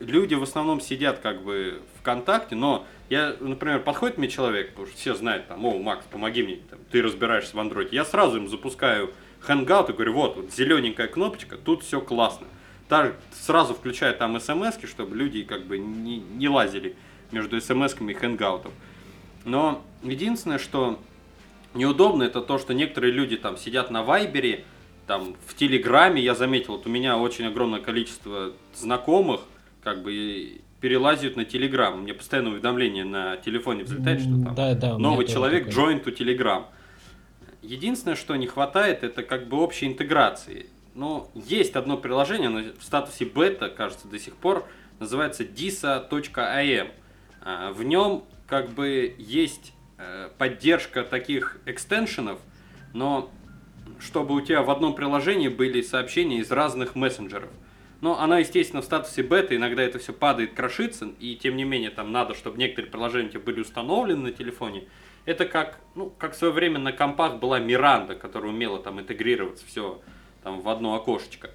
Люди 0.00 0.34
в 0.34 0.42
основном 0.42 0.80
сидят 0.80 1.18
как 1.18 1.42
бы 1.42 1.82
ВКонтакте, 2.00 2.54
но 2.54 2.86
я, 3.10 3.36
например, 3.38 3.80
подходит 3.80 4.16
мне 4.16 4.28
человек, 4.28 4.70
потому 4.70 4.86
что 4.86 4.96
все 4.96 5.14
знают, 5.14 5.46
там, 5.46 5.62
о, 5.66 5.78
Макс, 5.78 6.06
помоги 6.10 6.42
мне, 6.42 6.60
там, 6.70 6.78
ты 6.90 7.02
разбираешься 7.02 7.54
в 7.54 7.60
андроиде. 7.60 7.96
Я 7.96 8.06
сразу 8.06 8.38
им 8.38 8.48
запускаю 8.48 9.12
Hangout 9.46 9.90
и 9.90 9.92
говорю, 9.92 10.14
вот, 10.14 10.36
вот 10.36 10.52
зелененькая 10.52 11.08
кнопочка, 11.08 11.56
тут 11.56 11.82
все 11.82 12.00
классно. 12.00 12.46
Так, 12.88 13.16
сразу 13.32 13.74
включаю 13.74 14.14
там 14.14 14.40
смс 14.40 14.78
чтобы 14.84 15.14
люди 15.16 15.44
как 15.44 15.66
бы 15.66 15.78
не, 15.78 16.18
не 16.18 16.48
лазили 16.48 16.96
между 17.32 17.60
смс 17.60 17.94
и 17.94 18.14
Hangout. 18.14 18.70
Но 19.44 19.82
единственное, 20.02 20.58
что 20.58 20.98
неудобно, 21.74 22.22
это 22.24 22.40
то, 22.40 22.58
что 22.58 22.74
некоторые 22.74 23.12
люди 23.12 23.36
там 23.36 23.56
сидят 23.56 23.90
на 23.90 24.02
Вайбере, 24.02 24.64
там 25.06 25.36
в 25.46 25.54
Телеграме, 25.54 26.22
я 26.22 26.34
заметил, 26.34 26.74
вот 26.74 26.86
у 26.86 26.90
меня 26.90 27.16
очень 27.16 27.46
огромное 27.46 27.80
количество 27.80 28.52
знакомых, 28.74 29.40
как 29.82 30.02
бы 30.02 30.60
перелазят 30.80 31.36
на 31.36 31.44
Телеграм. 31.44 32.02
Мне 32.02 32.14
постоянно 32.14 32.50
уведомление 32.50 33.04
на 33.04 33.36
телефоне 33.38 33.84
взлетает, 33.84 34.20
что 34.20 34.30
там 34.30 34.54
да, 34.54 34.74
да, 34.74 34.98
новый 34.98 35.26
человек 35.26 35.68
join 35.68 36.04
to 36.04 36.16
Telegram. 36.16 36.64
Единственное, 37.62 38.16
что 38.16 38.36
не 38.36 38.46
хватает, 38.46 39.02
это 39.02 39.22
как 39.22 39.48
бы 39.48 39.58
общей 39.58 39.86
интеграции. 39.86 40.66
Но 40.94 41.30
есть 41.34 41.76
одно 41.76 41.96
приложение, 41.96 42.48
оно 42.48 42.72
в 42.78 42.82
статусе 42.82 43.24
бета, 43.24 43.68
кажется, 43.68 44.08
до 44.08 44.18
сих 44.18 44.36
пор, 44.36 44.66
называется 44.98 45.44
disa.am. 45.44 46.90
А, 47.40 47.72
в 47.72 47.82
нем 47.82 48.24
как 48.46 48.70
бы 48.70 49.14
есть 49.18 49.72
Э, 50.00 50.30
поддержка 50.38 51.02
таких 51.02 51.58
экстеншенов, 51.66 52.38
но 52.94 53.32
чтобы 53.98 54.36
у 54.36 54.40
тебя 54.40 54.62
в 54.62 54.70
одном 54.70 54.94
приложении 54.94 55.48
были 55.48 55.82
сообщения 55.82 56.38
из 56.38 56.52
разных 56.52 56.94
мессенджеров. 56.94 57.50
Но 58.00 58.20
она, 58.20 58.38
естественно, 58.38 58.80
в 58.80 58.84
статусе 58.84 59.24
бета, 59.24 59.56
иногда 59.56 59.82
это 59.82 59.98
все 59.98 60.12
падает, 60.12 60.54
крошится, 60.54 61.08
и 61.18 61.34
тем 61.34 61.56
не 61.56 61.64
менее 61.64 61.90
там 61.90 62.12
надо, 62.12 62.34
чтобы 62.34 62.58
некоторые 62.58 62.92
приложения 62.92 63.26
у 63.26 63.30
тебя 63.32 63.40
были 63.40 63.58
установлены 63.60 64.22
на 64.22 64.30
телефоне. 64.30 64.84
Это 65.28 65.44
как, 65.44 65.78
ну, 65.94 66.08
как 66.08 66.32
в 66.32 66.38
свое 66.38 66.54
время 66.54 66.78
на 66.78 66.90
компах 66.90 67.38
была 67.38 67.58
Миранда, 67.58 68.14
которая 68.14 68.50
умела 68.50 68.78
там 68.78 68.98
интегрироваться 68.98 69.66
все 69.66 70.00
там 70.42 70.62
в 70.62 70.68
одно 70.70 70.94
окошечко. 70.94 71.50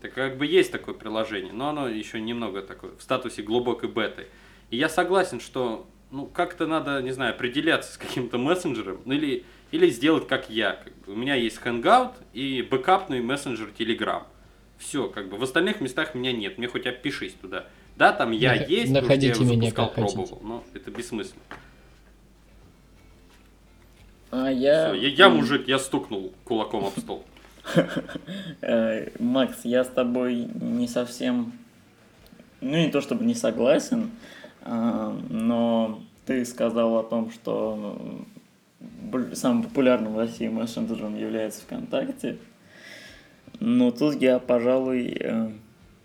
Так 0.00 0.14
как 0.14 0.38
бы 0.38 0.46
есть 0.46 0.72
такое 0.72 0.94
приложение, 0.94 1.52
но 1.52 1.68
оно 1.68 1.88
еще 1.88 2.22
немного 2.22 2.62
такое 2.62 2.92
в 2.96 3.02
статусе 3.02 3.42
глубокой 3.42 3.90
беты. 3.90 4.28
И 4.70 4.78
я 4.78 4.88
согласен, 4.88 5.40
что 5.40 5.86
ну, 6.10 6.24
как-то 6.24 6.66
надо, 6.66 7.02
не 7.02 7.10
знаю, 7.10 7.34
определяться 7.34 7.92
с 7.92 7.98
каким-то 7.98 8.38
мессенджером, 8.38 9.02
ну, 9.04 9.12
или, 9.12 9.44
или 9.72 9.90
сделать 9.90 10.26
как 10.26 10.48
я. 10.48 10.80
Как 10.82 10.96
бы. 11.00 11.12
У 11.12 11.16
меня 11.16 11.34
есть 11.34 11.60
Hangout 11.62 12.14
и 12.32 12.62
бэкапный 12.62 13.20
мессенджер 13.20 13.68
Telegram. 13.78 14.22
Все, 14.78 15.06
как 15.06 15.28
бы 15.28 15.36
в 15.36 15.42
остальных 15.42 15.82
местах 15.82 16.14
меня 16.14 16.32
нет, 16.32 16.56
мне 16.56 16.66
хоть 16.66 16.86
опишись 16.86 17.34
туда. 17.34 17.66
Да, 17.94 18.14
там 18.14 18.30
я 18.30 18.54
Нах- 18.54 18.70
есть, 18.70 18.90
находите 18.90 19.38
я 19.38 19.50
меня 19.50 19.70
как 19.70 19.92
пробовал, 19.92 20.24
хотите. 20.24 20.40
но 20.44 20.64
это 20.72 20.90
бессмысленно. 20.90 21.42
А 24.30 24.50
я... 24.50 24.88
Все, 24.88 24.94
я, 24.94 25.08
я 25.08 25.28
мужик, 25.28 25.68
я 25.68 25.78
стукнул 25.78 26.32
кулаком 26.44 26.86
об 26.86 26.98
стол. 26.98 27.24
Э, 28.62 29.10
Макс, 29.18 29.64
я 29.64 29.84
с 29.84 29.88
тобой 29.88 30.48
не 30.60 30.88
совсем, 30.88 31.52
ну 32.60 32.76
не 32.76 32.90
то 32.90 33.00
чтобы 33.00 33.24
не 33.24 33.34
согласен, 33.34 34.10
а, 34.62 35.16
но 35.28 36.00
ты 36.26 36.44
сказал 36.44 36.98
о 36.98 37.04
том, 37.04 37.30
что 37.30 38.24
самым 39.34 39.62
популярным 39.64 40.14
в 40.14 40.18
России 40.18 40.48
мессенджером 40.48 41.16
является 41.16 41.62
ВКонтакте. 41.62 42.38
Но 43.60 43.90
тут 43.90 44.20
я, 44.20 44.38
пожалуй, 44.38 45.16
э, 45.20 45.50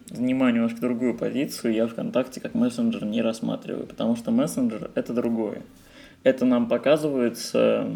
занимаю 0.08 0.54
немножко 0.54 0.82
другую 0.82 1.18
позицию. 1.18 1.74
Я 1.74 1.88
ВКонтакте 1.88 2.40
как 2.40 2.54
мессенджер 2.56 3.06
не 3.06 3.22
рассматриваю, 3.22 3.86
потому 3.86 4.16
что 4.16 4.32
мессенджер– 4.32 4.92
это 4.96 5.14
другое. 5.14 5.62
Это 6.24 6.46
нам 6.46 6.68
показывается 6.68 7.88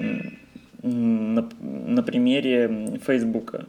на, 0.83 1.49
на 1.61 2.03
примере 2.03 2.99
Фейсбука. 3.05 3.65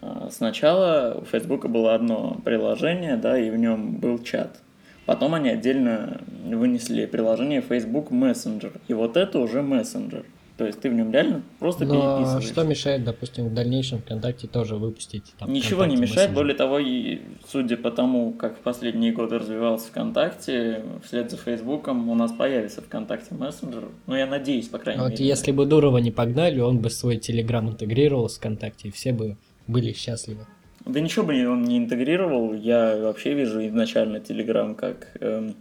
А, 0.00 0.28
сначала 0.30 1.18
у 1.20 1.24
Фейсбука 1.24 1.68
было 1.68 1.94
одно 1.94 2.40
приложение, 2.44 3.16
да, 3.16 3.38
и 3.38 3.50
в 3.50 3.56
нем 3.56 3.96
был 3.96 4.18
чат– 4.18 4.60
Потом 5.10 5.34
они 5.34 5.50
отдельно 5.50 6.20
вынесли 6.44 7.04
приложение 7.04 7.62
Facebook 7.62 8.12
Messenger. 8.12 8.80
И 8.86 8.94
вот 8.94 9.16
это 9.16 9.40
уже 9.40 9.60
мессенджер. 9.60 10.24
То 10.60 10.66
есть 10.66 10.78
ты 10.78 10.90
в 10.90 10.92
нем 10.92 11.10
реально 11.10 11.40
просто 11.58 11.86
Но 11.86 11.94
переписываешь. 11.94 12.44
что 12.44 12.64
мешает, 12.64 13.02
допустим, 13.02 13.48
в 13.48 13.54
дальнейшем 13.54 14.00
ВКонтакте 14.02 14.46
тоже 14.46 14.76
выпустить? 14.76 15.32
Там, 15.38 15.50
Ничего 15.50 15.86
не 15.86 15.96
мешает, 15.96 16.10
мессенджер? 16.10 16.34
более 16.34 16.54
того, 16.54 16.78
и 16.78 17.22
судя 17.48 17.78
по 17.78 17.90
тому, 17.90 18.32
как 18.34 18.58
в 18.58 18.60
последние 18.60 19.10
годы 19.12 19.38
развивался 19.38 19.88
ВКонтакте, 19.88 20.84
вслед 21.02 21.30
за 21.30 21.38
Фейсбуком 21.38 22.10
у 22.10 22.14
нас 22.14 22.30
появится 22.32 22.82
ВКонтакте 22.82 23.34
мессенджер. 23.34 23.88
Ну, 24.06 24.14
я 24.14 24.26
надеюсь, 24.26 24.68
по 24.68 24.76
крайней 24.76 25.00
Вот 25.00 25.12
мере. 25.12 25.24
если 25.26 25.50
бы 25.50 25.64
Дурова 25.64 25.96
не 25.96 26.10
погнали, 26.10 26.60
он 26.60 26.76
бы 26.80 26.90
свой 26.90 27.16
Телеграм 27.16 27.66
интегрировал 27.70 28.28
с 28.28 28.36
ВКонтакте, 28.36 28.88
и 28.88 28.90
все 28.90 29.14
бы 29.14 29.38
были 29.66 29.94
счастливы. 29.94 30.46
Да 30.84 31.00
ничего 31.00 31.24
бы 31.24 31.48
он 31.48 31.62
не 31.62 31.78
интегрировал. 31.78 32.52
Я 32.52 32.98
вообще 32.98 33.32
вижу 33.32 33.66
изначально 33.66 34.20
Телеграм 34.20 34.74
как 34.74 35.08
эм, 35.20 35.54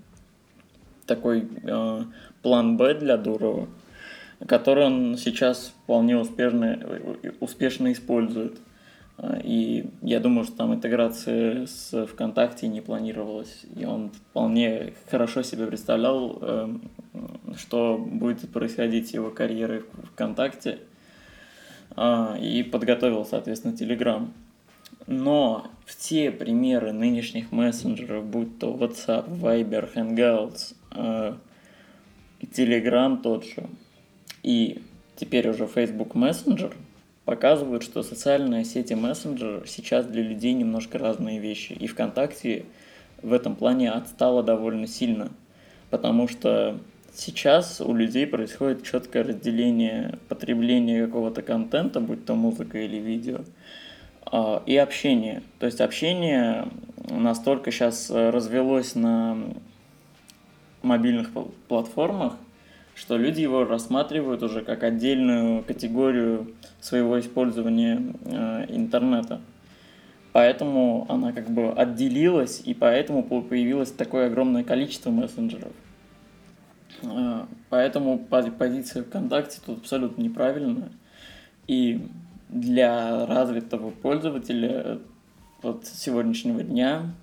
такой 1.06 1.48
э, 1.64 2.04
план 2.42 2.78
Б 2.78 2.96
для 2.96 3.18
Дурова, 3.18 3.68
который 4.48 4.86
он 4.86 5.18
сейчас 5.18 5.74
вполне 5.84 6.18
успешно, 6.18 6.80
успешно 7.40 7.92
использует. 7.92 8.60
И 9.44 9.86
я 10.02 10.22
думаю, 10.22 10.46
что 10.46 10.56
там 10.56 10.74
интеграция 10.74 11.66
с 11.66 12.08
ВКонтакте 12.08 12.70
не 12.70 12.80
планировалась. 12.80 13.66
И 13.76 13.84
он 13.84 14.12
вполне 14.12 14.94
хорошо 15.12 15.44
себе 15.44 15.68
представлял, 15.68 16.40
эм, 16.42 16.82
что 17.58 17.98
будет 17.98 18.50
происходить 18.50 19.10
с 19.10 19.14
его 19.14 19.30
карьерой 19.30 19.84
ВКонтакте. 20.14 20.80
А, 21.98 22.38
И 22.40 22.64
подготовил, 22.64 23.26
соответственно, 23.26 23.76
Телеграм. 23.76 24.34
Но 25.06 25.68
все 25.86 26.32
примеры 26.32 26.94
нынешних 26.94 27.52
мессенджеров, 27.52 28.26
будь 28.26 28.60
то 28.60 28.74
WhatsApp, 28.74 29.28
Viber, 29.28 29.92
Hangouts, 29.94 30.76
э, 30.92 31.34
Telegram 32.42 33.22
тот 33.22 33.44
же, 33.44 33.68
и 34.44 34.82
теперь 35.16 35.50
уже 35.50 35.68
Facebook 35.68 36.16
Messenger, 36.16 36.74
показывают, 37.26 37.84
что 37.84 38.02
социальные 38.02 38.66
сети 38.66 38.94
мессенджер 38.94 39.64
сейчас 39.68 40.08
для 40.08 40.24
людей 40.24 40.54
немножко 40.54 40.98
разные 40.98 41.38
вещи. 41.38 41.74
И 41.74 41.86
ВКонтакте 41.86 42.66
в 43.22 43.34
этом 43.34 43.56
плане 43.56 43.92
отстала 43.92 44.42
довольно 44.42 44.88
сильно, 44.88 45.30
потому 45.92 46.28
что 46.28 46.80
сейчас 47.14 47.82
у 47.82 47.94
людей 47.94 48.26
происходит 48.26 48.84
четкое 48.84 49.24
разделение 49.24 50.18
потребления 50.28 51.06
какого-то 51.06 51.44
контента, 51.44 52.00
будь 52.00 52.26
то 52.26 52.34
музыка 52.34 52.80
или 52.80 52.98
видео, 52.98 53.42
а, 54.26 54.64
и 54.66 54.76
общение. 54.78 55.44
То 55.60 55.68
есть 55.68 55.82
общение 55.82 56.68
настолько 57.10 57.72
сейчас 57.72 58.10
развелось 58.10 58.96
на 58.96 59.38
мобильных 60.82 61.30
пл- 61.32 61.52
платформах, 61.68 62.34
что 63.00 63.16
люди 63.18 63.40
его 63.40 63.64
рассматривают 63.64 64.44
уже 64.44 64.62
как 64.62 64.84
отдельную 64.84 65.64
категорию 65.64 66.54
своего 66.82 67.18
использования 67.18 68.14
э, 68.26 68.66
интернета. 68.68 69.40
Поэтому 70.34 71.06
она 71.08 71.32
как 71.32 71.50
бы 71.50 71.72
отделилась, 71.72 72.62
и 72.66 72.74
поэтому 72.74 73.24
по- 73.24 73.42
появилось 73.42 73.90
такое 73.92 74.28
огромное 74.28 74.66
количество 74.66 75.12
мессенджеров. 75.12 75.72
Э, 77.04 77.46
Поэтому 77.70 78.20
пози- 78.30 78.52
позиция 78.52 79.04
ВКонтакте 79.04 79.62
тут 79.66 79.78
абсолютно 79.78 80.22
неправильная. 80.22 80.90
И 81.68 82.06
для 82.50 83.26
развитого 83.28 83.92
пользователя 83.92 84.70
э, 84.74 84.98
вот 85.62 85.86
сегодняшнего 85.86 86.64
дня 86.64 87.14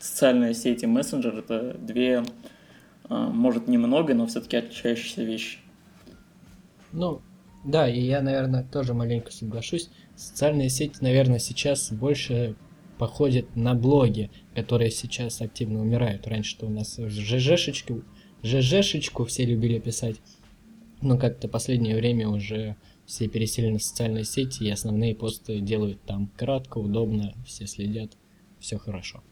социальные 0.00 0.54
сети 0.54 0.86
мессенджер 0.86 1.38
это 1.38 1.74
две, 1.78 2.24
может, 3.08 3.68
немного, 3.68 4.14
но 4.14 4.26
все-таки 4.26 4.56
отличающиеся 4.56 5.22
вещи. 5.22 5.58
Ну, 6.92 7.22
да, 7.64 7.88
и 7.88 8.00
я, 8.00 8.22
наверное, 8.22 8.64
тоже 8.64 8.94
маленько 8.94 9.32
соглашусь. 9.32 9.90
Социальные 10.16 10.70
сети, 10.70 10.96
наверное, 11.00 11.38
сейчас 11.38 11.92
больше 11.92 12.56
походят 12.98 13.54
на 13.56 13.74
блоги, 13.74 14.30
которые 14.54 14.90
сейчас 14.90 15.40
активно 15.40 15.80
умирают. 15.80 16.26
Раньше-то 16.26 16.66
у 16.66 16.70
нас 16.70 16.98
ЖЖшечку, 16.98 18.02
ЖЖшечку 18.42 19.24
все 19.24 19.44
любили 19.44 19.78
писать. 19.78 20.16
Но 21.00 21.16
как-то 21.16 21.48
последнее 21.48 21.96
время 21.96 22.28
уже 22.28 22.76
все 23.06 23.28
пересели 23.28 23.70
на 23.70 23.78
социальные 23.78 24.24
сети, 24.24 24.64
и 24.64 24.70
основные 24.70 25.14
посты 25.14 25.60
делают 25.60 26.02
там 26.02 26.28
кратко, 26.36 26.78
удобно, 26.78 27.34
все 27.46 27.66
следят, 27.66 28.16
все 28.58 28.78
хорошо. 28.78 29.22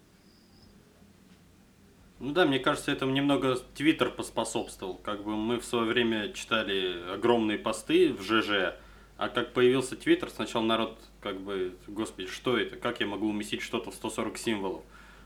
Ну 2.19 2.33
да, 2.33 2.47
мне 2.47 2.59
кажется, 2.59 2.93
этому 2.93 3.13
немного 3.13 3.57
Твиттер 3.75 4.11
поспособствовал. 4.11 4.95
Как 4.95 5.23
бы 5.23 5.37
мы 5.37 5.59
в 5.59 5.65
свое 5.65 5.85
время 5.85 6.33
читали 6.33 7.13
огромные 7.13 7.59
посты 7.59 8.13
в 8.13 8.23
ЖЖ, 8.23 8.75
а 9.19 9.29
как 9.29 9.53
появился 9.53 9.97
Твиттер, 9.97 10.31
сначала 10.31 10.63
народ 10.63 10.99
как 11.21 11.41
бы, 11.41 11.75
господи, 11.87 12.29
что 12.29 12.59
это, 12.59 12.77
как 12.77 13.01
я 13.01 13.07
могу 13.07 13.29
уместить 13.29 13.61
что-то 13.61 13.91
в 13.91 13.95
140 13.95 14.39
символов? 14.39 14.83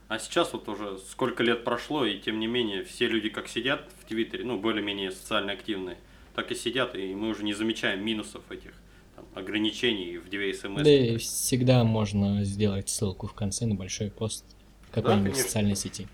А 0.09 0.19
сейчас 0.19 0.53
вот 0.53 0.69
уже 0.69 0.99
сколько 1.11 1.45
лет 1.45 1.63
прошло, 1.63 2.05
и 2.05 2.19
тем 2.19 2.41
не 2.41 2.49
менее 2.49 2.83
все 2.83 3.07
люди 3.07 3.29
как 3.29 3.47
сидят 3.47 3.89
в 4.01 4.09
Твиттере, 4.09 4.45
ну 4.45 4.59
более-менее 4.59 5.13
социально 5.13 5.53
активные, 5.53 5.99
так 6.35 6.51
и 6.51 6.57
сидят, 6.57 6.97
и 6.97 7.15
мы 7.15 7.29
уже 7.29 7.45
не 7.45 7.55
замечаем 7.55 8.05
минусов 8.05 8.43
этих 8.51 8.73
там, 9.15 9.25
ограничений 9.35 10.19
в 10.19 10.29
две 10.29 10.53
смс. 10.53 10.83
Да 10.83 10.91
и 10.91 11.17
всегда 11.19 11.85
можно 11.85 12.43
сделать 12.45 12.89
ссылку 12.89 13.29
в 13.29 13.35
конце 13.35 13.67
на 13.67 13.77
большой 13.77 14.11
пост 14.11 14.45
в 14.89 14.91
какой-нибудь 14.91 15.33
конечно. 15.33 15.45
социальной 15.45 15.77
сети. 15.77 16.09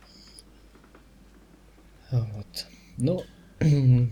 Вот. 2.10 2.66
Ну, 2.98 3.22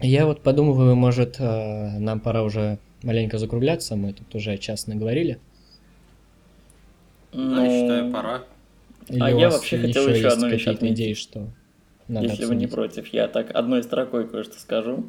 я 0.00 0.26
вот 0.26 0.42
подумываю, 0.42 0.94
может, 0.96 1.36
э, 1.40 1.98
нам 1.98 2.20
пора 2.20 2.42
уже 2.42 2.78
маленько 3.02 3.38
закругляться, 3.38 3.96
мы 3.96 4.12
тут 4.12 4.34
уже 4.34 4.56
час 4.58 4.86
наговорили. 4.86 5.38
Да, 7.32 7.64
я 7.64 7.80
считаю, 7.80 8.04
Ну, 8.06 8.12
пора. 8.12 8.42
Или 9.08 9.20
А 9.20 9.30
я 9.30 9.50
вообще 9.50 9.78
хотел 9.78 10.06
еще 10.08 10.18
еще 10.18 10.28
одну 10.28 10.48
вещь 10.48 10.66
отметить. 10.66 10.96
идеи, 10.96 11.14
что 11.14 11.48
надо 12.08 12.26
Если 12.26 12.44
вы 12.44 12.54
не 12.56 12.66
обсудить? 12.66 12.74
против, 12.94 13.12
я 13.12 13.28
так 13.28 13.50
одной 13.54 13.82
строкой 13.82 14.28
кое-что 14.28 14.58
скажу. 14.58 15.06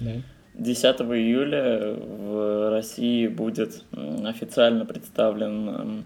Да. 0.00 0.12
10 0.54 0.84
июля 1.00 1.94
в 1.94 2.70
России 2.70 3.26
будет 3.26 3.84
официально 4.24 4.84
представлен, 4.84 6.04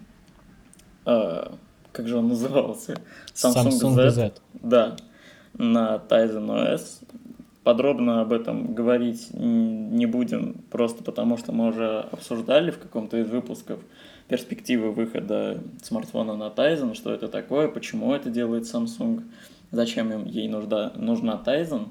э, 1.04 1.50
как 1.92 2.08
же 2.08 2.16
он 2.16 2.28
назывался? 2.28 2.96
Samsung 3.34 4.10
Z. 4.10 4.32
Да, 4.54 4.96
на 5.58 6.02
Tizen 6.08 6.46
OS. 6.46 7.04
Подробно 7.62 8.20
об 8.20 8.32
этом 8.32 8.74
говорить 8.74 9.30
не 9.32 10.06
будем, 10.06 10.54
просто 10.70 11.02
потому 11.02 11.36
что 11.36 11.52
мы 11.52 11.68
уже 11.68 12.06
обсуждали 12.12 12.70
в 12.70 12.78
каком-то 12.78 13.16
из 13.18 13.28
выпусков 13.28 13.80
перспективы 14.28 14.92
выхода 14.92 15.58
смартфона 15.82 16.36
на 16.36 16.48
Tizen, 16.48 16.94
что 16.94 17.12
это 17.12 17.28
такое, 17.28 17.68
почему 17.68 18.12
это 18.12 18.30
делает 18.30 18.64
Samsung, 18.64 19.22
зачем 19.70 20.12
им 20.12 20.26
ей 20.26 20.48
нужда, 20.48 20.92
нужна 20.94 21.42
Tizen. 21.44 21.86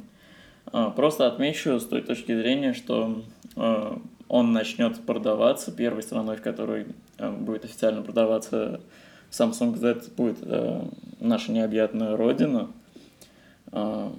А, 0.68 0.92
Просто 0.92 1.28
отмечу 1.28 1.80
с 1.80 1.86
той 1.86 2.02
точки 2.02 2.36
зрения, 2.36 2.74
что 2.74 3.24
э, 3.56 3.98
он 4.28 4.54
начнет 4.54 5.00
продаваться. 5.02 5.72
Первой 5.72 6.04
страной, 6.04 6.38
в 6.38 6.42
которой 6.42 6.88
э, 7.18 7.32
будет 7.32 7.66
официально 7.66 8.02
продаваться 8.02 8.82
Samsung 9.32 9.76
Z, 9.76 10.16
будет 10.16 10.38
наша 11.20 11.52
необъятная 11.52 12.16
родина. 12.16 12.70
А, 13.76 14.12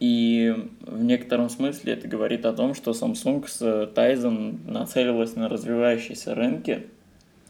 И 0.00 0.54
в 0.82 1.02
некотором 1.02 1.48
смысле 1.48 1.94
это 1.94 2.06
говорит 2.06 2.44
о 2.46 2.52
том, 2.52 2.74
что 2.74 2.90
Samsung 2.92 3.46
с 3.48 3.60
Tizen 3.94 4.70
нацелилась 4.70 5.34
на 5.34 5.48
развивающиеся 5.48 6.34
рынки, 6.34 6.86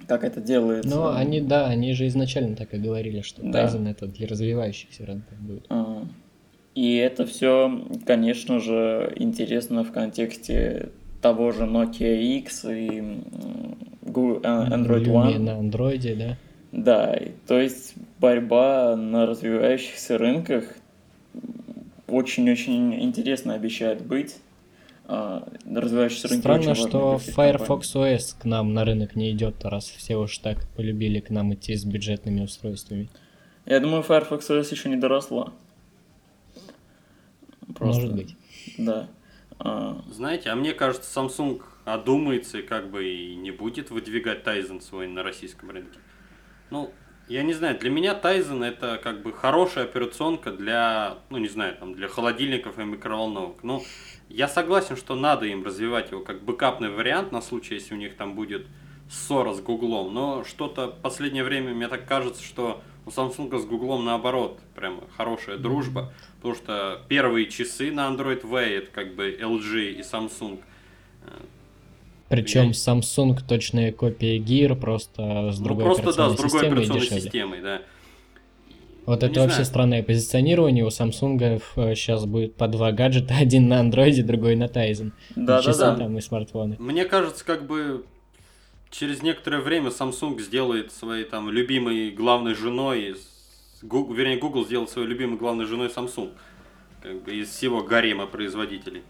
как 0.06 0.24
это 0.24 0.40
делается. 0.40 0.88
Ну, 0.88 1.08
они, 1.10 1.40
да, 1.42 1.66
они 1.66 1.92
же 1.92 2.06
изначально 2.06 2.56
так 2.56 2.72
и 2.72 2.78
говорили, 2.78 3.20
что 3.20 3.42
Да. 3.42 3.64
Tizen 3.66 3.90
это 3.90 4.06
для 4.06 4.26
развивающихся 4.26 5.04
рынков 5.04 5.38
будет. 5.40 5.66
А, 5.68 6.04
И 6.74 6.96
это 6.96 7.26
все, 7.26 7.84
конечно 8.06 8.60
же, 8.60 9.12
интересно 9.16 9.84
в 9.84 9.92
контексте 9.92 10.88
того 11.20 11.50
же 11.52 11.64
Nokia 11.64 12.38
X 12.38 12.64
и 12.66 13.02
а, 14.42 14.68
Android 14.70 15.04
Lumia 15.04 15.36
One. 15.36 15.38
на 15.40 15.58
андроиде, 15.58 16.14
да. 16.14 16.36
Да, 16.70 17.18
то 17.46 17.58
есть 17.58 17.94
борьба 18.20 18.94
на 18.96 19.26
развивающихся 19.26 20.18
рынках 20.18 20.64
очень-очень 22.06 23.00
интересно 23.02 23.54
обещает 23.54 24.04
быть. 24.04 24.36
А, 25.04 25.48
Развивающиеся 25.64 26.28
рынки 26.28 26.42
Странно, 26.42 26.74
что 26.74 27.18
Firefox 27.18 27.94
OS 27.94 28.36
к 28.38 28.44
нам 28.44 28.74
на 28.74 28.84
рынок 28.84 29.16
не 29.16 29.30
идет, 29.30 29.64
раз 29.64 29.86
все 29.86 30.16
уж 30.16 30.36
так 30.38 30.66
полюбили 30.76 31.20
к 31.20 31.30
нам 31.30 31.54
идти 31.54 31.74
с 31.74 31.84
бюджетными 31.84 32.42
устройствами. 32.42 33.04
компаний. 33.04 33.24
Я 33.68 33.80
думаю, 33.80 34.02
Firefox 34.02 34.48
OS 34.50 34.68
еще 34.70 34.88
не 34.88 34.96
доросла. 34.96 35.52
Просто, 37.74 37.84
Может 38.02 38.14
быть. 38.14 38.36
Да. 38.78 39.08
А, 39.58 40.02
Знаете, 40.10 40.50
а 40.50 40.56
мне 40.56 40.72
кажется, 40.72 41.20
Samsung 41.20 41.60
одумается 41.84 42.58
и 42.58 42.62
как 42.62 42.90
бы 42.90 43.06
и 43.06 43.34
не 43.36 43.50
будет 43.50 43.90
выдвигать 43.90 44.42
Tizen 44.42 44.80
свой 44.80 45.06
на 45.06 45.22
российском 45.22 45.70
рынке. 45.70 45.98
Ну, 46.70 46.90
Я 47.28 47.42
не 47.42 47.52
знаю, 47.52 47.78
для 47.78 47.90
меня 47.90 48.18
Tizen 48.18 48.64
это 48.64 48.98
как 49.02 49.22
бы 49.22 49.34
хорошая 49.34 49.84
операционка 49.84 50.50
для, 50.50 51.18
ну 51.28 51.36
не 51.36 51.48
знаю, 51.48 51.76
там, 51.76 51.92
для 51.92 52.08
холодильников 52.08 52.78
и 52.78 52.84
микроволновок. 52.84 53.62
Ну, 53.62 53.84
я 54.30 54.48
согласен, 54.48 54.96
что 54.96 55.14
надо 55.14 55.44
им 55.44 55.62
развивать 55.62 56.10
его 56.10 56.22
как 56.22 56.42
бэкапный 56.42 56.88
вариант 56.88 57.30
на 57.30 57.42
случай, 57.42 57.74
если 57.74 57.94
у 57.94 57.98
них 57.98 58.16
там 58.16 58.34
будет 58.34 58.66
ссора 59.10 59.52
с 59.52 59.60
Гуглом. 59.60 60.14
Но 60.14 60.42
что-то 60.44 60.88
в 60.88 61.02
последнее 61.02 61.44
время 61.44 61.74
мне 61.74 61.88
так 61.88 62.06
кажется, 62.06 62.42
что 62.42 62.82
у 63.04 63.10
Samsung 63.10 63.58
с 63.58 63.66
Гуглом 63.66 64.06
наоборот, 64.06 64.60
прям 64.74 65.02
хорошая 65.18 65.58
дружба, 65.58 66.14
потому 66.36 66.54
что 66.54 67.02
первые 67.08 67.46
часы 67.46 67.90
на 67.90 68.08
Android 68.08 68.42
Wear 68.42 68.78
это 68.78 68.90
как 68.90 69.14
бы 69.14 69.36
LG 69.38 69.92
и 69.92 70.00
Samsung. 70.00 70.60
Причем 72.28 72.66
Я... 72.66 72.70
Samsung 72.72 73.38
точная 73.46 73.92
копия 73.92 74.38
Gear, 74.38 74.74
просто 74.74 75.50
с 75.52 75.58
ну, 75.58 75.64
другой 75.64 75.84
ну, 75.84 75.94
просто, 75.94 76.22
операционной 76.22 76.30
да, 76.30 76.36
с 76.36 76.40
другой 76.40 76.68
операционной 76.68 77.20
системой, 77.20 77.60
да. 77.62 77.82
Вот 79.06 79.22
не 79.22 79.26
это 79.26 79.34
знаю. 79.34 79.48
вообще 79.48 79.64
странное 79.64 80.02
позиционирование. 80.02 80.84
У 80.84 80.88
Samsung 80.88 81.94
сейчас 81.94 82.26
будет 82.26 82.56
по 82.56 82.68
два 82.68 82.92
гаджета, 82.92 83.34
один 83.40 83.68
на 83.68 83.82
Android, 83.82 84.22
другой 84.22 84.54
на 84.56 84.64
Tizen. 84.64 85.12
Да, 85.34 85.62
да, 85.62 85.74
да. 85.74 85.96
там 85.96 86.18
и 86.18 86.20
смартфоны. 86.20 86.76
Мне 86.78 87.06
кажется, 87.06 87.42
как 87.44 87.66
бы 87.66 88.04
через 88.90 89.22
некоторое 89.22 89.62
время 89.62 89.88
Samsung 89.88 90.38
сделает 90.40 90.92
своей 90.92 91.24
там 91.24 91.50
любимой 91.50 92.10
главной 92.10 92.54
женой, 92.54 93.16
Google, 93.82 94.14
вернее, 94.14 94.38
Google 94.38 94.66
сделает 94.66 94.90
своей 94.90 95.08
любимой 95.08 95.38
главной 95.38 95.64
женой 95.64 95.88
Samsung, 95.88 96.32
как 97.02 97.22
бы 97.22 97.34
из 97.34 97.48
всего 97.48 97.82
гарема 97.82 98.26
производителей. 98.26 99.02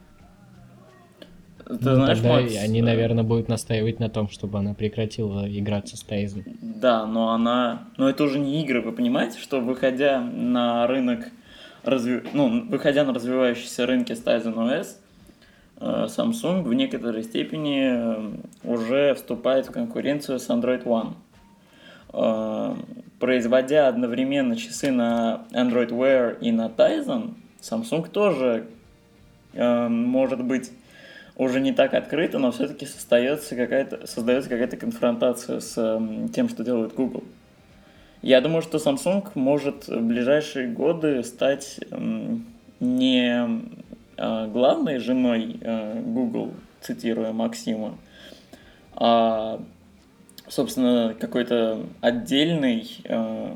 Ты 1.69 1.91
ну, 1.91 1.95
знаешь, 1.97 2.19
тогда 2.19 2.41
Макс, 2.41 2.57
они, 2.57 2.83
наверное, 2.83 3.25
будут 3.25 3.49
настаивать 3.49 4.01
на 4.01 4.09
том, 4.09 4.29
чтобы 4.29 4.59
она 4.59 4.75
прекратила 4.75 5.47
играться 5.47 5.97
с 5.97 6.01
Тайзен. 6.01 6.45
Да, 6.61 7.07
но 7.07 7.31
она... 7.31 7.89
Но 7.97 8.09
это 8.09 8.25
уже 8.25 8.39
не 8.39 8.63
игры, 8.63 8.81
вы 8.81 8.93
понимаете, 8.93 9.39
что 9.39 9.61
выходя 9.61 10.21
на 10.21 10.87
рынок, 10.87 11.29
разви... 11.85 12.23
ну, 12.33 12.67
выходя 12.69 13.05
на 13.05 13.13
развивающиеся 13.13 13.87
рынки 13.87 14.15
с 14.15 14.23
Tizen 14.23 14.55
OS, 14.55 14.97
Э, 15.81 16.07
Samsung 16.09 16.63
в 16.63 16.75
некоторой 16.75 17.23
степени 17.23 17.89
э, 17.89 18.33
уже 18.65 19.15
вступает 19.15 19.67
в 19.69 19.71
конкуренцию 19.71 20.39
с 20.39 20.49
Android 20.49 20.85
One. 20.85 21.15
Э, 22.13 22.75
производя 23.21 23.89
одновременно 23.89 24.57
часы 24.57 24.91
на 24.91 25.47
Android 25.53 25.91
Wear 25.91 26.39
и 26.41 26.51
на 26.53 26.67
Tizen, 26.67 27.35
Samsung 27.61 28.09
тоже 28.11 28.67
может 29.55 30.45
быть 30.45 30.71
уже 31.39 31.61
не 31.61 31.73
так 31.73 31.95
открыто, 31.95 32.39
но 32.39 32.53
все-таки 32.53 32.85
создается 32.85 33.57
какая-то, 33.57 34.07
создается 34.07 34.51
какая-то 34.51 34.77
конфронтация 34.77 35.61
с 35.61 35.75
тем, 36.35 36.49
что 36.51 36.65
делает 36.65 36.95
Google. 36.95 37.25
Я 38.21 38.41
думаю, 38.41 38.63
что 38.63 38.79
Samsung 38.79 39.27
может 39.35 39.89
в 39.89 40.03
ближайшие 40.03 40.69
годы 40.69 41.23
стать 41.23 41.81
не 42.81 43.63
Э, 44.19 44.49
главной 44.49 44.99
женой 44.99 45.59
э, 45.61 46.03
Google, 46.05 46.53
цитируя 46.81 47.33
Максима, 47.33 47.97
а, 48.95 49.63
собственно, 50.49 51.15
какой-то 51.19 51.87
отдельной 52.01 52.91
э, 53.05 53.55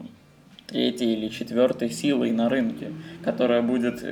третьей 0.69 1.15
или 1.15 1.29
четвертой 1.29 1.91
силой 1.91 2.31
на 2.31 2.49
рынке, 2.49 2.93
которая 3.25 3.61
будет 3.61 4.05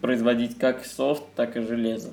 производить 0.00 0.56
как 0.56 0.86
софт, 0.86 1.24
так 1.36 1.58
и 1.58 1.60
железо. 1.60 2.12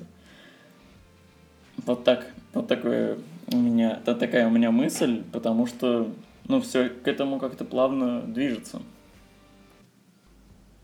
Вот 1.84 2.04
так, 2.04 2.26
вот 2.52 2.68
такое 2.68 3.18
у 3.52 3.56
меня, 3.56 4.00
это 4.02 4.14
такая 4.14 4.46
у 4.46 4.50
меня 4.50 4.70
мысль, 4.70 5.22
потому 5.32 5.66
что, 5.66 6.10
ну, 6.48 6.60
все 6.60 6.88
к 6.88 7.06
этому 7.06 7.38
как-то 7.38 7.64
плавно 7.64 8.22
движется. 8.22 8.82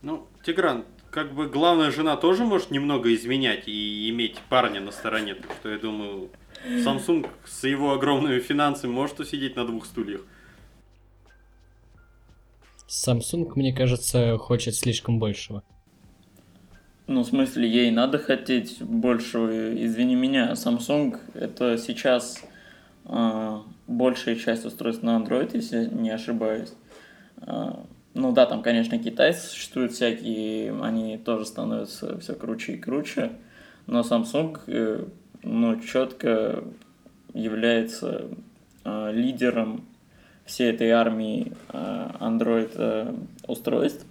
Ну, 0.01 0.27
Тигран, 0.45 0.85
как 1.09 1.33
бы 1.33 1.47
главная 1.47 1.91
жена 1.91 2.17
тоже 2.17 2.45
может 2.45 2.71
немного 2.71 3.13
изменять 3.13 3.67
и 3.67 4.09
иметь 4.09 4.37
парня 4.49 4.81
на 4.81 4.91
стороне. 4.91 5.35
Так 5.35 5.51
что 5.59 5.69
я 5.69 5.77
думаю, 5.77 6.29
Samsung 6.67 7.29
с 7.45 7.63
его 7.65 7.93
огромными 7.93 8.39
финансами 8.39 8.91
может 8.91 9.19
усидеть 9.19 9.55
на 9.55 9.65
двух 9.65 9.85
стульях. 9.85 10.21
Samsung, 12.87 13.51
мне 13.55 13.73
кажется, 13.73 14.37
хочет 14.37 14.75
слишком 14.75 15.19
большего. 15.19 15.63
Ну, 17.05 17.21
в 17.23 17.27
смысле, 17.27 17.67
ей 17.67 17.91
надо 17.91 18.17
хотеть 18.17 18.81
большего. 18.81 19.75
Извини 19.85 20.15
меня, 20.15 20.53
Samsung 20.53 21.19
это 21.33 21.77
сейчас 21.77 22.41
э, 23.05 23.59
большая 23.87 24.35
часть 24.37 24.65
устройств 24.65 25.03
на 25.03 25.17
Android, 25.17 25.51
если 25.53 25.85
не 25.85 26.11
ошибаюсь. 26.11 26.73
Э, 27.41 27.73
ну 28.13 28.31
да, 28.31 28.45
там, 28.45 28.61
конечно, 28.61 28.97
китайцы 28.97 29.47
существуют 29.47 29.91
всякие, 29.91 30.79
они 30.81 31.17
тоже 31.17 31.45
становятся 31.45 32.17
все 32.19 32.35
круче 32.35 32.73
и 32.73 32.77
круче, 32.77 33.33
но 33.85 33.99
Samsung, 33.99 34.59
э, 34.67 35.05
ну, 35.41 35.81
четко 35.81 36.63
является 37.33 38.29
э, 38.85 39.11
лидером 39.11 39.85
всей 40.45 40.71
этой 40.71 40.91
армии 40.91 41.51
э, 41.67 42.09
Android 42.21 42.71
э, 42.75 43.13
устройств 43.45 44.05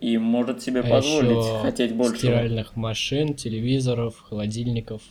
и 0.00 0.16
может 0.18 0.62
себе 0.62 0.80
а 0.80 0.88
позволить 0.88 1.62
хотеть 1.62 1.94
больше. 1.94 2.18
Стиральных 2.18 2.76
машин, 2.76 3.34
телевизоров, 3.34 4.18
холодильников. 4.20 5.02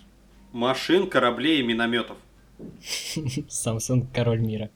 Машин, 0.52 1.08
кораблей 1.08 1.60
и 1.60 1.64
минометов. 1.64 2.18
Samsung 3.50 4.08
король 4.14 4.40
мира. 4.40 4.70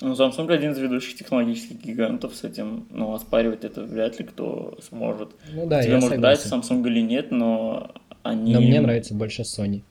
Ну, 0.00 0.12
Samsung 0.12 0.52
один 0.52 0.72
из 0.72 0.78
ведущих 0.78 1.16
технологических 1.16 1.80
гигантов 1.80 2.34
с 2.34 2.44
этим, 2.44 2.86
ну, 2.90 3.14
оспаривать 3.14 3.64
это 3.64 3.82
вряд 3.82 4.18
ли 4.18 4.24
кто 4.24 4.78
сможет. 4.88 5.30
Ну 5.52 5.66
да, 5.66 5.82
Тебе 5.82 5.94
я 5.94 6.00
может 6.00 6.18
нравиться 6.18 6.54
Samsung 6.54 6.86
или 6.86 7.00
нет, 7.00 7.30
но 7.30 7.90
они... 8.22 8.54
Но 8.54 8.60
мне 8.60 8.80
нравится 8.80 9.14
больше 9.14 9.42
Sony. 9.42 9.82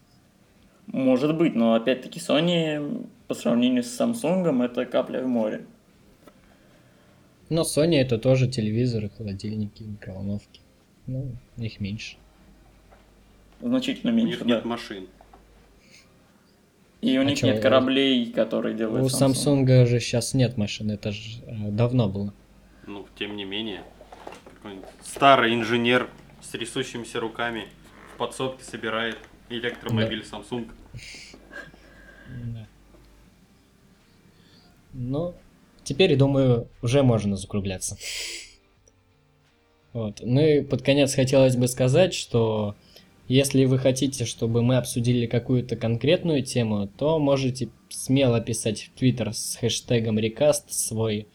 Может 0.88 1.38
быть, 1.38 1.56
но 1.56 1.74
опять-таки 1.74 2.20
Sony 2.20 3.06
по 3.28 3.34
сравнению 3.34 3.84
с 3.84 4.00
Samsung 4.00 4.64
это 4.64 4.86
капля 4.86 5.22
в 5.22 5.28
море. 5.28 5.66
Но 7.50 7.62
Sony 7.62 7.96
это 7.96 8.18
тоже 8.18 8.48
телевизоры, 8.48 9.10
холодильники, 9.10 9.84
микроволновки. 9.84 10.62
Ну, 11.06 11.32
их 11.58 11.80
меньше. 11.80 12.18
Значительно 13.62 14.12
меньше, 14.12 14.28
У 14.28 14.30
них 14.30 14.40
да. 14.40 14.56
нет 14.56 14.66
машин. 14.66 15.08
И 17.02 17.18
у 17.18 17.22
а 17.22 17.24
них 17.24 17.40
чё, 17.40 17.48
нет 17.48 17.62
кораблей, 17.62 18.32
которые 18.32 18.76
делают 18.76 19.06
У 19.06 19.08
Samsung. 19.08 19.64
Samsung 19.64 19.86
же 19.86 20.00
сейчас 20.00 20.34
нет 20.34 20.58
машин, 20.58 20.92
это 20.92 21.12
же 21.12 21.42
э, 21.46 21.70
давно 21.70 22.10
было. 22.10 22.34
Ну, 22.86 23.08
тем 23.18 23.36
не 23.36 23.46
менее, 23.46 23.84
старый 25.04 25.54
инженер 25.54 26.10
с 26.42 26.50
трясущимися 26.50 27.20
руками 27.20 27.68
в 28.14 28.18
подсобке 28.18 28.64
собирает 28.64 29.18
электромобиль 29.50 30.26
да. 30.30 30.38
Samsung. 30.38 30.70
Да. 32.28 32.68
Ну, 34.92 35.34
теперь, 35.88 36.16
думаю, 36.16 36.68
уже 36.82 37.02
можно 37.02 37.38
закругляться. 37.38 37.98
Вот. 39.94 40.20
Ну 40.22 40.42
и 40.42 40.62
под 40.62 40.82
конец 40.82 41.16
хотелось 41.16 41.56
бы 41.56 41.68
сказать, 41.68 42.14
что 42.14 42.76
если 43.28 43.66
вы 43.66 43.80
хотите, 43.80 44.26
чтобы 44.26 44.62
мы 44.62 44.78
обсудили 44.78 45.26
какую-то 45.26 45.76
конкретную 45.76 46.44
тему, 46.44 46.88
то 46.88 47.20
можете 47.20 47.70
смело 47.90 48.42
писать 48.42 48.84
в 48.84 49.00
Твиттер 49.00 49.34
с 49.34 49.56
хэштегом 49.56 50.20
рекаст 50.20 50.72
свой, 50.72 51.28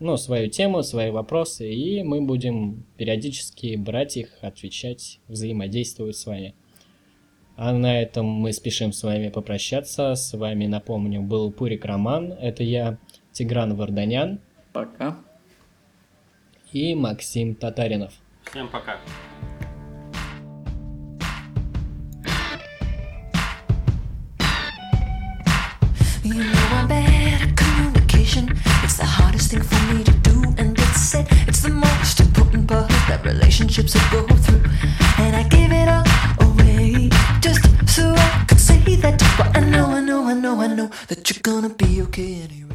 ну, 0.00 0.16
свою 0.16 0.48
тему, 0.48 0.82
свои 0.82 1.10
вопросы, 1.10 1.72
и 1.72 2.02
мы 2.02 2.20
будем 2.22 2.86
периодически 2.96 3.76
брать 3.76 4.16
их, 4.16 4.38
отвечать, 4.40 5.20
взаимодействовать 5.28 6.16
с 6.16 6.26
вами. 6.26 6.54
А 7.56 7.72
на 7.72 8.02
этом 8.02 8.26
мы 8.26 8.52
спешим 8.52 8.92
с 8.92 9.02
вами 9.02 9.30
попрощаться. 9.30 10.14
С 10.14 10.36
вами, 10.36 10.66
напомню, 10.66 11.22
был 11.22 11.50
Пурик 11.50 11.86
Роман. 11.86 12.32
Это 12.32 12.62
я, 12.62 12.98
Тигран 13.36 13.76
Варданян. 13.76 14.40
Пока. 14.72 15.18
И 16.72 16.94
Максим 16.94 17.54
Татаринов. 17.54 18.14
Всем 18.50 18.66
пока. 18.68 18.96
It's 28.84 28.96
the 28.98 29.04
hardest 29.04 29.50
thing 29.50 29.62
for 29.62 29.80
me 29.92 30.02
to 30.04 30.12
do, 30.28 30.36
and 30.58 30.78
it's 30.78 31.00
said 31.10 31.26
it's 31.46 31.60
the 31.60 31.68
most 31.68 32.20
important 32.20 32.66
part 32.68 32.88
that 33.08 33.20
relationships 33.24 33.94
will 34.10 34.26
go 34.26 34.34
through. 34.44 34.64
And 35.18 35.36
I 35.36 35.42
give 35.48 35.72
it 35.72 35.88
all 35.88 36.04
away 36.46 37.10
just 37.40 37.62
so 37.86 38.14
I 38.14 38.44
could 38.48 38.60
say 38.60 38.96
that. 39.02 39.22
But 39.38 39.56
I 39.56 39.60
know, 39.60 39.86
I 39.86 40.00
know, 40.00 40.24
I 40.24 40.34
know, 40.34 40.60
I 40.60 40.68
know 40.68 40.90
that 41.08 41.28
you're 41.28 41.42
gonna 41.42 41.74
be 41.74 42.02
okay 42.02 42.42
anyway. 42.42 42.65